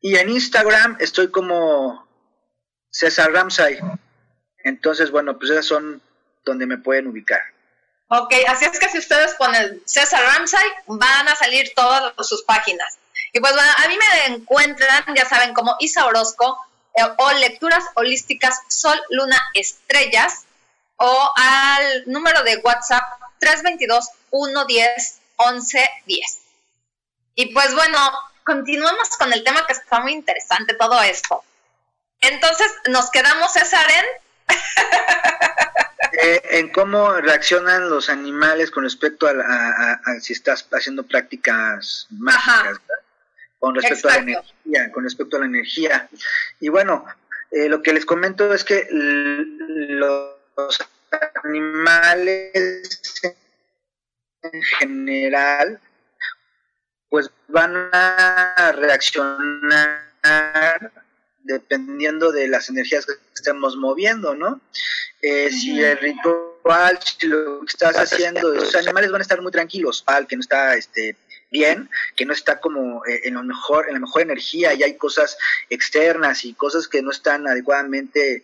Y 0.00 0.16
en 0.16 0.30
Instagram 0.30 0.96
estoy 1.00 1.30
como 1.30 2.08
César 2.90 3.32
Ramsay. 3.32 3.78
Entonces, 4.64 5.10
bueno, 5.10 5.38
pues 5.38 5.50
esas 5.50 5.66
son 5.66 6.00
donde 6.44 6.66
me 6.66 6.78
pueden 6.78 7.06
ubicar. 7.06 7.40
Ok, 8.12 8.34
así 8.48 8.64
es 8.64 8.76
que 8.80 8.88
si 8.88 8.98
ustedes 8.98 9.34
ponen 9.34 9.80
César 9.86 10.20
Ramsay, 10.20 10.68
van 10.86 11.28
a 11.28 11.36
salir 11.36 11.72
todas 11.76 12.12
sus 12.26 12.42
páginas. 12.42 12.98
Y 13.32 13.38
pues 13.38 13.52
bueno, 13.52 13.70
a 13.76 13.86
mí 13.86 13.96
me 13.96 14.26
encuentran, 14.34 15.04
ya 15.14 15.28
saben, 15.28 15.54
como 15.54 15.76
Isa 15.78 16.06
Orozco 16.06 16.58
eh, 16.96 17.04
o 17.18 17.32
Lecturas 17.34 17.84
Holísticas 17.94 18.62
Sol, 18.66 19.00
Luna, 19.10 19.40
Estrellas 19.54 20.42
o 20.96 21.32
al 21.36 22.02
número 22.06 22.42
de 22.42 22.56
WhatsApp 22.56 23.04
322-110-1110. 24.32 25.88
Y 27.36 27.54
pues 27.54 27.72
bueno, 27.76 28.10
continuamos 28.42 29.08
con 29.10 29.32
el 29.32 29.44
tema 29.44 29.64
que 29.68 29.74
está 29.74 30.00
muy 30.00 30.14
interesante 30.14 30.74
todo 30.74 31.00
esto. 31.00 31.44
Entonces, 32.20 32.72
nos 32.88 33.08
quedamos, 33.12 33.52
César, 33.52 33.86
en... 33.88 34.04
Eh, 36.22 36.42
en 36.58 36.70
cómo 36.70 37.14
reaccionan 37.14 37.88
los 37.88 38.10
animales 38.10 38.70
con 38.70 38.84
respecto 38.84 39.26
a, 39.26 40.00
si 40.20 40.32
estás 40.32 40.66
haciendo 40.70 41.04
prácticas 41.04 42.06
mágicas 42.10 42.80
con 43.58 43.74
respecto 43.74 44.08
a 44.08 44.12
la 44.12 44.18
energía, 44.18 44.90
con 44.92 45.04
respecto 45.04 45.36
a 45.36 45.40
la 45.40 45.46
energía. 45.46 46.08
Y 46.60 46.68
bueno, 46.68 47.04
eh, 47.50 47.68
lo 47.68 47.82
que 47.82 47.92
les 47.92 48.06
comento 48.06 48.52
es 48.52 48.64
que 48.64 48.88
los 48.90 50.78
animales 51.44 53.22
en 54.42 54.62
general 54.62 55.80
pues 57.10 57.30
van 57.48 57.90
a 57.92 58.72
reaccionar 58.76 60.00
dependiendo 61.42 62.32
de 62.32 62.48
las 62.48 62.68
energías 62.68 63.06
que 63.06 63.14
estemos 63.34 63.76
moviendo, 63.76 64.34
¿no? 64.34 64.60
Eh, 65.22 65.50
si 65.50 65.82
el 65.82 65.98
ritual, 65.98 66.98
si 67.02 67.26
lo 67.26 67.60
que 67.60 67.66
estás 67.66 67.96
haciendo, 67.96 68.54
los 68.54 68.74
animales 68.74 69.10
van 69.10 69.20
a 69.20 69.22
estar 69.22 69.42
muy 69.42 69.52
tranquilos, 69.52 70.02
al 70.06 70.26
que 70.26 70.36
no 70.36 70.40
está 70.40 70.76
este 70.76 71.16
bien, 71.50 71.90
que 72.16 72.24
no 72.24 72.32
está 72.32 72.60
como 72.60 73.04
eh, 73.06 73.22
en 73.24 73.34
lo 73.34 73.42
mejor, 73.42 73.88
en 73.88 73.94
la 73.94 74.00
mejor 74.00 74.22
energía 74.22 74.72
y 74.74 74.82
hay 74.82 74.96
cosas 74.96 75.36
externas 75.68 76.44
y 76.44 76.54
cosas 76.54 76.88
que 76.88 77.02
no 77.02 77.10
están 77.10 77.46
adecuadamente 77.46 78.42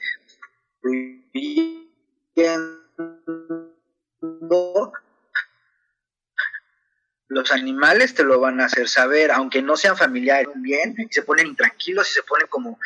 los 7.28 7.50
animales 7.52 8.14
te 8.14 8.24
lo 8.24 8.40
van 8.40 8.60
a 8.60 8.66
hacer 8.66 8.88
saber, 8.88 9.32
aunque 9.32 9.62
no 9.62 9.76
sean 9.76 9.96
familiares 9.96 10.48
bien, 10.56 10.94
y 10.98 11.12
se 11.12 11.22
ponen 11.22 11.48
intranquilos 11.48 12.10
y 12.10 12.12
se 12.14 12.22
ponen 12.22 12.46
como... 12.48 12.78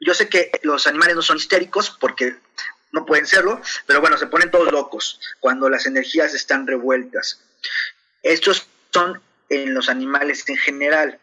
Yo 0.00 0.14
sé 0.14 0.28
que 0.28 0.52
los 0.62 0.86
animales 0.86 1.16
no 1.16 1.22
son 1.22 1.38
histéricos 1.38 1.96
porque 1.98 2.36
no 2.92 3.04
pueden 3.04 3.26
serlo, 3.26 3.60
pero 3.86 4.00
bueno, 4.00 4.16
se 4.16 4.28
ponen 4.28 4.50
todos 4.50 4.70
locos 4.70 5.20
cuando 5.40 5.68
las 5.68 5.86
energías 5.86 6.34
están 6.34 6.66
revueltas. 6.66 7.42
Estos 8.22 8.68
son 8.92 9.20
en 9.48 9.74
los 9.74 9.88
animales 9.88 10.48
en 10.48 10.56
general. 10.56 11.18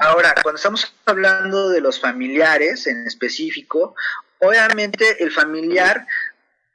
Ahora, 0.00 0.34
cuando 0.42 0.56
estamos 0.56 0.94
hablando 1.04 1.68
de 1.68 1.80
los 1.80 2.00
familiares 2.00 2.86
en 2.86 3.06
específico, 3.06 3.94
obviamente 4.40 5.22
el 5.22 5.30
familiar 5.30 6.06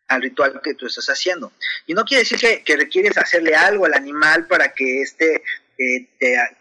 al 0.10 0.22
ritual 0.24 0.60
que 0.62 0.74
tú 0.74 0.88
estás 0.88 1.07
haciendo. 1.07 1.53
Y 1.88 1.93
no 1.93 2.03
quiere 2.03 2.24
decir 2.24 2.39
que, 2.64 2.76
requieres 2.76 3.18
hacerle 3.18 3.55
algo 3.55 3.86
al 3.86 3.93
animal 3.93 4.47
para 4.47 4.74
que 4.74 5.01
éste 5.01 5.43
eh, 5.78 6.07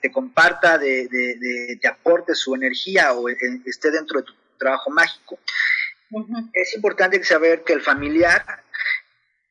te, 0.00 0.12
comparta, 0.12 0.78
de, 0.78 1.78
te 1.80 1.88
aporte 1.88 2.34
su 2.34 2.54
energía 2.54 3.14
o 3.14 3.28
esté 3.28 3.90
dentro 3.90 4.20
de 4.20 4.26
tu 4.26 4.34
trabajo 4.58 4.90
mágico. 4.90 5.38
Es 6.52 6.74
importante 6.76 7.22
saber 7.24 7.64
que 7.64 7.72
el 7.72 7.80
familiar, 7.80 8.62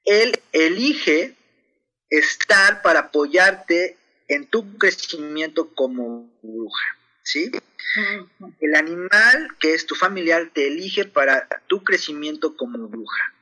él 0.06 0.40
elige 0.54 1.36
estar 2.10 2.82
para 2.82 3.00
apoyarte 3.00 3.98
en 4.28 4.46
tu 4.46 4.78
crecimiento 4.78 5.74
como 5.74 6.30
bruja, 6.42 6.98
¿sí? 7.24 7.52
El 8.60 8.76
animal 8.76 9.56
que 9.60 9.74
es 9.74 9.86
tu 9.86 9.96
familiar 9.96 10.52
te 10.54 10.68
elige 10.68 11.06
para 11.06 11.48
tu 11.68 11.84
crecimiento 11.84 12.56
como 12.56 12.88
bruja. 12.88 13.34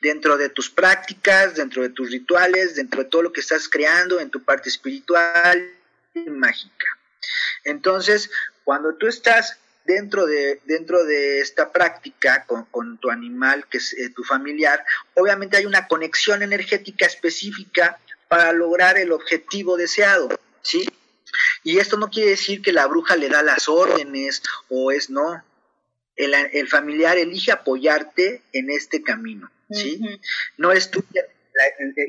Dentro 0.00 0.36
de 0.36 0.48
tus 0.48 0.70
prácticas, 0.70 1.54
dentro 1.54 1.82
de 1.82 1.88
tus 1.88 2.10
rituales, 2.10 2.76
dentro 2.76 3.02
de 3.02 3.08
todo 3.08 3.22
lo 3.22 3.32
que 3.32 3.40
estás 3.40 3.68
creando 3.68 4.20
en 4.20 4.30
tu 4.30 4.42
parte 4.42 4.68
espiritual 4.68 5.70
y 6.14 6.30
mágica. 6.30 6.86
Entonces, 7.64 8.30
cuando 8.64 8.94
tú 8.94 9.06
estás 9.06 9.58
dentro 9.84 10.26
de, 10.26 10.60
dentro 10.64 11.04
de 11.04 11.40
esta 11.40 11.72
práctica 11.72 12.44
con, 12.46 12.98
tu 12.98 13.10
animal, 13.10 13.66
que 13.68 13.78
es 13.78 13.92
eh, 13.94 14.10
tu 14.10 14.24
familiar, 14.24 14.84
obviamente 15.14 15.56
hay 15.56 15.66
una 15.66 15.86
conexión 15.86 16.42
energética 16.42 17.06
específica 17.06 17.98
para 18.28 18.52
lograr 18.52 18.98
el 18.98 19.12
objetivo 19.12 19.76
deseado, 19.76 20.28
¿sí? 20.62 20.86
Y 21.62 21.78
esto 21.78 21.96
no 21.96 22.10
quiere 22.10 22.30
decir 22.30 22.62
que 22.62 22.72
la 22.72 22.86
bruja 22.86 23.16
le 23.16 23.28
da 23.28 23.42
las 23.42 23.68
órdenes 23.68 24.42
o 24.68 24.90
es 24.90 25.10
no. 25.10 25.44
El, 26.16 26.66
familiar 26.68 27.18
elige 27.18 27.52
apoyarte 27.52 28.42
en 28.52 28.70
este 28.70 29.02
camino, 29.02 29.50
¿sí? 29.70 30.00
No 30.56 30.72
es 30.72 30.90
tú 30.90 31.04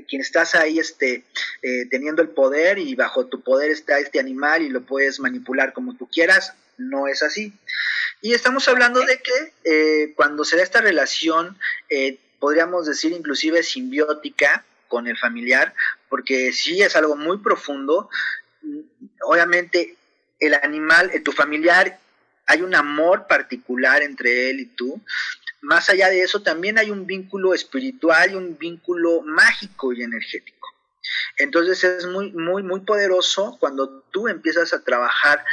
quien 0.08 0.22
estás 0.22 0.56
ahí 0.56 0.80
este, 0.80 1.24
eh, 1.62 1.86
teniendo 1.90 2.22
el 2.22 2.30
poder 2.30 2.78
y 2.80 2.96
bajo 2.96 3.28
tu 3.28 3.42
poder 3.42 3.72
está 3.72 4.00
este 4.00 4.20
animal 4.20 4.62
y 4.62 4.70
lo 4.70 4.82
puedes 4.82 5.20
manipular 5.20 5.74
como 5.74 5.96
tú 5.96 6.08
quieras, 6.08 6.54
no 6.78 7.08
es 7.08 7.24
así. 7.24 7.54
Y 8.22 8.34
estamos 8.34 8.68
hablando 8.68 9.02
de 9.02 9.20
que 9.20 9.54
eh, 9.64 10.14
cuando 10.16 10.44
se 10.44 10.58
da 10.58 10.64
esta 10.64 10.82
relación, 10.82 11.58
eh, 11.90 12.18
podríamos 12.40 12.88
decir 12.88 13.12
inclusive 13.14 13.64
simbiótica 13.64 14.66
con 14.88 15.08
el 15.08 15.18
familiar, 15.18 15.74
porque 16.10 16.52
sí 16.54 16.82
es 16.82 16.96
algo 16.96 17.16
muy 17.16 17.38
profundo. 17.38 18.10
Obviamente 19.22 19.96
el 20.40 20.54
animal, 20.56 21.12
tu 21.24 21.32
familiar, 21.32 22.00
hay 22.46 22.62
un 22.62 22.76
amor 22.76 23.28
particular 23.28 24.02
entre 24.02 24.50
él 24.50 24.62
y 24.62 24.66
tú. 24.66 25.02
Más 25.62 25.90
allá 25.90 26.10
de 26.10 26.22
eso, 26.22 26.42
también 26.42 26.78
hay 26.78 26.92
un 26.92 27.06
vínculo 27.06 27.54
espiritual 27.54 28.32
y 28.32 28.36
un 28.36 28.58
vínculo 28.58 29.22
mágico 29.24 29.94
y 29.94 30.04
energético. 30.04 30.58
Entonces 31.38 31.84
es 31.84 32.06
muy, 32.08 32.32
muy, 32.32 32.64
muy 32.64 32.82
poderoso 32.82 33.58
cuando 33.60 34.02
tú 34.12 34.28
empiezas 34.28 34.74
a 34.74 34.84
trabajar 34.84 35.44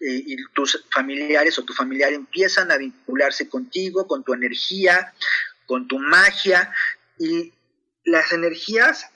eh, 0.00 0.22
y 0.26 0.36
tus 0.54 0.84
familiares 0.90 1.58
o 1.58 1.64
tu 1.64 1.72
familiar 1.72 2.12
empiezan 2.12 2.70
a 2.70 2.76
vincularse 2.76 3.48
contigo, 3.48 4.06
con 4.06 4.22
tu 4.22 4.34
energía, 4.34 5.12
con 5.66 5.88
tu 5.88 5.98
magia 5.98 6.72
y 7.18 7.52
las 8.04 8.32
energías 8.32 9.10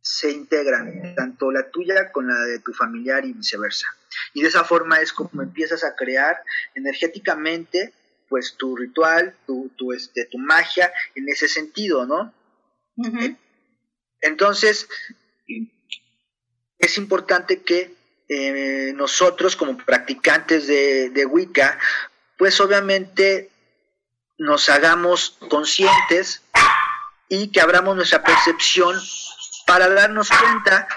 se 0.00 0.30
integran, 0.30 1.14
tanto 1.14 1.52
la 1.52 1.70
tuya 1.70 2.10
con 2.12 2.28
la 2.28 2.40
de 2.46 2.60
tu 2.60 2.72
familiar 2.72 3.24
y 3.26 3.32
viceversa. 3.32 3.94
Y 4.32 4.42
de 4.42 4.48
esa 4.48 4.64
forma 4.64 5.00
es 5.00 5.12
como 5.12 5.42
empiezas 5.42 5.84
a 5.84 5.94
crear 5.94 6.42
energéticamente 6.74 7.92
pues 8.28 8.54
tu 8.56 8.76
ritual, 8.76 9.34
tu, 9.46 9.70
tu, 9.76 9.92
este, 9.92 10.26
tu 10.26 10.38
magia 10.38 10.92
en 11.14 11.28
ese 11.28 11.48
sentido, 11.48 12.06
¿no? 12.06 12.32
Entonces, 14.20 14.88
es 16.78 16.98
importante 16.98 17.62
que 17.62 17.94
eh, 18.28 18.92
nosotros 18.94 19.56
como 19.56 19.76
practicantes 19.78 20.66
de, 20.66 21.10
de 21.10 21.26
Wicca, 21.26 21.78
pues 22.36 22.60
obviamente 22.60 23.50
nos 24.38 24.68
hagamos 24.68 25.38
conscientes 25.48 26.42
y 27.28 27.48
que 27.48 27.60
abramos 27.60 27.96
nuestra 27.96 28.22
percepción 28.22 28.96
para 29.66 29.88
darnos 29.88 30.30
cuenta 30.30 30.88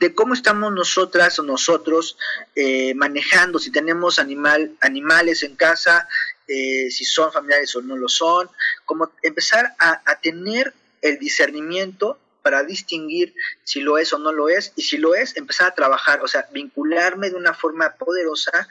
de 0.00 0.14
cómo 0.14 0.34
estamos 0.34 0.72
nosotras 0.72 1.38
o 1.38 1.42
nosotros 1.42 2.16
eh, 2.54 2.94
manejando, 2.94 3.58
si 3.58 3.70
tenemos 3.70 4.18
animal, 4.18 4.72
animales 4.80 5.42
en 5.42 5.56
casa, 5.56 6.08
eh, 6.52 6.90
si 6.90 7.04
son 7.04 7.30
familiares 7.30 7.76
o 7.76 7.80
no 7.80 7.96
lo 7.96 8.08
son, 8.08 8.50
como 8.84 9.12
empezar 9.22 9.76
a, 9.78 10.18
tener 10.20 10.74
el 11.00 11.16
discernimiento 11.20 12.18
para 12.42 12.64
distinguir 12.64 13.36
si 13.62 13.80
lo 13.80 13.98
es 13.98 14.12
o 14.12 14.18
no 14.18 14.32
lo 14.32 14.48
es, 14.48 14.72
y 14.74 14.82
si 14.82 14.98
lo 14.98 15.14
es, 15.14 15.36
empezar 15.36 15.68
a 15.68 15.74
trabajar, 15.76 16.24
o 16.24 16.26
sea, 16.26 16.48
vincularme 16.52 17.30
de 17.30 17.36
una 17.36 17.54
forma 17.54 17.94
poderosa, 17.94 18.68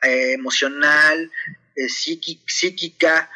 eh, 0.00 0.32
emocional, 0.32 1.30
eh, 1.76 1.88
psíquica, 1.90 3.30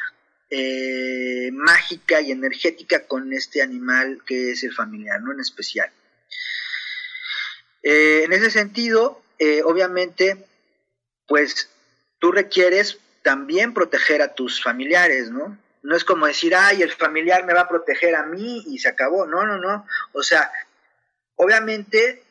mágica 1.52 2.22
y 2.22 2.30
energética 2.30 3.06
con 3.06 3.30
este 3.34 3.60
animal 3.60 4.22
que 4.26 4.52
es 4.52 4.62
el 4.64 4.72
familiar, 4.72 5.20
¿no? 5.20 5.32
En 5.32 5.40
especial. 5.40 5.90
en 7.82 8.32
ese 8.32 8.50
sentido, 8.50 9.22
obviamente, 9.64 10.46
pues 11.26 11.68
tú 12.18 12.32
requieres 12.32 12.98
también 13.22 13.74
proteger 13.74 14.22
a 14.22 14.34
tus 14.34 14.62
familiares, 14.62 15.30
¿no? 15.30 15.58
No 15.82 15.96
es 15.96 16.04
como 16.04 16.26
decir, 16.26 16.54
ay, 16.54 16.82
el 16.82 16.92
familiar 16.92 17.44
me 17.44 17.54
va 17.54 17.62
a 17.62 17.68
proteger 17.68 18.14
a 18.14 18.24
mí 18.24 18.64
y 18.68 18.78
se 18.78 18.88
acabó. 18.88 19.26
No, 19.26 19.44
no, 19.44 19.58
no. 19.58 19.84
O 20.12 20.22
sea, 20.22 20.50
obviamente, 21.36 22.22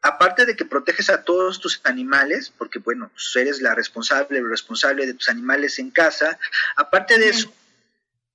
aparte 0.00 0.46
de 0.46 0.54
que 0.54 0.64
proteges 0.64 1.10
a 1.10 1.24
todos 1.24 1.60
tus 1.60 1.80
animales, 1.84 2.52
porque 2.56 2.78
bueno, 2.78 3.10
pues, 3.12 3.34
eres 3.36 3.60
la 3.60 3.74
responsable, 3.74 4.38
el 4.38 4.48
responsable 4.48 5.06
de 5.06 5.14
tus 5.14 5.28
animales 5.28 5.78
en 5.78 5.90
casa, 5.90 6.38
aparte 6.76 7.18
de 7.18 7.30
eso, 7.30 7.52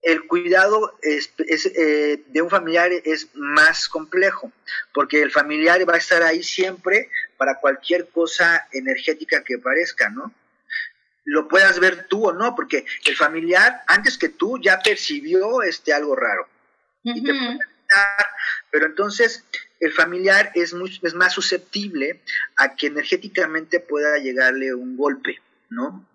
el 0.01 0.27
cuidado 0.27 0.97
es, 1.01 1.31
eh, 1.39 2.21
de 2.27 2.41
un 2.41 2.49
familiar 2.49 2.91
es 2.91 3.29
más 3.33 3.87
complejo, 3.87 4.51
porque 4.93 5.21
el 5.21 5.31
familiar 5.31 5.87
va 5.89 5.95
a 5.95 5.97
estar 5.97 6.21
ahí 6.21 6.43
siempre 6.43 7.09
para 7.37 7.59
cualquier 7.59 8.09
cosa 8.09 8.67
energética 8.71 9.43
que 9.43 9.57
parezca, 9.57 10.09
¿no? 10.09 10.31
Lo 11.25 11.47
puedas 11.47 11.79
ver 11.79 12.07
tú 12.07 12.27
o 12.27 12.33
no, 12.33 12.55
porque 12.55 12.85
el 13.05 13.15
familiar, 13.15 13.81
antes 13.87 14.17
que 14.17 14.29
tú, 14.29 14.59
ya 14.61 14.79
percibió 14.79 15.63
este 15.63 15.93
algo 15.93 16.15
raro. 16.15 16.47
pero 18.71 18.85
entonces 18.85 19.43
el 19.79 19.91
familiar 19.91 20.51
es, 20.55 20.73
es 21.01 21.13
más 21.13 21.33
susceptible 21.33 22.21
a 22.57 22.75
que 22.75 22.87
energéticamente 22.87 23.79
pueda 23.79 24.17
llegarle 24.17 24.73
un 24.73 24.95
golpe, 24.97 25.41
¿no? 25.69 26.05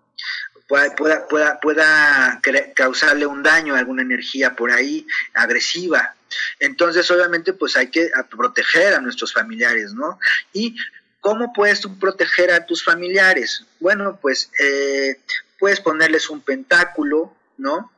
Pueda, 0.67 0.95
pueda, 0.95 1.27
pueda, 1.27 1.59
pueda 1.59 2.41
causarle 2.75 3.25
un 3.25 3.43
daño 3.43 3.75
a 3.75 3.79
alguna 3.79 4.03
energía 4.03 4.55
por 4.55 4.71
ahí 4.71 5.05
agresiva. 5.33 6.15
Entonces, 6.59 7.09
obviamente, 7.11 7.51
pues 7.51 7.75
hay 7.75 7.87
que 7.87 8.09
proteger 8.29 8.93
a 8.93 9.01
nuestros 9.01 9.33
familiares, 9.33 9.93
¿no? 9.93 10.17
Y 10.53 10.75
¿Cómo 11.21 11.53
puedes 11.53 11.79
tú 11.81 11.99
proteger 11.99 12.51
a 12.51 12.65
tus 12.65 12.83
familiares? 12.83 13.63
Bueno, 13.79 14.17
pues 14.19 14.51
eh, 14.59 15.19
puedes 15.59 15.79
ponerles 15.79 16.29
un 16.31 16.41
pentáculo, 16.41 17.33
¿no? 17.57 17.91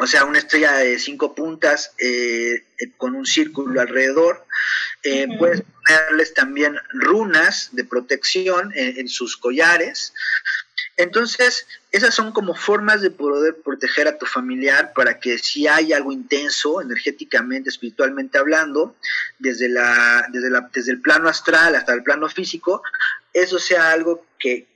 O 0.00 0.06
sea, 0.06 0.24
una 0.24 0.38
estrella 0.38 0.72
de 0.72 0.98
cinco 0.98 1.36
puntas 1.36 1.92
eh, 1.98 2.64
eh, 2.78 2.92
con 2.96 3.14
un 3.14 3.26
círculo 3.26 3.80
alrededor. 3.80 4.44
Puedes 5.38 5.62
ponerles 5.62 6.34
también 6.34 6.76
runas 6.90 7.70
de 7.72 7.84
protección 7.84 8.72
en 8.74 9.08
sus 9.08 9.38
collares. 9.38 10.12
Entonces, 10.98 11.66
esas 11.90 12.14
son 12.14 12.32
como 12.32 12.54
formas 12.54 13.00
de 13.00 13.10
poder 13.10 13.62
proteger 13.62 14.08
a 14.08 14.18
tu 14.18 14.26
familiar 14.26 14.92
para 14.94 15.18
que 15.18 15.38
si 15.38 15.66
hay 15.66 15.92
algo 15.92 16.12
intenso, 16.12 16.82
energéticamente, 16.82 17.70
espiritualmente 17.70 18.36
hablando, 18.36 18.94
desde, 19.38 19.68
la, 19.68 20.26
desde, 20.30 20.50
la, 20.50 20.68
desde 20.72 20.92
el 20.92 21.00
plano 21.00 21.28
astral 21.28 21.74
hasta 21.74 21.94
el 21.94 22.02
plano 22.02 22.28
físico, 22.28 22.82
eso 23.32 23.58
sea 23.58 23.92
algo 23.92 24.26
que, 24.38 24.66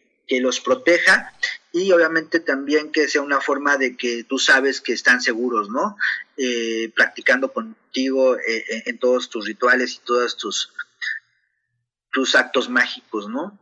los 0.40 0.60
proteja 0.60 1.30
y 1.72 1.92
obviamente 1.92 2.40
también 2.40 2.90
que 2.90 3.06
sea 3.06 3.20
una 3.20 3.42
forma 3.42 3.76
de 3.76 3.98
que 3.98 4.24
tú 4.24 4.38
sabes 4.38 4.80
que 4.80 4.94
están 4.94 5.20
seguros, 5.20 5.68
¿no? 5.68 5.94
Eh, 6.38 6.90
practicando 6.96 7.52
contigo 7.52 8.36
eh, 8.38 8.64
eh, 8.66 8.82
en 8.86 8.98
todos 8.98 9.28
tus 9.28 9.46
rituales 9.46 9.92
y 9.92 9.98
todos 10.06 10.38
tus, 10.38 10.72
tus 12.12 12.34
actos 12.34 12.70
mágicos, 12.70 13.28
¿no? 13.28 13.58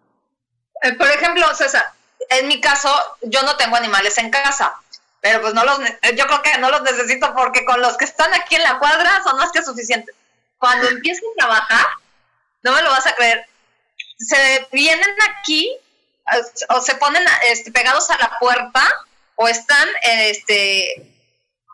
por 0.97 1.09
ejemplo, 1.09 1.45
César, 1.57 1.93
en 2.29 2.49
mi 2.49 2.61
caso, 2.61 2.93
yo 3.23 3.43
no 3.43 3.57
tengo 3.57 3.77
animales 3.77 4.19
en 4.19 4.31
casa, 4.31 4.75
pero 5.21 5.41
pues 5.41 5.55
no 5.55 5.65
los, 5.65 5.79
yo 5.79 6.27
creo 6.27 6.43
que 6.43 6.59
no 6.59 6.71
los 6.71 6.83
necesito 6.83 7.35
porque 7.35 7.65
con 7.65 7.81
los 7.81 7.97
que 7.97 8.05
están 8.05 8.33
aquí 8.35 8.57
en 8.57 8.63
la 8.63 8.79
cuadra 8.79 9.23
son 9.23 9.37
más 9.37 9.53
que 9.53 9.63
suficientes. 9.63 10.15
Cuando 10.59 10.89
empiecen 10.89 11.25
a 11.33 11.39
trabajar, 11.39 11.87
no 12.63 12.73
me 12.73 12.83
lo 12.83 12.91
vas 12.91 13.07
a 13.07 13.15
creer, 13.15 13.47
se 14.19 14.69
vienen 14.73 15.15
aquí 15.31 15.77
o 16.69 16.81
se 16.81 16.95
ponen 16.97 17.25
este, 17.45 17.73
pegados 17.73 18.11
a 18.11 18.19
la 18.19 18.39
puerta 18.39 18.83
o 19.37 19.49
están 19.49 19.89
este, 20.03 21.11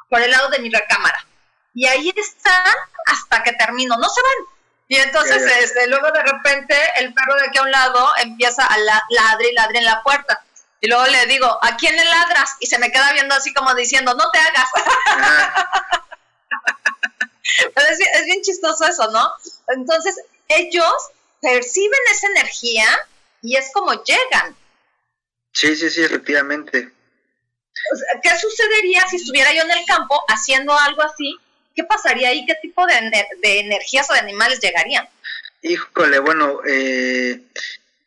por 0.09 0.20
el 0.20 0.30
lado 0.30 0.49
de 0.51 0.61
mi 0.61 0.70
recámara. 0.70 1.26
Y 1.74 1.86
ahí 1.86 2.12
están 2.16 2.74
hasta 3.07 3.42
que 3.42 3.53
termino, 3.53 3.97
no 3.97 4.09
se 4.09 4.22
van. 4.22 4.55
Y 4.89 4.97
entonces 4.97 5.43
este, 5.61 5.89
luego 5.89 6.11
de 6.12 6.22
repente 6.22 6.76
el 6.97 7.12
perro 7.12 7.34
de 7.37 7.47
aquí 7.49 7.59
a 7.59 7.62
un 7.62 7.70
lado 7.72 8.09
empieza 8.22 8.64
a 8.64 8.78
la, 8.78 9.03
ladre 9.11 9.51
y 9.51 9.55
ladre 9.55 9.78
en 9.78 9.84
la 9.84 10.03
puerta. 10.03 10.45
Y 10.80 10.89
luego 10.89 11.07
le 11.07 11.26
digo, 11.26 11.47
¿a 11.62 11.76
quién 11.76 11.97
le 11.97 12.05
ladras? 12.05 12.57
Y 12.61 12.66
se 12.66 12.78
me 12.78 12.93
queda 12.93 13.12
viendo 13.12 13.34
así 13.34 13.53
como 13.53 13.74
diciendo, 13.74 14.14
no 14.14 14.30
te 14.30 14.39
hagas. 14.39 14.68
es, 17.91 17.99
es 18.14 18.24
bien 18.26 18.43
chistoso 18.43 18.87
eso, 18.87 19.11
¿no? 19.11 19.28
Entonces, 19.68 20.20
ellos 20.49 20.95
perciben 21.41 22.01
esa 22.12 22.26
energía 22.28 22.87
y 23.43 23.57
es 23.57 23.70
como 23.72 23.93
llegan. 24.05 24.57
Sí, 25.53 25.74
sí, 25.74 25.91
sí, 25.91 26.05
efectivamente. 26.05 26.93
¿Qué 28.22 28.39
sucedería 28.39 29.07
si 29.09 29.16
estuviera 29.16 29.53
yo 29.53 29.62
en 29.62 29.70
el 29.70 29.87
campo 29.87 30.22
haciendo 30.28 30.76
algo 30.76 31.03
así? 31.03 31.39
¿Qué 31.76 31.84
pasaría 31.84 32.30
ahí? 32.30 32.44
¿Qué 32.46 32.54
tipo 32.60 32.84
de, 32.86 32.94
de 33.42 33.60
energías 33.60 34.10
o 34.10 34.14
de 34.14 34.20
animales 34.20 34.58
llegarían? 34.60 35.06
Híjole, 35.62 36.18
bueno, 36.18 36.60
eh, 36.66 37.42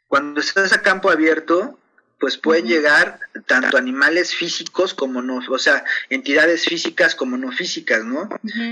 cuando 0.08 0.42
estás 0.42 0.74
a 0.74 0.82
campo 0.82 1.12
abierto, 1.12 1.78
pues 2.20 2.38
pueden 2.38 2.68
llegar 2.68 3.20
tanto 3.48 3.78
animales 3.78 4.36
físicos 4.36 4.94
como 4.94 5.22
no, 5.22 5.42
o 5.48 5.60
sea, 5.60 5.86
entidades 6.10 6.66
físicas 6.66 7.16
como 7.16 7.38
no 7.38 7.52
físicas, 7.52 8.04
¿no? 8.04 8.30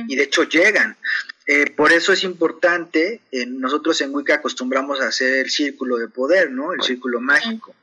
Y 0.07 0.15
de 0.15 0.23
hecho 0.23 0.43
llegan. 0.43 0.97
Eh, 1.45 1.69
por 1.69 1.93
eso 1.93 2.11
es 2.11 2.23
importante, 2.23 3.21
nosotros 3.47 4.01
en 4.01 4.13
Wicca 4.13 4.35
acostumbramos 4.35 4.99
a 4.99 5.07
hacer 5.07 5.45
el 5.45 5.49
círculo 5.49 5.97
de 5.97 6.09
poder, 6.09 6.51
¿no? 6.51 6.73
El 6.73 6.81
círculo 6.81 7.21
mágico. 7.21 7.73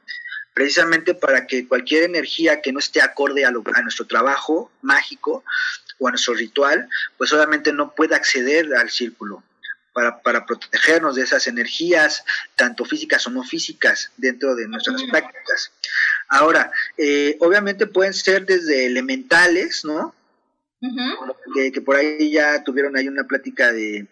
Precisamente 0.52 1.14
para 1.14 1.46
que 1.46 1.66
cualquier 1.66 2.04
energía 2.04 2.60
que 2.60 2.72
no 2.72 2.78
esté 2.78 3.00
acorde 3.00 3.44
a, 3.44 3.48
a 3.48 3.82
nuestro 3.82 4.06
trabajo 4.06 4.70
mágico 4.82 5.44
o 5.98 6.08
a 6.08 6.10
nuestro 6.10 6.34
ritual, 6.34 6.88
pues 7.16 7.32
obviamente 7.32 7.72
no 7.72 7.94
pueda 7.94 8.16
acceder 8.16 8.74
al 8.74 8.90
círculo 8.90 9.42
para, 9.92 10.20
para 10.22 10.44
protegernos 10.44 11.14
de 11.14 11.22
esas 11.22 11.46
energías, 11.46 12.24
tanto 12.56 12.84
físicas 12.84 13.26
o 13.26 13.30
no 13.30 13.44
físicas, 13.44 14.10
dentro 14.16 14.54
de 14.56 14.66
nuestras 14.68 15.02
prácticas. 15.04 15.72
Ahora, 16.28 16.72
eh, 16.98 17.36
obviamente 17.40 17.86
pueden 17.86 18.12
ser 18.12 18.44
desde 18.44 18.86
elementales, 18.86 19.84
¿no? 19.84 20.14
que, 21.54 21.80
por 21.80 21.96
ahí 21.96 22.30
ya 22.30 22.62
tuvieron 22.62 22.96
ahí 22.96 23.08
una 23.08 23.24
plática 23.24 23.72
de, 23.72 24.06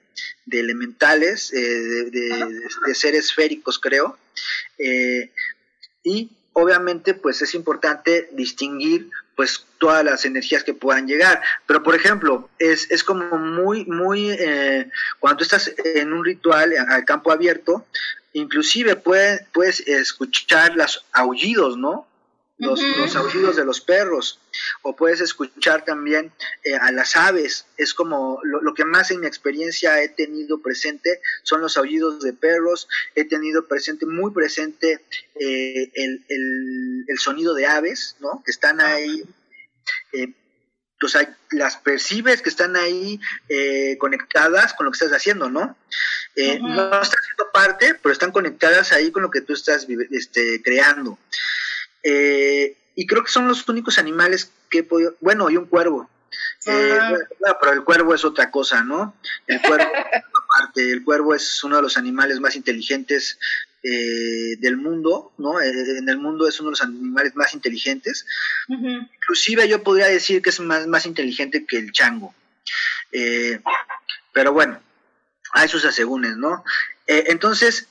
de 0.47 0.61
elementales, 0.61 1.53
eh, 1.53 2.11
de, 2.11 2.95
seres 2.95 3.27
esféricos, 3.27 3.79
creo. 3.79 4.17
Eh, 4.79 5.31
y 6.03 6.31
obviamente, 6.53 7.15
pues 7.15 7.43
es 7.43 7.55
importante 7.55 8.29
distinguir 8.33 9.11
pues 9.37 9.65
todas 9.79 10.05
las 10.05 10.25
energías 10.25 10.65
que 10.65 10.75
puedan 10.75 11.07
llegar. 11.07 11.43
Pero, 11.67 11.83
por 11.83 11.95
ejemplo, 11.95 12.49
es, 12.59 12.91
es 12.91 13.03
como 13.03 13.39
muy, 13.39 13.85
muy, 13.87 14.31
eh, 14.31 14.89
cuando 15.19 15.43
estás 15.43 15.73
en 15.77 16.13
un 16.13 16.25
ritual 16.25 16.73
al 16.89 17.05
campo 17.05 17.33
abierto, 17.33 17.87
inclusive 18.33 18.97
puedes, 18.97 19.43
puedes 19.53 19.81
escuchar 19.81 20.77
los 20.77 21.05
aullidos, 21.13 21.77
¿no? 21.77 22.07
Los, 22.59 22.81
los, 22.81 23.17
aullidos 23.17 23.57
de 23.57 23.65
los 23.65 23.81
perros, 23.81 24.39
o 24.83 24.95
puedes 24.95 25.21
escuchar 25.21 25.85
también 25.85 26.33
eh, 26.63 26.77
a 26.77 26.93
las 26.93 27.17
aves. 27.17 27.67
Es 27.77 27.93
como 27.93 28.39
lo, 28.45 28.73
que 28.75 28.85
más 28.85 29.11
en 29.11 29.21
mi 29.21 29.27
experiencia 29.27 30.01
he 30.01 30.09
tenido 30.09 30.63
presente 30.63 31.21
son 31.43 31.61
los 31.61 31.77
aullidos 31.77 32.23
de 32.23 32.33
perros. 32.33 32.89
He 33.17 33.25
tenido 33.25 33.67
presente, 33.67 34.07
muy 34.07 34.33
presente, 34.33 35.05
eh, 35.35 35.91
el, 35.95 36.25
el, 36.29 37.05
el, 37.09 37.19
sonido 37.19 37.55
de 37.55 37.67
aves, 37.67 38.17
¿no? 38.21 38.43
Que 38.45 38.53
están 38.53 38.81
ahí 38.81 39.25
eh, 40.13 40.33
las 41.51 41.77
percibes 41.77 42.43
que 42.43 42.49
están 42.49 42.77
ahí 42.77 43.21
eh, 43.49 43.97
conectadas 43.99 44.75
con 44.75 44.87
lo 44.87 44.93
que 44.93 44.97
estás 44.97 45.13
haciendo, 45.13 45.51
¿no? 45.51 45.77
Eh, 46.37 46.59
no 46.61 46.85
están 47.03 47.19
haciendo 47.21 47.51
parte, 47.53 47.95
pero 48.01 48.13
están 48.13 48.33
conectadas 48.33 48.93
ahí 48.93 49.11
con 49.11 49.23
lo 49.23 49.31
que 49.31 49.41
tú 49.41 49.53
estás 49.53 49.87
este, 50.11 50.63
creando. 50.63 51.19
Y 52.03 53.07
creo 53.07 53.25
que 53.25 53.31
son 53.31 53.49
los 53.49 53.69
únicos 53.69 53.99
animales 53.99 54.51
que 54.71 54.79
he 54.81 54.83
podido, 54.83 55.15
bueno, 55.21 55.51
y 55.51 55.57
un 55.57 55.67
cuervo. 55.67 56.09
Ah. 56.67 57.15
pero 57.61 57.73
el 57.73 57.85
cuervo 57.85 58.15
es 58.15 58.25
otra 58.25 58.51
cosa, 58.51 58.83
¿no? 58.85 59.15
El 59.47 59.61
cuervo, 59.61 59.85
aparte, 60.55 60.91
el 60.91 61.05
cuervo 61.05 61.35
es 61.35 61.63
uno 61.65 61.77
de 61.77 61.83
los 61.83 61.97
animales 61.97 62.41
más 62.41 62.57
inteligentes 62.57 63.39
eh, 63.83 64.57
del 64.61 64.77
mundo, 64.77 65.33
¿no? 65.39 65.61
Eh, 65.61 65.99
en 65.99 66.09
el 66.09 66.19
mundo 66.19 66.47
es 66.47 66.61
uno 66.61 66.69
de 66.69 66.73
los 66.73 66.83
animales 66.83 67.35
más 67.35 67.53
inteligentes. 67.53 68.25
Inclusive 68.69 69.69
yo 69.69 69.83
podría 69.83 70.07
decir 70.07 70.41
que 70.41 70.51
es 70.51 70.61
más, 70.61 70.87
más 70.87 71.05
inteligente 71.05 71.67
que 71.67 71.79
el 71.79 71.91
chango. 71.91 72.33
Eh, 73.11 73.61
pero 74.33 74.53
bueno, 74.53 74.81
hay 75.53 75.69
sus 75.69 75.85
asegúnes, 75.85 76.37
¿no? 76.37 76.65
entonces, 77.09 77.89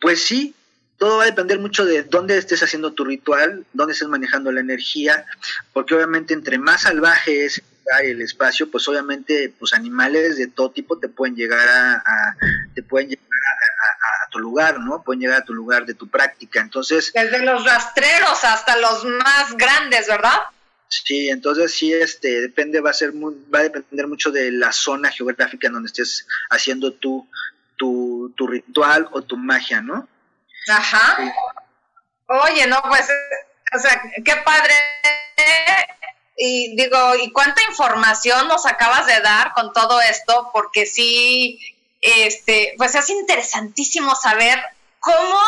pues 0.00 0.22
sí, 0.22 0.54
todo 0.98 1.18
va 1.18 1.24
a 1.24 1.26
depender 1.26 1.58
mucho 1.58 1.84
de 1.84 2.02
dónde 2.02 2.38
estés 2.38 2.62
haciendo 2.62 2.92
tu 2.92 3.04
ritual, 3.04 3.66
dónde 3.72 3.92
estés 3.92 4.08
manejando 4.08 4.50
la 4.50 4.60
energía, 4.60 5.26
porque 5.72 5.94
obviamente 5.94 6.34
entre 6.34 6.58
más 6.58 6.82
salvaje 6.82 7.44
es 7.44 7.62
el 8.02 8.20
espacio, 8.20 8.70
pues 8.70 8.88
obviamente 8.88 9.52
pues 9.58 9.72
animales 9.72 10.36
de 10.36 10.48
todo 10.48 10.70
tipo 10.70 10.98
te 10.98 11.08
pueden 11.08 11.36
llegar 11.36 11.68
a, 11.68 12.36
te 12.74 12.82
pueden 12.82 13.10
llegar 13.10 13.26
a, 13.26 14.30
tu 14.30 14.38
lugar, 14.40 14.80
¿no? 14.80 15.02
Pueden 15.02 15.20
llegar 15.20 15.42
a 15.42 15.44
tu 15.44 15.54
lugar 15.54 15.86
de 15.86 15.94
tu 15.94 16.08
práctica. 16.08 16.60
Entonces, 16.60 17.12
desde 17.14 17.44
los 17.44 17.64
rastreros 17.64 18.44
hasta 18.44 18.76
los 18.76 19.04
más 19.04 19.56
grandes, 19.56 20.08
¿verdad? 20.08 20.40
Sí, 20.88 21.28
entonces 21.30 21.72
sí, 21.72 21.92
este, 21.92 22.40
depende, 22.40 22.80
va 22.80 22.90
a 22.90 22.94
ser 22.94 23.12
va 23.14 23.60
a 23.60 23.62
depender 23.62 24.06
mucho 24.08 24.30
de 24.30 24.50
la 24.52 24.72
zona 24.72 25.10
geográfica 25.10 25.68
en 25.68 25.74
donde 25.74 25.86
estés 25.86 26.26
haciendo 26.50 26.92
tu, 26.92 27.28
tu, 27.76 28.32
tu 28.36 28.46
ritual 28.46 29.08
o 29.12 29.22
tu 29.22 29.36
magia, 29.36 29.80
¿no? 29.80 30.08
Ajá. 30.68 31.18
Oye, 32.26 32.66
no, 32.66 32.82
pues, 32.82 33.08
o 33.74 33.78
sea, 33.78 34.02
qué 34.24 34.36
padre 34.36 34.74
y 36.36 36.76
digo, 36.76 37.14
¿y 37.16 37.32
cuánta 37.32 37.62
información 37.68 38.46
nos 38.48 38.66
acabas 38.66 39.06
de 39.06 39.20
dar 39.20 39.52
con 39.54 39.72
todo 39.72 40.00
esto? 40.02 40.50
Porque 40.52 40.84
sí, 40.84 41.58
este, 42.00 42.74
pues 42.76 42.94
es 42.94 43.08
interesantísimo 43.08 44.14
saber 44.14 44.62
cómo 45.00 45.38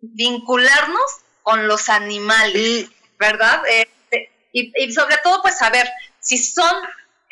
vincularnos 0.00 1.02
con 1.42 1.66
los 1.66 1.88
animales, 1.88 2.88
¿verdad? 3.18 3.62
Este, 3.66 4.30
y, 4.52 4.92
sobre 4.92 5.16
todo, 5.18 5.40
pues 5.40 5.56
saber 5.56 5.90
si 6.20 6.36
son 6.36 6.74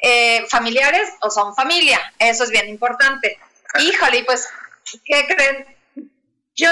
eh, 0.02 0.46
familiares 0.48 1.10
o 1.20 1.30
son 1.30 1.54
familia, 1.54 2.00
eso 2.18 2.44
es 2.44 2.50
bien 2.50 2.68
importante. 2.68 3.38
Híjole, 3.80 4.24
pues, 4.24 4.48
¿qué 5.04 5.26
creen? 5.26 5.76
Yo 6.60 6.70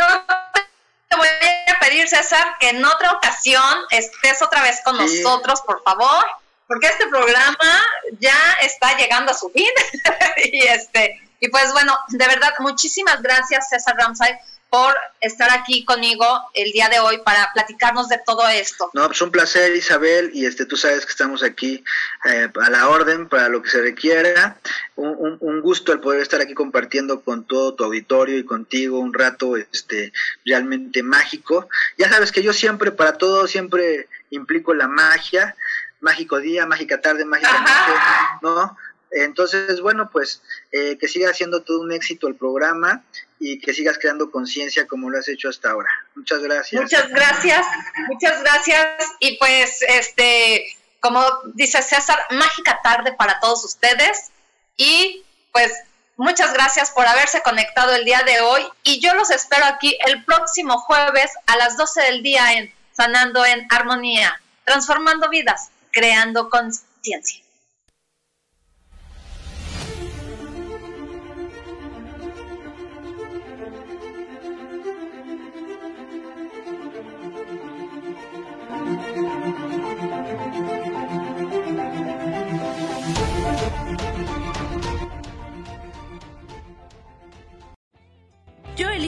te 1.09 1.16
voy 1.16 1.26
a 1.26 1.80
pedir, 1.80 2.07
César, 2.07 2.57
que 2.61 2.68
en 2.68 2.84
otra 2.84 3.12
ocasión 3.12 3.74
estés 3.89 4.43
otra 4.43 4.61
vez 4.61 4.82
con 4.84 4.99
nosotros, 4.99 5.62
por 5.62 5.82
favor, 5.82 6.26
porque 6.66 6.89
este 6.89 7.07
programa 7.07 7.82
ya 8.20 8.39
está 8.61 8.95
llegando 8.99 9.32
a 9.32 9.34
su 9.34 9.49
fin. 9.49 9.70
y 10.53 10.59
este, 10.66 11.18
y 11.41 11.49
pues 11.49 11.72
bueno, 11.72 11.99
de 12.09 12.26
verdad, 12.26 12.53
muchísimas 12.59 13.22
gracias, 13.22 13.70
César 13.70 13.97
Ramsay, 13.97 14.39
por 14.71 14.95
estar 15.21 15.51
aquí 15.51 15.85
conmigo 15.85 16.27
el 16.55 16.73
día 16.73 16.89
de 16.89 17.01
hoy 17.01 17.19
para 17.19 17.51
platicarnos 17.55 18.09
de 18.09 18.21
todo 18.25 18.47
esto. 18.49 18.91
No, 18.93 19.07
pues 19.07 19.21
un 19.23 19.31
placer 19.31 19.75
Isabel 19.75 20.31
y 20.35 20.45
este 20.45 20.66
tú 20.66 20.77
sabes 20.77 21.07
que 21.07 21.11
estamos 21.11 21.43
aquí 21.43 21.83
eh, 22.27 22.51
a 22.61 22.71
la 22.71 22.89
orden 22.89 23.29
para 23.29 23.49
lo 23.49 23.62
que 23.62 23.71
se 23.71 23.81
requiera. 23.81 24.59
Un, 24.97 25.39
un, 25.41 25.61
gusto 25.61 25.93
el 25.93 26.01
poder 26.01 26.21
estar 26.21 26.41
aquí 26.41 26.55
compartiendo 26.55 27.23
con 27.23 27.45
todo 27.45 27.75
tu 27.75 27.85
auditorio 27.85 28.39
y 28.39 28.45
contigo 28.45 28.99
un 28.99 29.14
rato 29.14 29.57
este 29.57 30.12
realmente 30.45 31.03
mágico. 31.03 31.69
Ya 31.97 32.09
sabes 32.11 32.31
que 32.31 32.43
yo 32.43 32.53
siempre 32.53 32.93
para 32.93 33.14
todo 33.14 33.47
siempre 33.47 34.09
implico 34.31 34.75
la 34.75 34.87
magia, 34.87 35.57
mágico 36.01 36.39
día, 36.41 36.66
mágica 36.66 37.01
tarde, 37.01 37.25
mágica 37.25 37.61
noche, 37.61 38.01
¿no? 38.43 38.77
Entonces, 39.11 39.81
bueno, 39.81 40.11
pues 40.11 40.43
eh, 40.73 40.99
que 40.99 41.09
siga 41.09 41.33
siendo 41.33 41.62
todo 41.62 41.81
un 41.81 41.93
éxito 41.93 42.29
el 42.29 42.35
programa 42.35 43.03
y 43.41 43.59
que 43.59 43.72
sigas 43.72 43.99
creando 43.99 44.30
conciencia 44.30 44.86
como 44.86 45.11
lo 45.11 45.18
has 45.18 45.28
hecho 45.28 45.49
hasta 45.49 45.70
ahora. 45.70 45.91
Muchas 46.14 46.41
gracias. 46.41 46.82
Muchas 46.82 47.09
gracias, 47.11 47.66
muchas 48.09 48.43
gracias. 48.43 48.86
Y 49.20 49.36
pues, 49.39 49.82
este, 49.82 50.66
como 51.01 51.24
dice 51.55 51.82
César, 51.82 52.18
mágica 52.30 52.80
tarde 52.82 53.12
para 53.12 53.39
todos 53.41 53.64
ustedes. 53.64 54.30
Y 54.76 55.24
pues, 55.53 55.72
muchas 56.16 56.53
gracias 56.53 56.91
por 56.91 57.07
haberse 57.07 57.43
conectado 57.43 57.95
el 57.95 58.05
día 58.05 58.22
de 58.22 58.41
hoy. 58.41 58.62
Y 58.82 59.01
yo 59.01 59.14
los 59.14 59.30
espero 59.30 59.64
aquí 59.66 59.97
el 60.07 60.24
próximo 60.24 60.78
jueves 60.78 61.30
a 61.47 61.57
las 61.57 61.76
12 61.76 62.03
del 62.03 62.22
día 62.22 62.55
en 62.55 62.72
Sanando 62.93 63.45
en 63.47 63.66
Armonía. 63.70 64.41
transformando 64.64 65.30
vidas, 65.30 65.70
creando 65.93 66.51
conciencia. 66.51 67.43